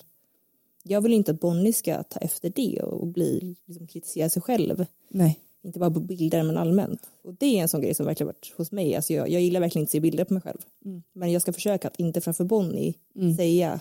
Jag 0.82 1.00
vill 1.00 1.12
inte 1.12 1.30
att 1.32 1.40
Bonnie 1.40 1.72
ska 1.72 2.02
ta 2.02 2.20
efter 2.20 2.50
det 2.56 2.82
och 2.82 3.06
bli, 3.06 3.56
liksom, 3.64 3.86
kritisera 3.86 4.28
sig 4.28 4.42
själv. 4.42 4.86
Nej, 5.08 5.38
Inte 5.64 5.78
bara 5.78 5.90
på 5.90 6.00
bilder 6.00 6.42
men 6.42 6.56
allmänt. 6.56 7.10
Och 7.22 7.34
det 7.34 7.46
är 7.58 7.62
en 7.62 7.68
sån 7.68 7.80
grej 7.80 7.94
som 7.94 8.06
verkligen 8.06 8.26
varit 8.26 8.52
hos 8.56 8.72
mig. 8.72 8.94
Alltså 8.96 9.12
jag, 9.12 9.28
jag 9.28 9.42
gillar 9.42 9.60
verkligen 9.60 9.82
inte 9.82 9.88
att 9.88 9.92
se 9.92 10.00
bilder 10.00 10.24
på 10.24 10.32
mig 10.34 10.42
själv. 10.42 10.58
Mm. 10.84 11.02
Men 11.12 11.32
jag 11.32 11.42
ska 11.42 11.52
försöka 11.52 11.88
att 11.88 11.96
inte 12.00 12.20
framför 12.20 12.44
Bonnie 12.44 12.94
Mm. 13.16 13.34
säga 13.36 13.80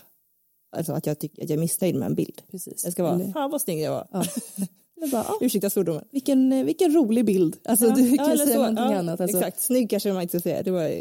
alltså 0.71 0.93
att, 0.93 1.05
jag 1.05 1.19
tycker, 1.19 1.43
att 1.43 1.49
jag 1.49 1.57
är 1.57 1.61
missnöjd 1.61 1.95
med 1.95 2.05
en 2.05 2.15
bild. 2.15 2.41
precis. 2.51 2.83
Jag 2.83 2.93
ska 2.93 3.03
vara, 3.03 3.15
Eller- 3.15 3.31
fan 3.31 3.51
vad 3.51 3.61
snygg 3.61 3.79
jag 3.81 3.91
var. 3.91 4.07
Ja. 4.11 4.23
Bara, 5.11 5.21
ah, 5.23 5.37
Ursäkta 5.41 5.69
svordomen. 5.69 6.03
vilken, 6.11 6.53
eh, 6.53 6.65
vilken 6.65 6.93
rolig 6.93 7.25
bild. 7.25 7.57
Alltså 7.63 7.85
Ja, 7.85 7.95
du 7.95 8.01
ja, 8.09 8.17
kan 8.17 8.31
eller 8.31 8.45
säga 8.45 8.55
så. 8.55 8.61
någonting 8.61 8.83
Ja, 8.85 8.97
annat. 8.99 9.21
Alltså, 9.21 9.37
Exakt, 9.37 9.61
snygg 9.61 9.89
kanske 9.89 10.13
man 10.13 10.21
inte 10.21 10.39
ska 10.39 10.49
säga. 10.49 10.63
Det 10.63 10.71
var, 10.71 10.91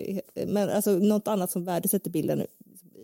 men 0.47 0.69
alltså 0.71 0.91
något 0.91 1.29
annat 1.29 1.51
som 1.51 1.65
värdesätter 1.65 2.11
bilden 2.11 2.41
i 2.41 2.45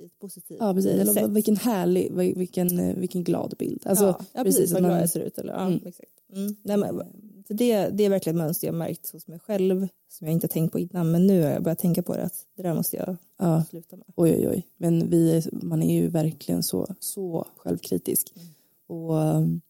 ett 0.06 0.18
positivt 0.20 0.56
Ja, 0.60 0.74
precis. 0.74 0.90
Eller 0.92 1.12
sätt. 1.12 1.30
vilken 1.30 1.56
härlig, 1.56 2.12
vilken, 2.36 2.78
eh, 2.78 2.96
vilken 2.96 3.24
glad 3.24 3.54
bild. 3.58 3.82
Alltså, 3.86 4.04
ja, 4.04 4.20
ja, 4.32 4.44
precis, 4.44 4.72
vad 4.72 4.82
man- 4.82 4.90
glad 4.90 5.02
jag 5.02 5.10
ser 5.10 5.20
ut. 5.20 5.38
Eller, 5.38 5.52
ja, 5.52 5.60
Mm. 5.66 5.80
exakt. 5.86 6.10
Mm. 6.32 6.56
Nej, 6.62 6.76
men, 6.76 7.02
så 7.48 7.54
det, 7.54 7.88
det 7.88 8.04
är 8.04 8.10
verkligen 8.10 8.36
ett 8.36 8.44
mönster 8.44 8.66
jag 8.68 8.74
märkt 8.74 9.12
hos 9.12 9.26
mig 9.26 9.38
själv 9.38 9.88
som 10.08 10.26
jag 10.26 10.32
inte 10.32 10.48
tänkt 10.48 10.72
på 10.72 10.78
innan 10.78 11.10
men 11.10 11.26
nu 11.26 11.42
har 11.42 11.50
jag 11.50 11.62
börjat 11.62 11.78
tänka 11.78 12.02
på 12.02 12.16
det 12.16 12.22
att 12.22 12.46
det 12.56 12.62
där 12.62 12.74
måste 12.74 12.96
jag 12.96 13.16
Ja, 13.38 13.64
sluta 13.70 13.96
med. 13.96 14.06
oj, 14.16 14.32
oj, 14.36 14.48
oj. 14.48 14.66
Men 14.76 15.10
vi, 15.10 15.42
man 15.52 15.82
är 15.82 15.94
ju 15.94 16.08
verkligen 16.08 16.62
så, 16.62 16.94
så 17.00 17.46
självkritisk. 17.56 18.32
Mm. 18.36 18.48
Och, 18.86 19.14
um, 19.14 19.60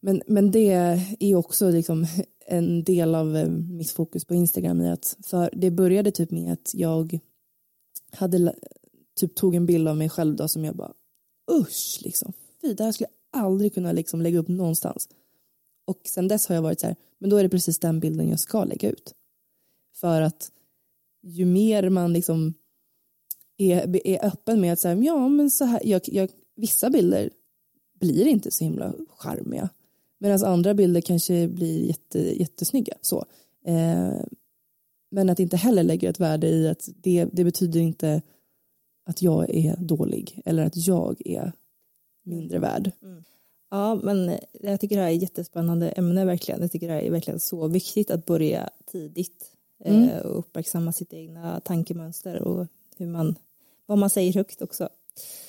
men, 0.00 0.22
men 0.26 0.50
det 0.50 0.70
är 1.20 1.34
också 1.34 1.70
liksom 1.70 2.06
en 2.46 2.84
del 2.84 3.14
av 3.14 3.36
eh, 3.36 3.48
mitt 3.48 3.90
fokus 3.90 4.24
på 4.24 4.34
Instagram 4.34 4.80
i 4.80 4.90
att 4.90 5.16
för 5.26 5.50
det 5.52 5.70
började 5.70 6.10
typ 6.10 6.30
med 6.30 6.52
att 6.52 6.70
jag 6.74 7.18
hade 8.10 8.54
typ 9.16 9.34
tog 9.34 9.54
en 9.54 9.66
bild 9.66 9.88
av 9.88 9.96
mig 9.96 10.08
själv 10.08 10.36
då 10.36 10.48
som 10.48 10.64
jag 10.64 10.76
bara 10.76 10.92
usch 11.50 12.00
liksom. 12.04 12.32
Fy, 12.62 12.74
det 12.74 12.84
här 12.84 12.92
skulle 12.92 13.08
jag 13.30 13.42
aldrig 13.42 13.74
kunna 13.74 13.92
liksom 13.92 14.22
lägga 14.22 14.38
upp 14.38 14.48
någonstans. 14.48 15.08
Och 15.88 16.00
sen 16.04 16.28
dess 16.28 16.46
har 16.46 16.54
jag 16.54 16.62
varit 16.62 16.80
så 16.80 16.86
här, 16.86 16.96
men 17.18 17.30
då 17.30 17.36
är 17.36 17.42
det 17.42 17.48
precis 17.48 17.78
den 17.78 18.00
bilden 18.00 18.28
jag 18.28 18.40
ska 18.40 18.64
lägga 18.64 18.90
ut. 18.90 19.14
För 19.94 20.22
att 20.22 20.52
ju 21.22 21.44
mer 21.44 21.90
man 21.90 22.12
liksom 22.12 22.54
är, 23.56 24.06
är 24.06 24.24
öppen 24.24 24.60
med 24.60 24.72
att 24.72 24.80
säga, 24.80 25.02
ja 25.02 25.28
men 25.28 25.50
så 25.50 25.64
här, 25.64 25.80
jag, 25.84 26.02
jag, 26.04 26.30
vissa 26.54 26.90
bilder 26.90 27.30
blir 27.94 28.26
inte 28.26 28.50
så 28.50 28.64
himla 28.64 28.94
charmiga. 29.08 29.68
Medan 30.18 30.44
andra 30.44 30.74
bilder 30.74 31.00
kanske 31.00 31.48
blir 31.48 31.86
jätte, 31.86 32.40
jättesnygga. 32.40 32.94
Så. 33.00 33.24
Eh, 33.64 34.20
men 35.10 35.30
att 35.30 35.40
inte 35.40 35.56
heller 35.56 35.82
lägga 35.82 36.10
ett 36.10 36.20
värde 36.20 36.48
i 36.48 36.68
att 36.68 36.88
det, 36.96 37.24
det 37.32 37.44
betyder 37.44 37.80
inte 37.80 38.22
att 39.04 39.22
jag 39.22 39.50
är 39.54 39.76
dålig 39.76 40.42
eller 40.44 40.64
att 40.64 40.76
jag 40.76 41.22
är 41.26 41.52
mindre 42.22 42.58
värd. 42.58 42.90
Mm. 43.02 43.24
Ja, 43.70 43.94
men 43.94 44.38
jag 44.52 44.80
tycker 44.80 44.96
det 44.96 45.02
här 45.02 45.10
är 45.10 45.14
ett 45.14 45.22
jättespännande 45.22 45.88
ämne 45.90 46.24
verkligen. 46.24 46.60
Jag 46.60 46.72
tycker 46.72 46.88
det 46.88 46.94
här 46.94 47.00
är 47.00 47.10
verkligen 47.10 47.40
så 47.40 47.66
viktigt 47.68 48.10
att 48.10 48.26
börja 48.26 48.70
tidigt 48.92 49.54
Mm. 49.84 50.08
eh, 50.08 50.18
och 50.18 50.38
uppmärksamma 50.38 50.92
sitt 50.92 51.12
egna 51.12 51.60
tankemönster 51.60 52.42
och 52.42 52.66
hur 52.96 53.06
man, 53.06 53.34
vad 53.86 53.98
man 53.98 54.10
säger 54.10 54.32
högt 54.32 54.62
också. 54.62 54.88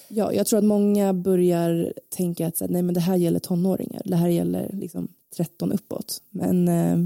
Ja, 0.07 0.33
jag 0.33 0.47
tror 0.47 0.59
att 0.59 0.65
många 0.65 1.13
börjar 1.13 1.93
tänka 2.09 2.47
att 2.47 2.61
nej, 2.69 2.81
men 2.81 2.93
det 2.93 2.99
här 2.99 3.15
gäller 3.15 3.39
tonåringar, 3.39 4.01
det 4.05 4.15
här 4.15 4.27
gäller 4.27 4.69
liksom 4.73 5.07
13 5.35 5.71
uppåt. 5.71 6.21
Men 6.29 6.67
eh, 6.67 6.97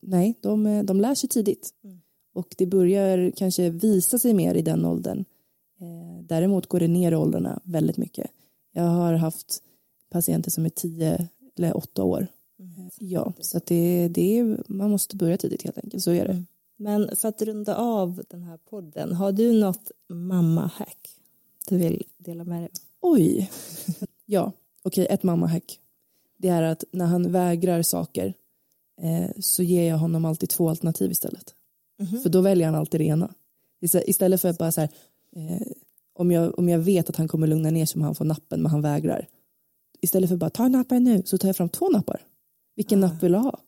nej, 0.00 0.34
de, 0.40 0.86
de 0.86 1.00
lär 1.00 1.14
sig 1.14 1.28
tidigt. 1.28 1.70
Mm. 1.84 2.00
Och 2.34 2.54
det 2.58 2.66
börjar 2.66 3.30
kanske 3.36 3.70
visa 3.70 4.18
sig 4.18 4.34
mer 4.34 4.54
i 4.54 4.62
den 4.62 4.84
åldern. 4.84 5.24
Eh, 5.80 6.24
däremot 6.24 6.66
går 6.66 6.80
det 6.80 6.88
ner 6.88 7.12
i 7.12 7.16
åldrarna 7.16 7.60
väldigt 7.64 7.96
mycket. 7.96 8.30
Jag 8.72 8.82
har 8.82 9.14
haft 9.14 9.62
patienter 10.12 10.50
som 10.50 10.64
är 10.64 10.70
10 10.70 11.28
eller 11.58 11.76
8 11.76 12.04
år. 12.04 12.26
Ja, 12.98 13.32
så 13.40 13.56
att 13.56 13.66
det, 13.66 14.08
det 14.08 14.38
är, 14.38 14.62
man 14.68 14.90
måste 14.90 15.16
börja 15.16 15.36
tidigt 15.36 15.62
helt 15.62 15.78
enkelt, 15.78 16.02
så 16.02 16.10
är 16.10 16.26
det. 16.28 16.44
Men 16.76 17.16
för 17.16 17.28
att 17.28 17.42
runda 17.42 17.76
av 17.76 18.22
den 18.30 18.42
här 18.42 18.56
podden, 18.56 19.12
har 19.12 19.32
du 19.32 19.52
något 19.60 19.90
mamma-hack 20.08 20.98
du 21.68 21.76
vill 21.76 22.02
dela 22.18 22.44
med 22.44 22.60
dig? 22.62 22.70
Oj. 23.00 23.50
ja, 24.26 24.52
okej, 24.82 25.06
ett 25.10 25.22
mammahack. 25.22 25.78
Det 26.36 26.48
är 26.48 26.62
att 26.62 26.84
när 26.92 27.06
han 27.06 27.32
vägrar 27.32 27.82
saker 27.82 28.34
eh, 29.02 29.30
så 29.40 29.62
ger 29.62 29.88
jag 29.88 29.98
honom 29.98 30.24
alltid 30.24 30.48
två 30.48 30.68
alternativ 30.68 31.10
istället. 31.10 31.54
För 32.22 32.28
då 32.30 32.40
väljer 32.40 32.66
han 32.66 32.74
alltid 32.74 33.00
det 33.00 33.04
ena. 33.04 33.34
Istä- 33.80 34.02
Istället 34.06 34.40
för 34.40 34.48
att 34.48 34.58
bara 34.58 34.72
så 34.72 34.80
här, 34.80 34.90
eh, 35.36 35.66
om, 36.14 36.30
jag, 36.30 36.58
om 36.58 36.68
jag 36.68 36.78
vet 36.78 37.08
att 37.10 37.16
han 37.16 37.28
kommer 37.28 37.46
lugna 37.46 37.70
ner 37.70 37.86
sig 37.86 37.98
om 37.98 38.02
han 38.04 38.14
får 38.14 38.24
nappen 38.24 38.62
men 38.62 38.70
han 38.70 38.82
vägrar. 38.82 39.28
Istället 40.02 40.28
för 40.30 40.34
att 40.34 40.40
bara 40.40 40.50
ta 40.50 40.68
nappen 40.68 41.04
nu 41.04 41.22
så 41.24 41.38
tar 41.38 41.48
jag 41.48 41.56
fram 41.56 41.68
två 41.68 41.88
nappar. 41.88 42.20
Vilken 42.76 43.00
napp 43.00 43.22
vill 43.22 43.32
du 43.32 43.38
ha? 43.38 43.58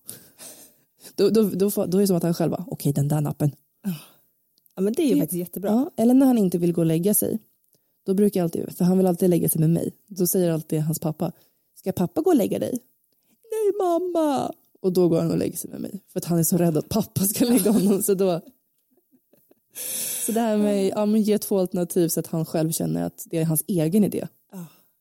Då, 1.16 1.30
då, 1.30 1.42
då, 1.42 1.70
då 1.70 1.98
är 1.98 2.00
det 2.00 2.06
som 2.06 2.16
att 2.16 2.22
han 2.22 2.34
själv 2.34 2.50
bara, 2.50 2.64
okej 2.68 2.92
den 2.92 3.08
där 3.08 3.20
nappen. 3.20 3.50
Ja, 4.74 4.82
men 4.82 4.92
det 4.92 5.02
är 5.02 5.14
ju 5.14 5.20
faktiskt 5.20 5.38
jättebra. 5.38 5.70
Ja, 5.70 6.02
eller 6.02 6.14
när 6.14 6.26
han 6.26 6.38
inte 6.38 6.58
vill 6.58 6.72
gå 6.72 6.80
och 6.80 6.86
lägga 6.86 7.14
sig. 7.14 7.38
Då 8.06 8.14
brukar 8.14 8.40
jag 8.40 8.44
alltid, 8.44 8.76
för 8.76 8.84
han 8.84 8.98
vill 8.98 9.06
alltid 9.06 9.30
lägga 9.30 9.48
sig 9.48 9.60
med 9.60 9.70
mig. 9.70 9.92
Då 10.06 10.26
säger 10.26 10.50
alltid 10.50 10.80
hans 10.80 10.98
pappa, 10.98 11.32
ska 11.74 11.92
pappa 11.92 12.20
gå 12.20 12.30
och 12.30 12.36
lägga 12.36 12.58
dig? 12.58 12.78
Nej 13.50 13.72
mamma! 13.78 14.52
Och 14.80 14.92
då 14.92 15.08
går 15.08 15.20
han 15.20 15.30
och 15.30 15.38
lägger 15.38 15.56
sig 15.56 15.70
med 15.70 15.80
mig. 15.80 16.00
För 16.12 16.18
att 16.18 16.24
han 16.24 16.38
är 16.38 16.42
så 16.42 16.56
rädd 16.56 16.76
att 16.76 16.88
pappa 16.88 17.24
ska 17.24 17.44
lägga 17.48 17.70
honom. 17.70 18.02
Så 18.02 18.14
då... 18.14 18.40
Så 20.26 20.32
det 20.32 20.40
här 20.40 20.56
med 20.56 20.88
ja, 20.88 21.06
men 21.06 21.22
ge 21.22 21.38
två 21.38 21.58
alternativ 21.58 22.08
så 22.08 22.20
att 22.20 22.26
han 22.26 22.46
själv 22.46 22.72
känner 22.72 23.04
att 23.04 23.26
det 23.30 23.38
är 23.38 23.44
hans 23.44 23.64
egen 23.66 24.04
idé. 24.04 24.26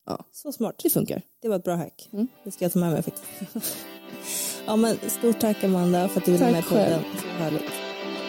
Ja, 0.06 0.26
Så 0.32 0.51
smart. 0.51 0.76
det 0.84 0.89
funkar. 0.89 1.22
Det 1.41 1.49
var 1.49 1.56
ett 1.56 1.64
bra 1.64 1.76
hack. 1.76 2.10
Mm. 2.14 2.28
Det 2.43 2.51
ska 2.51 2.66
jag 2.66 2.74
ta 2.74 2.80
med 2.80 2.91
mig 2.91 3.04
faktiskt. 3.04 3.26
ja, 4.66 4.76
men 4.76 4.97
stort 5.08 5.39
tack 5.39 5.64
Amanda 5.64 6.08
för 6.08 6.20
att 6.20 6.26
du 6.26 6.32
ville 6.32 6.45
Tack 6.45 6.54
med 6.54 6.66
podden. 6.66 6.86
själv. 6.86 7.04
Så 7.22 7.28
härligt. 7.43 7.72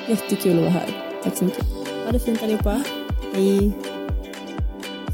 Jättekul 0.09 0.53
att 0.57 0.63
vara 0.63 0.71
här. 0.71 1.21
Tack 1.25 1.37
så 1.37 1.45
mycket. 1.45 1.65
Ha 2.05 2.13
det 2.13 2.19
fint 2.21 2.43
allihopa. 2.43 2.83
Hej. 3.35 3.73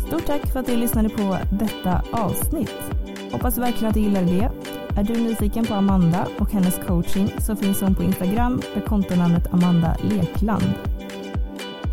Stort 0.09 0.27
tack 0.27 0.53
för 0.53 0.61
att 0.61 0.67
du 0.67 0.77
lyssnade 0.77 1.09
på 1.09 1.39
detta 1.53 2.03
avsnitt. 2.13 2.75
Hoppas 3.33 3.59
verkligen 3.59 3.89
att 3.89 3.95
du 3.95 4.01
gillade 4.01 4.27
det. 4.27 4.51
Är 4.97 5.03
du 5.05 5.21
nyfiken 5.21 5.67
på 5.67 5.75
Amanda 5.75 6.29
och 6.39 6.51
hennes 6.51 6.79
coaching 6.87 7.33
så 7.47 7.57
finns 7.57 7.81
hon 7.81 7.95
på 7.95 8.03
Instagram 8.03 8.63
med 8.75 8.85
kontonamnet 8.85 9.47
Amanda 9.53 9.97
Lekland. 10.11 10.65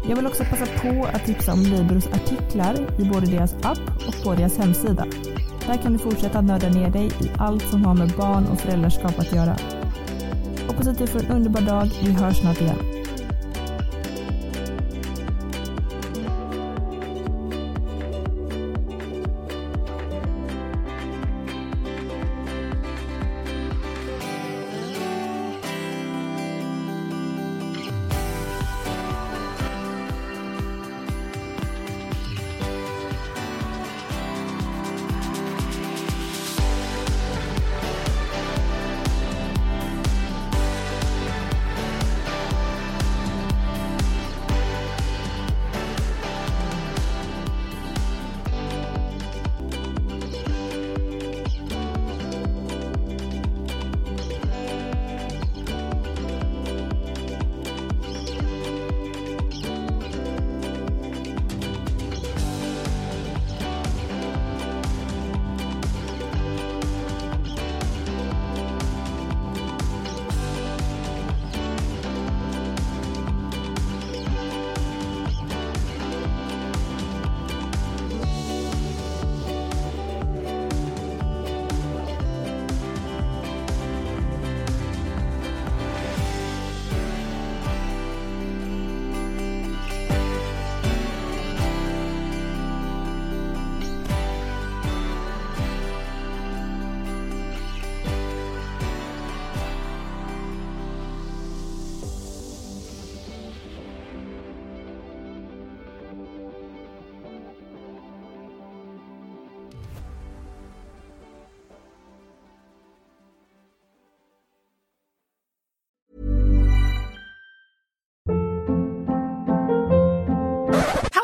Jag 0.10 0.16
vill 0.16 0.28
också 0.28 0.44
passa 0.44 0.66
på 0.66 1.06
att 1.14 1.26
tipsa 1.26 1.54
om 1.54 1.64
Libros 1.64 2.08
artiklar 2.08 2.76
i 3.00 3.04
både 3.04 3.26
deras 3.26 3.54
app 3.54 4.08
och 4.08 4.24
på 4.24 4.36
deras 4.36 4.58
hemsida. 4.58 5.06
Där 5.68 5.78
kan 5.78 5.94
du 5.94 6.00
fortsätta 6.00 6.42
nörda 6.42 6.70
ner 6.70 6.90
dig 6.90 7.08
i 7.08 7.32
allt 7.38 7.64
som 7.64 7.86
har 7.86 7.94
med 7.94 8.10
barn 8.18 8.46
och 8.46 8.60
föräldraskap 8.60 9.20
att 9.20 9.36
göra. 9.36 9.58
Hoppas 10.68 10.88
att 10.88 10.98
du 10.98 11.08
får 11.08 11.20
en 11.20 11.32
underbar 11.32 11.62
dag. 11.62 11.92
Vi 12.04 12.12
hörs 12.12 12.38
snart 12.38 12.62
igen. 12.62 12.97